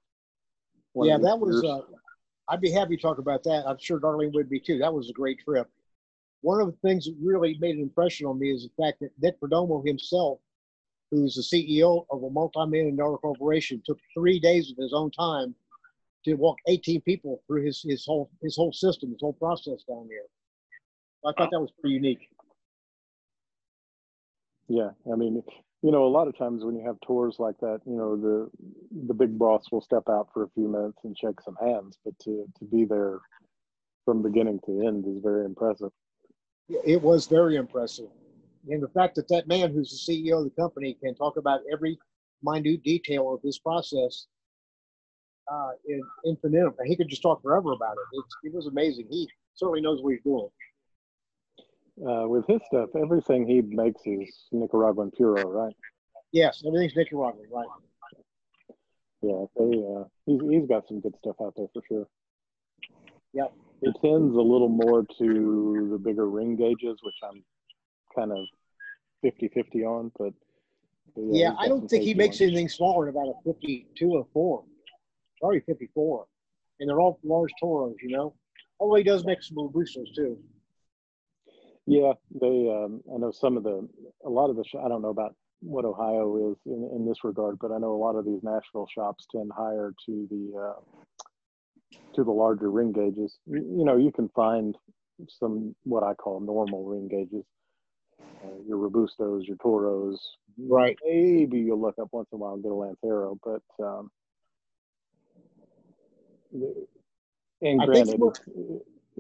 yeah, 1.06 1.18
that 1.18 1.40
was. 1.40 1.64
Uh, 1.64 1.82
I'd 2.50 2.62
be 2.62 2.72
happy 2.72 2.98
to 2.98 3.02
talk 3.02 3.20
about 3.20 3.44
that. 3.44 3.64
I'm 3.68 3.78
sure 3.80 4.00
Darlene 4.00 4.34
would 4.34 4.50
be 4.50 4.60
too. 4.60 4.80
That 4.80 4.94
was 4.94 5.10
a 5.10 5.14
great 5.14 5.40
trip. 5.40 5.70
One 6.42 6.60
of 6.60 6.68
the 6.68 6.78
things 6.88 7.06
that 7.06 7.16
really 7.22 7.58
made 7.60 7.76
an 7.76 7.82
impression 7.82 8.26
on 8.26 8.40
me 8.40 8.52
is 8.52 8.64
the 8.64 8.84
fact 8.84 9.00
that 9.02 9.12
Nick 9.22 9.40
Perdomo 9.40 9.86
himself 9.86 10.40
who's 11.12 11.36
the 11.36 11.42
CEO 11.42 12.06
of 12.12 12.24
a 12.24 12.30
multi-million 12.30 12.96
dollar 12.96 13.18
corporation, 13.18 13.82
took 13.86 14.00
three 14.14 14.40
days 14.40 14.72
of 14.72 14.78
his 14.78 14.94
own 14.94 15.12
time 15.12 15.56
to 16.26 16.36
walk 16.36 16.58
18 16.68 17.02
people 17.02 17.42
through 17.48 17.66
his, 17.66 17.82
his 17.88 18.06
whole 18.06 18.30
his 18.42 18.56
whole 18.56 18.74
system, 18.74 19.10
his 19.12 19.22
whole 19.22 19.34
process 19.34 19.84
down 19.88 20.08
there. 20.08 20.28
I 21.26 21.34
thought 21.38 21.52
that 21.52 21.60
was 21.60 21.72
pretty 21.82 21.96
unique. 21.96 22.30
Yeah, 24.68 24.92
I 25.12 25.16
mean, 25.16 25.42
you 25.82 25.92
know, 25.92 26.06
a 26.06 26.08
lot 26.08 26.28
of 26.28 26.38
times 26.38 26.64
when 26.64 26.76
you 26.76 26.86
have 26.86 26.98
tours 27.06 27.38
like 27.40 27.60
that, 27.62 27.82
you 27.86 27.96
know, 27.96 28.16
the 28.16 28.50
the 29.08 29.14
big 29.14 29.38
boss 29.38 29.66
will 29.72 29.82
step 29.82 30.04
out 30.10 30.30
for 30.34 30.44
a 30.44 30.50
few 30.50 30.68
minutes 30.68 31.00
and 31.04 31.18
shake 31.18 31.42
some 31.42 31.58
hands, 31.62 31.98
but 32.06 32.18
to 32.20 32.46
to 32.60 32.66
be 32.66 32.86
there 32.86 33.20
from 34.06 34.22
beginning 34.22 34.60
to 34.66 34.86
end 34.88 35.06
is 35.08 35.22
very 35.24 35.46
impressive. 35.46 35.92
It 36.86 37.02
was 37.02 37.26
very 37.28 37.56
impressive, 37.56 38.10
and 38.68 38.84
the 38.84 38.90
fact 38.90 39.16
that 39.16 39.28
that 39.30 39.48
man, 39.48 39.72
who's 39.72 40.06
the 40.06 40.14
CEO 40.14 40.40
of 40.40 40.44
the 40.44 40.62
company, 40.62 40.98
can 41.02 41.16
talk 41.16 41.38
about 41.38 41.62
every 41.72 41.98
minute 42.44 42.84
detail 42.84 43.34
of 43.34 43.42
this 43.42 43.60
process 43.60 44.28
uh, 45.52 45.72
in 45.88 46.02
infinite. 46.26 46.74
He 46.86 46.96
could 46.96 47.10
just 47.10 47.22
talk 47.22 47.42
forever 47.42 47.72
about 47.72 47.94
it. 47.94 48.18
It's, 48.18 48.36
it 48.44 48.54
was 48.54 48.68
amazing. 48.68 49.08
He 49.10 49.28
certainly 49.56 49.82
knows 49.82 50.02
what 50.02 50.14
he's 50.14 50.24
doing. 50.24 50.50
Uh, 52.08 52.28
with 52.28 52.48
his 52.48 52.62
stuff, 52.68 52.90
everything 52.96 53.46
he 53.46 53.62
makes 53.62 54.02
is 54.06 54.48
Nicaraguan 54.52 55.12
puro, 55.12 55.50
right? 55.50 55.76
Yes, 56.32 56.64
everything's 56.66 56.96
Nicaraguan, 56.96 57.48
right? 57.52 57.68
Yeah, 59.22 59.46
they, 59.58 59.84
uh, 59.84 60.04
he's, 60.26 60.40
he's 60.50 60.68
got 60.70 60.88
some 60.88 61.02
good 61.02 61.16
stuff 61.18 61.36
out 61.42 61.54
there 61.58 61.68
for 61.74 61.82
sure. 61.90 62.08
Yep. 63.34 63.54
It 63.82 63.96
tends 64.02 64.36
a 64.36 64.42
little 64.42 64.70
more 64.70 65.06
to 65.18 65.90
the 65.92 65.98
bigger 65.98 66.30
ring 66.30 66.56
gauges, 66.56 67.00
which 67.02 67.16
I'm 67.24 67.44
kind 68.16 68.32
of 68.32 68.40
50 69.22 69.50
50 69.54 69.86
on, 69.86 70.12
but. 70.18 70.34
but 71.16 71.24
yeah, 71.32 71.50
yeah 71.50 71.54
I 71.58 71.68
don't 71.68 71.88
think 71.88 72.04
he 72.04 72.14
makes 72.14 72.42
anything 72.42 72.70
smaller 72.70 73.06
than 73.06 73.16
about 73.16 73.30
a 73.30 73.54
52 73.54 74.10
or 74.10 74.28
4. 74.34 74.64
Probably 75.42 75.62
54. 75.62 76.26
And 76.80 76.90
they're 76.90 77.00
all 77.00 77.20
large 77.24 77.52
Toros, 77.60 77.96
you 78.02 78.16
know? 78.16 78.34
Although 78.80 78.96
he 78.96 79.04
does 79.04 79.26
make 79.26 79.44
some 79.44 79.58
Robustos 79.58 80.14
too. 80.16 80.38
Yeah, 81.86 82.14
they. 82.40 82.70
Um, 82.70 83.02
I 83.14 83.18
know 83.18 83.32
some 83.32 83.58
of 83.58 83.64
the, 83.64 83.88
a 84.24 84.30
lot 84.30 84.52
of 84.52 84.56
the. 84.56 84.64
I 84.84 84.88
don't 84.88 85.02
know 85.02 85.10
about 85.10 85.36
what 85.62 85.86
Ohio 85.86 86.52
is 86.52 86.58
in, 86.66 86.90
in 86.96 87.08
this 87.08 87.24
regard, 87.24 87.58
but 87.60 87.72
I 87.72 87.80
know 87.80 87.94
a 87.94 87.98
lot 87.98 88.16
of 88.16 88.26
these 88.26 88.44
Nashville 88.44 88.88
shops 88.94 89.26
tend 89.32 89.52
higher 89.56 89.92
to 90.06 90.28
the 90.30 90.58
uh, 90.58 91.98
to 92.14 92.24
the 92.24 92.32
larger 92.32 92.70
ring 92.72 92.92
gauges. 92.92 93.40
You, 93.48 93.84
know, 93.86 93.98
you 93.98 94.12
can 94.12 94.30
find 94.30 94.76
some 95.28 95.76
what 95.84 96.04
I 96.04 96.14
call 96.14 96.40
normal 96.40 96.86
ring 96.86 97.08
gauges, 97.08 97.46
uh, 98.44 98.48
your 98.68 98.78
robustos, 98.78 99.48
your 99.48 99.58
toros. 99.58 100.20
Right. 100.58 100.98
Maybe 101.06 101.60
you'll 101.60 101.82
look 101.82 101.96
up 102.00 102.10
once 102.12 102.28
in 102.32 102.38
a 102.38 102.40
while 102.40 102.54
and 102.54 102.64
get 102.64 102.72
a 102.72 102.76
lancero, 102.76 103.40
but 103.44 103.84
um, 103.84 104.12
and 107.62 107.80
granted, 107.82 108.20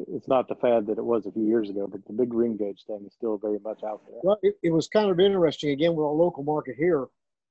it's 0.07 0.28
not 0.28 0.47
the 0.47 0.55
fad 0.55 0.88
that 0.88 0.97
it 0.97 1.03
was 1.03 1.26
a 1.26 1.32
few 1.32 1.45
years 1.45 1.70
ago, 1.70 1.88
but 1.88 2.05
the 2.07 2.13
big 2.13 2.34
ring 2.34 2.55
gauge 2.55 2.84
thing 2.88 3.03
is 3.05 3.13
still 3.13 3.38
very 3.38 3.59
much 3.59 3.84
out 3.84 4.01
there. 4.07 4.20
Well, 4.24 4.38
it, 4.41 4.55
it 4.63 4.72
was 4.72 4.88
kind 4.88 5.09
of 5.09 5.20
interesting. 5.20 5.72
Again, 5.72 5.95
with 5.95 6.05
our 6.05 6.13
local 6.13 6.43
market 6.43 6.76
here, 6.78 7.07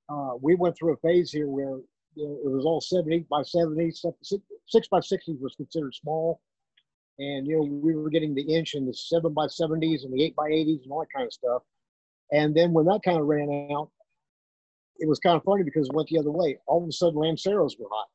uh, 0.09 0.33
we 0.41 0.55
went 0.55 0.77
through 0.77 0.95
a 0.95 0.97
phase 0.97 1.31
here 1.31 1.49
where 1.49 1.79
you 2.15 2.27
know, 2.27 2.39
it 2.45 2.51
was 2.51 2.65
all 2.65 2.81
70 2.81 3.27
by 3.31 3.43
70, 3.43 3.93
six 4.67 4.89
by 4.89 5.01
60 5.01 5.37
was 5.41 5.55
considered 5.57 5.95
small. 5.95 6.41
And, 7.19 7.47
you 7.47 7.57
know, 7.57 7.63
we 7.63 7.97
were 7.97 8.11
getting 8.11 8.35
the 8.35 8.43
inch 8.43 8.75
and 8.75 8.87
the 8.87 8.95
seven 8.95 9.33
by 9.33 9.47
70s 9.47 10.05
and 10.05 10.13
the 10.13 10.23
eight 10.23 10.37
by 10.37 10.49
80s 10.49 10.85
and 10.85 10.93
all 10.93 11.01
that 11.01 11.13
kind 11.15 11.27
of 11.27 11.33
stuff. 11.33 11.63
And 12.31 12.55
then 12.55 12.73
when 12.73 12.85
that 12.87 13.01
kind 13.05 13.19
of 13.19 13.27
ran 13.27 13.71
out, 13.73 13.91
it 14.99 15.09
was 15.09 15.19
kind 15.19 15.37
of 15.37 15.43
funny 15.45 15.63
because 15.63 15.89
it 15.89 15.95
went 15.95 16.09
the 16.09 16.19
other 16.19 16.31
way. 16.31 16.59
All 16.67 16.83
of 16.83 16.89
a 16.89 16.93
sudden, 16.93 17.19
Lanceros 17.19 17.79
were 17.79 17.89
hot. 17.91 18.09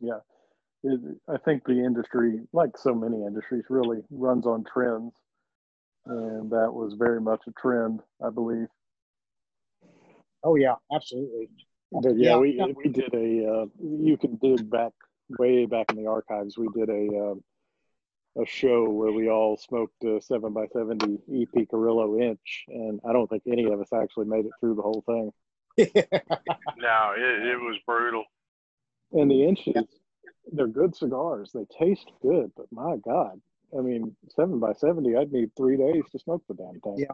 Yeah 0.00 0.18
it, 0.84 1.00
I 1.28 1.36
think 1.38 1.64
the 1.64 1.84
industry, 1.84 2.40
like 2.52 2.76
so 2.76 2.94
many 2.94 3.24
industries, 3.24 3.64
really 3.68 3.98
runs 4.10 4.46
on 4.46 4.64
trends, 4.64 5.12
and 6.06 6.50
that 6.50 6.72
was 6.72 6.94
very 6.98 7.20
much 7.20 7.42
a 7.48 7.52
trend, 7.60 8.00
I 8.24 8.30
believe. 8.30 8.68
Oh 10.44 10.54
yeah, 10.54 10.74
absolutely. 10.94 11.48
But 11.90 12.16
yeah, 12.16 12.30
yeah. 12.30 12.36
we 12.36 12.74
we 12.76 12.88
did 12.88 13.12
a. 13.14 13.50
Uh, 13.50 13.66
you 13.80 14.16
can 14.16 14.36
dig 14.36 14.68
back 14.70 14.92
way 15.38 15.66
back 15.66 15.86
in 15.90 16.02
the 16.02 16.08
archives. 16.08 16.56
We 16.56 16.68
did 16.74 16.88
a 16.88 17.16
uh, 17.16 17.34
a 18.42 18.46
show 18.46 18.88
where 18.88 19.12
we 19.12 19.28
all 19.28 19.56
smoked 19.56 20.04
a 20.04 20.20
seven 20.20 20.52
by 20.52 20.66
seventy 20.72 21.18
EP 21.32 21.68
Carrillo 21.68 22.18
inch, 22.18 22.64
and 22.68 23.00
I 23.08 23.12
don't 23.12 23.28
think 23.28 23.42
any 23.46 23.64
of 23.64 23.80
us 23.80 23.92
actually 23.92 24.26
made 24.26 24.46
it 24.46 24.52
through 24.60 24.76
the 24.76 24.82
whole 24.82 25.02
thing. 25.06 25.32
no, 25.78 27.14
it, 27.16 27.46
it 27.46 27.60
was 27.60 27.78
brutal. 27.86 28.24
And 29.12 29.30
the 29.30 29.44
inches, 29.44 29.74
they're 30.52 30.66
good 30.66 30.94
cigars. 30.94 31.50
They 31.54 31.64
taste 31.78 32.10
good, 32.22 32.52
but 32.56 32.66
my 32.70 32.96
God, 32.96 33.40
I 33.76 33.80
mean, 33.80 34.14
seven 34.34 34.58
by 34.58 34.72
seventy, 34.74 35.16
I'd 35.16 35.32
need 35.32 35.50
three 35.56 35.76
days 35.76 36.04
to 36.12 36.18
smoke 36.18 36.42
the 36.48 36.54
damn 36.54 36.80
thing. 36.80 36.98
Yeah. 36.98 37.06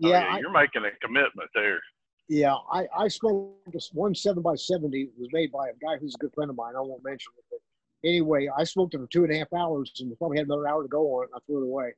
Yeah, 0.00 0.08
oh, 0.08 0.10
yeah 0.10 0.38
you're 0.38 0.56
I, 0.56 0.62
making 0.62 0.84
a 0.84 0.96
commitment 1.04 1.50
there. 1.54 1.80
Yeah, 2.28 2.56
I 2.70 2.86
I 2.96 3.08
smoked 3.08 3.72
this 3.72 3.90
one 3.92 4.14
seven 4.14 4.42
by 4.42 4.54
seventy 4.54 5.08
was 5.18 5.28
made 5.32 5.50
by 5.50 5.68
a 5.68 5.72
guy 5.80 5.96
who's 5.98 6.14
a 6.14 6.18
good 6.18 6.34
friend 6.34 6.50
of 6.50 6.56
mine. 6.56 6.74
I 6.76 6.80
won't 6.80 7.02
mention 7.02 7.32
it, 7.38 7.44
but 7.50 7.60
anyway, 8.08 8.48
I 8.54 8.64
smoked 8.64 8.94
it 8.94 8.98
for 8.98 9.06
two 9.06 9.24
and 9.24 9.32
a 9.32 9.38
half 9.38 9.52
hours 9.54 9.92
and 9.98 10.16
probably 10.18 10.36
had 10.36 10.46
another 10.46 10.68
hour 10.68 10.82
to 10.82 10.88
go 10.88 11.06
on 11.06 11.24
it. 11.24 11.30
I 11.34 11.38
threw 11.46 11.62
it 11.62 11.66
away. 11.66 11.94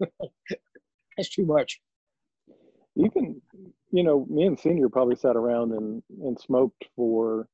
That's 1.16 1.28
too 1.28 1.44
much. 1.44 1.80
You 2.96 3.10
can, 3.10 3.42
you 3.92 4.02
know, 4.04 4.26
me 4.30 4.44
and 4.44 4.58
Senior 4.58 4.88
probably 4.88 5.16
sat 5.16 5.36
around 5.36 5.72
and 5.72 6.02
and 6.22 6.40
smoked 6.40 6.86
for 6.96 7.46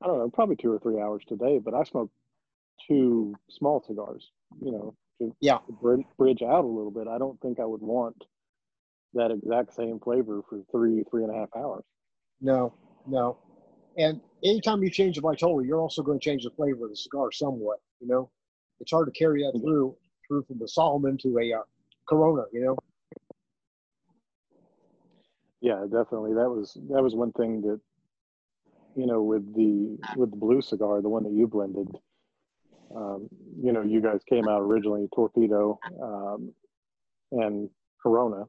I 0.00 0.06
don't 0.06 0.18
know, 0.18 0.30
probably 0.30 0.56
two 0.56 0.72
or 0.72 0.78
three 0.78 1.00
hours 1.00 1.24
today, 1.26 1.58
but 1.58 1.74
I 1.74 1.82
smoked 1.82 2.14
two 2.86 3.34
small 3.50 3.82
cigars, 3.84 4.30
you 4.62 4.70
know, 4.70 4.94
to, 5.18 5.34
yeah. 5.40 5.58
to 5.58 6.00
bridge 6.16 6.42
out 6.42 6.64
a 6.64 6.68
little 6.68 6.92
bit. 6.92 7.08
I 7.08 7.18
don't 7.18 7.40
think 7.40 7.58
I 7.58 7.64
would 7.64 7.82
want 7.82 8.24
that 9.14 9.30
exact 9.30 9.74
same 9.74 9.98
flavor 10.00 10.42
for 10.48 10.60
three, 10.70 11.04
three 11.10 11.24
and 11.24 11.34
a 11.34 11.38
half 11.38 11.48
hours. 11.56 11.84
No, 12.40 12.74
no. 13.06 13.38
And 13.96 14.20
anytime 14.44 14.82
you 14.82 14.90
change 14.90 15.16
the 15.16 15.22
Vitola, 15.22 15.66
you're 15.66 15.80
also 15.80 16.02
going 16.02 16.20
to 16.20 16.24
change 16.24 16.44
the 16.44 16.50
flavor 16.50 16.84
of 16.84 16.90
the 16.90 16.96
cigar 16.96 17.32
somewhat, 17.32 17.78
you 18.00 18.06
know. 18.06 18.30
It's 18.80 18.92
hard 18.92 19.12
to 19.12 19.18
carry 19.18 19.42
that 19.42 19.54
mm-hmm. 19.54 19.66
through 19.66 19.96
through 20.26 20.44
from 20.44 20.58
the 20.58 20.68
Salomon 20.68 21.18
to 21.22 21.38
a 21.38 21.52
uh, 21.54 21.62
Corona, 22.08 22.44
you 22.52 22.60
know. 22.60 22.76
Yeah, 25.60 25.82
definitely. 25.90 26.34
That 26.34 26.48
was 26.48 26.78
that 26.90 27.02
was 27.02 27.14
one 27.16 27.32
thing 27.32 27.62
that 27.62 27.80
you 28.98 29.06
know, 29.06 29.22
with 29.22 29.54
the 29.54 29.96
with 30.16 30.30
the 30.30 30.36
blue 30.36 30.60
cigar, 30.60 31.00
the 31.00 31.08
one 31.08 31.22
that 31.22 31.32
you 31.32 31.46
blended, 31.46 31.88
um, 32.94 33.28
you 33.62 33.72
know, 33.72 33.82
you 33.82 34.00
guys 34.00 34.20
came 34.28 34.48
out 34.48 34.60
originally 34.60 35.06
Torpedo 35.14 35.78
um, 36.02 36.52
and 37.32 37.70
Corona, 38.02 38.44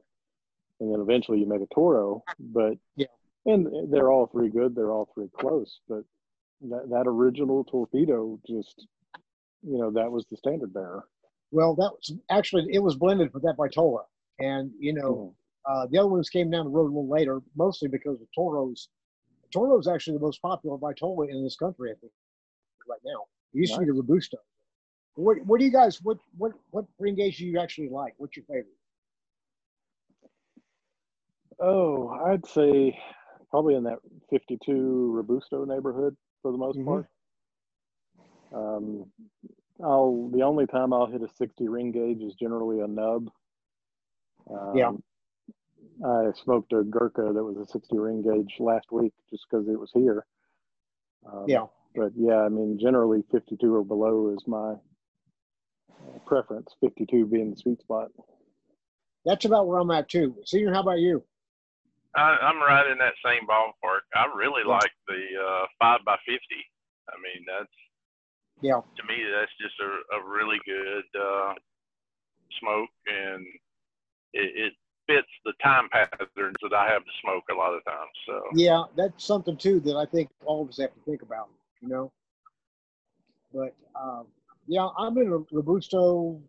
and 0.80 0.94
then 0.94 1.02
eventually 1.02 1.40
you 1.40 1.48
made 1.48 1.62
a 1.62 1.68
Toro. 1.74 2.24
But 2.40 2.78
yeah, 2.96 3.08
and 3.46 3.92
they're 3.92 4.12
all 4.12 4.28
three 4.28 4.50
good. 4.50 4.76
They're 4.76 4.92
all 4.92 5.10
three 5.14 5.30
close. 5.40 5.80
But 5.88 6.04
that 6.70 6.90
that 6.90 7.04
original 7.08 7.64
Torpedo 7.64 8.40
just, 8.48 8.88
you 9.62 9.78
know, 9.78 9.92
that 9.92 10.12
was 10.12 10.26
the 10.30 10.38
standard 10.38 10.74
bearer. 10.74 11.06
Well, 11.52 11.76
that 11.76 11.92
was 11.92 12.14
actually 12.30 12.68
it 12.72 12.80
was 12.80 12.96
blended 12.96 13.34
with 13.34 13.44
that 13.44 13.58
Vitola, 13.58 14.04
and 14.40 14.72
you 14.80 14.94
know. 14.94 15.14
Mm. 15.14 15.34
Uh, 15.66 15.86
the 15.92 16.00
other 16.00 16.08
ones 16.08 16.30
came 16.30 16.50
down 16.50 16.64
the 16.64 16.72
road 16.72 16.86
a 16.86 16.88
little 16.88 17.08
later, 17.08 17.42
mostly 17.56 17.88
because 17.88 18.20
of 18.22 18.28
Toros 18.34 18.88
Toro 19.52 19.80
is 19.80 19.88
actually 19.88 20.18
the 20.18 20.24
most 20.24 20.42
popular 20.42 20.78
Vitola 20.78 21.30
in 21.30 21.44
this 21.44 21.56
country, 21.56 21.92
I 21.92 21.96
think, 22.00 22.12
right 22.88 23.00
now. 23.06 23.26
It 23.54 23.60
used 23.60 23.72
nice. 23.72 23.80
to 23.80 23.86
be 23.86 23.92
the 23.92 23.94
Robusto. 23.94 24.38
What, 25.16 25.38
what 25.46 25.60
do 25.60 25.66
you 25.66 25.72
guys, 25.72 26.02
what, 26.02 26.18
what, 26.38 26.54
what 26.72 26.86
ring 27.00 27.16
gauge 27.16 27.38
do 27.38 27.46
you 27.46 27.60
actually 27.60 27.90
like? 27.90 28.14
What's 28.18 28.38
your 28.38 28.46
favorite? 28.46 28.78
Oh, 31.62 32.10
I'd 32.10 32.46
say 32.46 32.98
probably 33.50 33.76
in 33.76 33.84
that 33.84 34.00
52 34.30 35.12
Robusto 35.14 35.66
neighborhood 35.66 36.16
for 36.42 36.52
the 36.52 36.58
most 36.58 36.78
mm-hmm. 36.78 36.88
part. 36.88 37.08
Um, 38.54 39.06
I'll 39.84 40.30
the 40.34 40.42
only 40.42 40.66
time 40.66 40.94
I'll 40.94 41.06
hit 41.06 41.22
a 41.22 41.30
60 41.38 41.68
ring 41.68 41.92
gauge 41.92 42.22
is 42.22 42.36
generally 42.36 42.80
a 42.80 42.88
nub. 42.88 43.30
Um, 44.50 44.76
yeah. 44.76 44.92
I 46.06 46.32
smoked 46.44 46.72
a 46.74 46.84
Gurkha 46.84 47.32
that 47.34 47.44
was 47.44 47.58
a 47.58 47.70
60 47.70 47.98
ring 47.98 48.22
gauge 48.22 48.56
last 48.60 48.92
week 48.92 49.14
just 49.30 49.46
because 49.50 49.68
it 49.68 49.80
was 49.80 49.92
here. 49.94 50.26
Um, 51.32 51.46
yeah. 51.48 51.66
But 51.96 52.12
yeah, 52.16 52.42
I 52.42 52.50
mean, 52.50 52.80
generally 52.80 53.24
52 53.32 53.76
or 53.76 53.84
below 53.84 54.34
is 54.34 54.44
my 54.48 54.74
uh, 55.92 56.20
preference, 56.26 56.74
52 56.82 57.26
being 57.26 57.52
the 57.52 57.58
sweet 57.58 57.82
spot. 57.82 58.10
That's 59.26 59.46
about 59.46 59.68
where 59.68 59.80
I'm 59.80 59.92
at 59.92 60.08
too. 60.08 60.36
Senior, 60.46 60.74
how 60.74 60.82
about 60.82 61.00
you? 61.00 61.24
I, 62.16 62.38
am 62.50 62.60
right 62.60 62.90
in 62.90 62.98
that 62.98 63.14
same 63.24 63.48
ballpark. 63.48 64.06
I 64.16 64.26
really 64.36 64.64
like 64.66 64.92
the 65.08 65.22
uh, 65.38 65.66
5 65.80 66.00
by 66.06 66.18
50 66.26 66.40
I 67.10 67.16
mean, 67.18 67.46
that's, 67.46 67.78
yeah. 68.62 68.82
To 68.82 69.04
me, 69.08 69.18
that's 69.34 69.52
just 69.60 69.74
a, 69.82 70.18
a 70.18 70.30
really 70.30 70.58
good 70.66 71.08
uh, 71.20 71.54
smoke 72.60 72.90
and 73.08 73.46
it, 74.34 74.52
it 74.56 74.74
fits 75.08 75.28
the 75.46 75.54
time 75.64 75.90
patterns 75.92 76.56
that 76.62 76.74
I 76.74 76.88
have 76.88 77.04
to 77.04 77.12
smoke 77.22 77.44
a 77.52 77.56
lot 77.56 77.74
of 77.74 77.84
times. 77.86 78.12
So 78.28 78.42
Yeah, 78.54 78.84
that's 78.96 79.26
something 79.26 79.58
too 79.58 79.80
that 79.82 79.96
I 79.96 80.06
think 80.06 80.30
all 80.46 80.62
of 80.62 80.70
us 80.70 80.78
have 80.78 80.94
to 80.94 81.02
think 81.06 81.22
about. 81.22 81.50
You 81.82 81.90
know. 81.90 82.12
But 83.54 83.76
um, 84.00 84.28
yeah, 84.68 84.88
I'm 84.98 85.18
in 85.18 85.28
a 85.34 85.56
Robusto. 85.56 86.40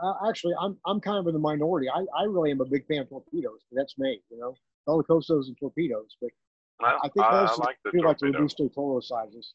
Uh, 0.00 0.14
actually, 0.28 0.54
I'm 0.60 0.76
I'm 0.86 1.00
kind 1.00 1.18
of 1.18 1.26
in 1.26 1.32
the 1.32 1.40
minority. 1.40 1.88
I, 1.88 2.04
I 2.16 2.24
really 2.24 2.50
am 2.50 2.60
a 2.60 2.64
big 2.64 2.86
fan 2.86 3.00
of 3.00 3.08
torpedoes. 3.08 3.60
But 3.70 3.80
that's 3.80 3.98
me, 3.98 4.22
you 4.30 4.38
know, 4.38 4.54
Belicosos 4.86 5.48
and 5.48 5.56
torpedoes. 5.58 6.16
But 6.20 6.30
I, 6.80 6.98
I 7.02 7.08
think 7.08 7.26
I, 7.26 7.40
those 7.40 7.58
I 7.58 7.64
like 7.64 7.76
the 7.84 7.90
feel 7.90 8.04
like 8.04 8.18
the 8.18 8.26
torpedo. 8.26 8.38
Robusto 8.38 8.68
Toro 8.68 9.00
sizes. 9.00 9.54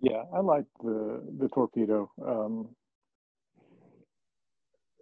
Yeah, 0.00 0.22
I 0.32 0.40
like 0.40 0.66
the 0.82 1.22
the 1.38 1.48
torpedo. 1.48 2.10
Um, 2.24 2.68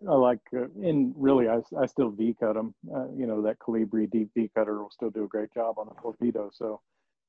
I 0.09 0.13
like, 0.13 0.41
uh, 0.55 0.67
and 0.83 1.15
really, 1.17 1.49
I, 1.49 1.61
I 1.79 1.87
still 1.87 2.11
V 2.11 2.37
cut 2.39 2.55
them. 2.55 2.75
Uh, 2.95 3.09
you 3.17 3.27
know, 3.27 3.43
that 3.43 3.59
Colibri 3.59 4.11
deep 4.11 4.31
V 4.35 4.51
cutter 4.55 4.83
will 4.83 4.91
still 4.91 5.11
do 5.11 5.25
a 5.25 5.29
great 5.29 5.53
job 5.53 5.79
on 5.79 5.87
the 5.89 6.01
torpedo. 6.01 6.51
So 6.53 6.81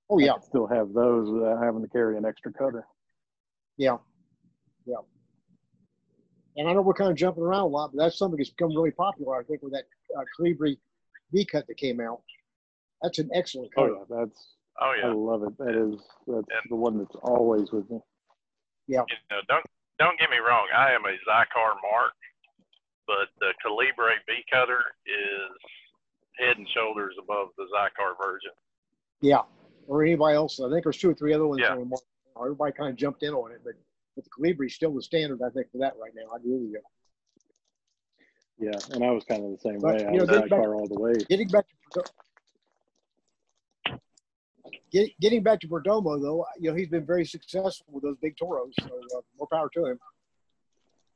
Oh 0.10 0.20
yeah, 0.20 0.34
can 0.34 0.44
still 0.44 0.68
have 0.68 0.94
those 0.94 1.30
without 1.30 1.62
having 1.62 1.82
to 1.82 1.88
carry 1.90 2.18
an 2.18 2.26
extra 2.26 2.54
cutter. 2.54 2.86
yeah, 3.78 3.98
yeah. 4.86 4.96
And 6.58 6.68
I 6.68 6.74
know 6.74 6.82
we're 6.82 6.94
kind 6.94 7.12
of 7.12 7.16
jumping 7.18 7.44
around 7.44 7.62
a 7.62 7.68
lot, 7.68 7.92
but 7.94 8.02
that's 8.04 8.18
something 8.18 8.38
that's 8.38 8.50
become 8.50 8.76
really 8.76 8.92
popular. 8.92 9.40
I 9.40 9.44
think 9.44 9.62
with 9.62 9.74
that 9.74 9.84
uh, 10.18 10.24
Colibri 10.40 10.78
V 11.32 11.46
cut 11.46 11.68
that 11.68 11.78
came 11.78 12.00
out. 12.00 12.22
That's 13.02 13.20
an 13.20 13.30
excellent 13.34 13.74
cut. 13.76 13.90
Oh 13.92 14.06
yeah, 14.10 14.18
that's 14.26 14.54
Oh 14.82 14.94
yeah. 15.00 15.10
I 15.10 15.14
love 15.14 15.44
it. 15.44 15.58
That 15.60 15.76
is 15.76 16.00
that's 16.28 16.38
And- 16.50 16.70
the 16.70 16.76
one 16.76 16.98
that's 16.98 17.16
always 17.22 17.72
with 17.72 17.90
me. 17.90 18.00
Yeah. 18.88 19.04
You 19.08 19.16
know, 19.32 19.42
don't 19.48 19.66
don't 20.00 20.20
get 20.20 20.30
me 20.30 20.38
wrong. 20.38 20.68
I 20.76 20.92
am 20.94 21.04
a 21.06 21.10
Xikar 21.30 21.76
mark, 21.92 22.14
but 23.08 23.28
the 23.40 23.54
Colibri 23.66 24.14
V 24.28 24.44
cutter 24.52 24.80
is 25.06 25.58
head 26.40 26.58
and 26.58 26.68
shoulders 26.70 27.16
above 27.22 27.50
the 27.58 27.64
Xikar 27.74 28.14
version. 28.24 28.52
Yeah, 29.22 29.42
or 29.88 30.04
anybody 30.04 30.36
else. 30.36 30.60
I 30.60 30.70
think 30.70 30.84
there's 30.84 30.98
two 30.98 31.10
or 31.10 31.14
three 31.16 31.34
other 31.34 31.48
ones 31.48 31.62
Yeah. 31.62 31.72
on 31.74 31.80
the 31.80 31.86
market. 31.86 32.06
Everybody 32.40 32.72
kind 32.74 32.90
of 32.92 32.96
jumped 32.96 33.24
in 33.24 33.34
on 33.34 33.52
it, 33.52 33.62
but, 33.64 33.74
but 34.18 34.24
the 34.26 34.32
Colibri 34.32 34.66
is 34.66 34.74
still 34.74 34.94
the 34.96 35.02
standard, 35.04 35.42
I 35.46 35.50
think, 35.52 35.72
for 35.72 35.78
that 35.78 35.94
right 36.02 36.12
now. 36.16 36.24
I 36.34 36.38
agree 36.38 36.54
with 36.54 36.72
you. 36.72 36.82
Yeah, 38.60 38.80
and 38.96 39.04
I 39.04 39.12
was 39.12 39.24
kind 39.26 39.46
of 39.46 39.52
the 39.52 39.58
same 39.60 39.80
But, 39.80 39.98
way. 39.98 40.06
I 40.08 40.12
you 40.12 40.18
know, 40.18 40.26
was 40.26 40.30
back- 40.42 40.50
Xikar 40.50 40.76
all 40.76 40.88
the 40.88 41.00
way. 41.00 41.14
Getting 41.30 41.48
back 41.50 41.66
to 41.94 42.04
Get, 44.92 45.12
getting 45.20 45.44
back 45.44 45.60
to 45.60 45.68
Perdomo, 45.68 46.20
though, 46.20 46.46
you 46.60 46.70
know 46.72 46.76
he's 46.76 46.88
been 46.88 47.06
very 47.06 47.26
successful 47.26 47.86
with 47.92 48.04
those 48.04 48.16
big 48.22 48.38
toros. 48.38 48.74
So 48.80 48.88
uh, 48.88 49.22
more 49.38 49.48
power 49.52 49.70
to 49.74 49.86
him. 49.86 50.00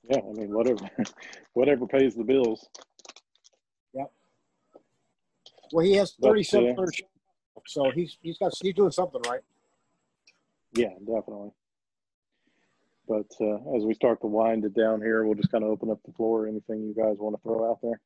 Yeah, 0.04 0.20
I 0.20 0.34
mean 0.34 0.54
whatever, 0.54 0.90
whatever 1.54 1.88
pays 1.88 2.14
the 2.14 2.24
bills. 2.26 2.68
Yeah. 3.94 4.04
Well, 5.72 5.86
he 5.86 5.94
has 5.94 6.12
But, 6.20 6.28
37 6.32 6.76
uh, 6.78 6.86
so 7.66 7.90
he's 7.92 8.18
he's 8.22 8.38
got 8.38 8.52
he's 8.62 8.74
doing 8.76 8.92
something 8.92 9.22
right. 9.28 9.40
Yeah, 10.74 10.90
definitely. 11.00 11.52
But 13.12 13.28
uh, 13.46 13.76
as 13.76 13.84
we 13.84 13.94
start 13.94 14.22
to 14.22 14.28
wind 14.28 14.64
it 14.64 14.74
down 14.74 15.02
here, 15.02 15.26
we'll 15.26 15.36
just 15.36 15.52
kind 15.52 15.66
of 15.66 15.70
open 15.70 15.92
up 15.92 16.00
the 16.06 16.14
floor. 16.14 16.48
Anything 16.48 16.82
you 16.84 16.94
guys 16.96 17.18
want 17.20 17.36
to 17.36 17.42
throw 17.44 17.70
out 17.70 17.80
there? 17.84 18.00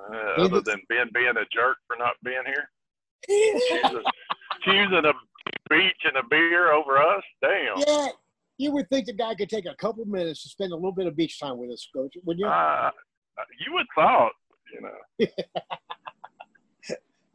Uh, 0.00 0.42
other 0.42 0.60
than 0.60 0.80
Ben 0.88 1.08
being 1.14 1.28
a 1.36 1.46
jerk 1.54 1.76
for 1.86 1.96
not 1.96 2.14
being 2.24 2.42
here, 2.44 2.68
choosing, 3.28 4.02
choosing 4.64 5.04
a 5.04 5.12
beach 5.72 6.02
and 6.02 6.16
a 6.16 6.26
beer 6.28 6.72
over 6.72 6.98
us. 6.98 7.22
Damn. 7.40 7.78
Yeah, 7.86 8.08
you 8.58 8.72
would 8.72 8.88
think 8.90 9.06
the 9.06 9.12
guy 9.12 9.36
could 9.36 9.50
take 9.50 9.66
a 9.66 9.76
couple 9.76 10.04
minutes 10.06 10.42
to 10.42 10.48
spend 10.48 10.72
a 10.72 10.74
little 10.74 10.90
bit 10.90 11.06
of 11.06 11.14
beach 11.14 11.38
time 11.38 11.58
with 11.58 11.70
us, 11.70 11.86
coach. 11.94 12.14
Wouldn't 12.24 12.40
you? 12.40 12.48
Uh, 12.48 12.90
you 13.64 13.72
would 13.74 13.86
thought, 13.94 14.32
you 14.74 14.80
know. 14.80 15.26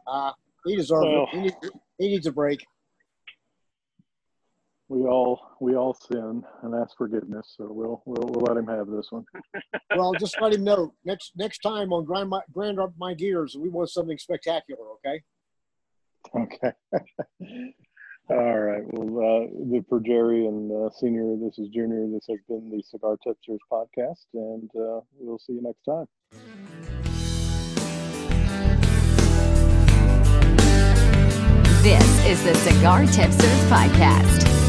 Uh, 0.08 0.32
he 0.68 0.76
deserves 0.76 1.08
Well- 1.08 1.24
it. 1.24 1.30
He 1.36 1.42
needs, 1.42 1.56
he 1.98 2.08
needs 2.10 2.28
a 2.28 2.32
break. 2.32 2.64
We 4.88 5.02
all 5.02 5.58
we 5.60 5.76
all 5.76 5.96
sin 5.96 6.44
and 6.62 6.76
ask 6.76 6.96
forgiveness, 6.96 7.56
so 7.58 7.68
we'll 7.72 8.04
we'll, 8.06 8.28
we'll 8.28 8.46
let 8.46 8.58
him 8.58 8.68
have 8.68 8.88
this 8.88 9.08
one. 9.12 9.26
Well, 9.96 10.14
just 10.14 10.40
let 10.42 10.52
him 10.54 10.66
know 10.66 10.94
next 11.06 11.32
next 11.38 11.60
time 11.60 11.94
on 11.94 12.04
grind 12.04 12.30
my 12.30 12.42
grind 12.52 12.80
up 12.80 12.94
my 12.98 13.14
gears, 13.14 13.56
we 13.58 13.70
want 13.70 13.90
something 13.90 14.18
spectacular. 14.18 14.84
Okay. 14.96 15.22
Okay. 16.36 16.72
All 18.30 18.60
right. 18.60 18.84
Well, 18.88 19.20
uh, 19.20 19.48
the, 19.72 19.86
for 19.88 20.00
Jerry 20.02 20.48
and 20.48 20.72
uh, 20.72 20.90
Senior, 21.00 21.38
this 21.38 21.58
is 21.60 21.70
Junior. 21.70 22.08
This 22.12 22.26
has 22.30 22.40
been 22.50 22.70
the 22.70 22.84
Cigar 22.84 23.18
Tipsters 23.24 23.60
podcast, 23.72 24.26
and 24.34 24.70
uh, 24.76 25.02
we'll 25.18 25.40
see 25.40 25.54
you 25.54 25.62
next 25.62 25.84
time. 25.84 26.08
This 31.84 32.26
is 32.26 32.44
the 32.44 32.56
Cigar 32.56 33.06
Tipsters 33.06 33.64
Podcast. 33.70 34.65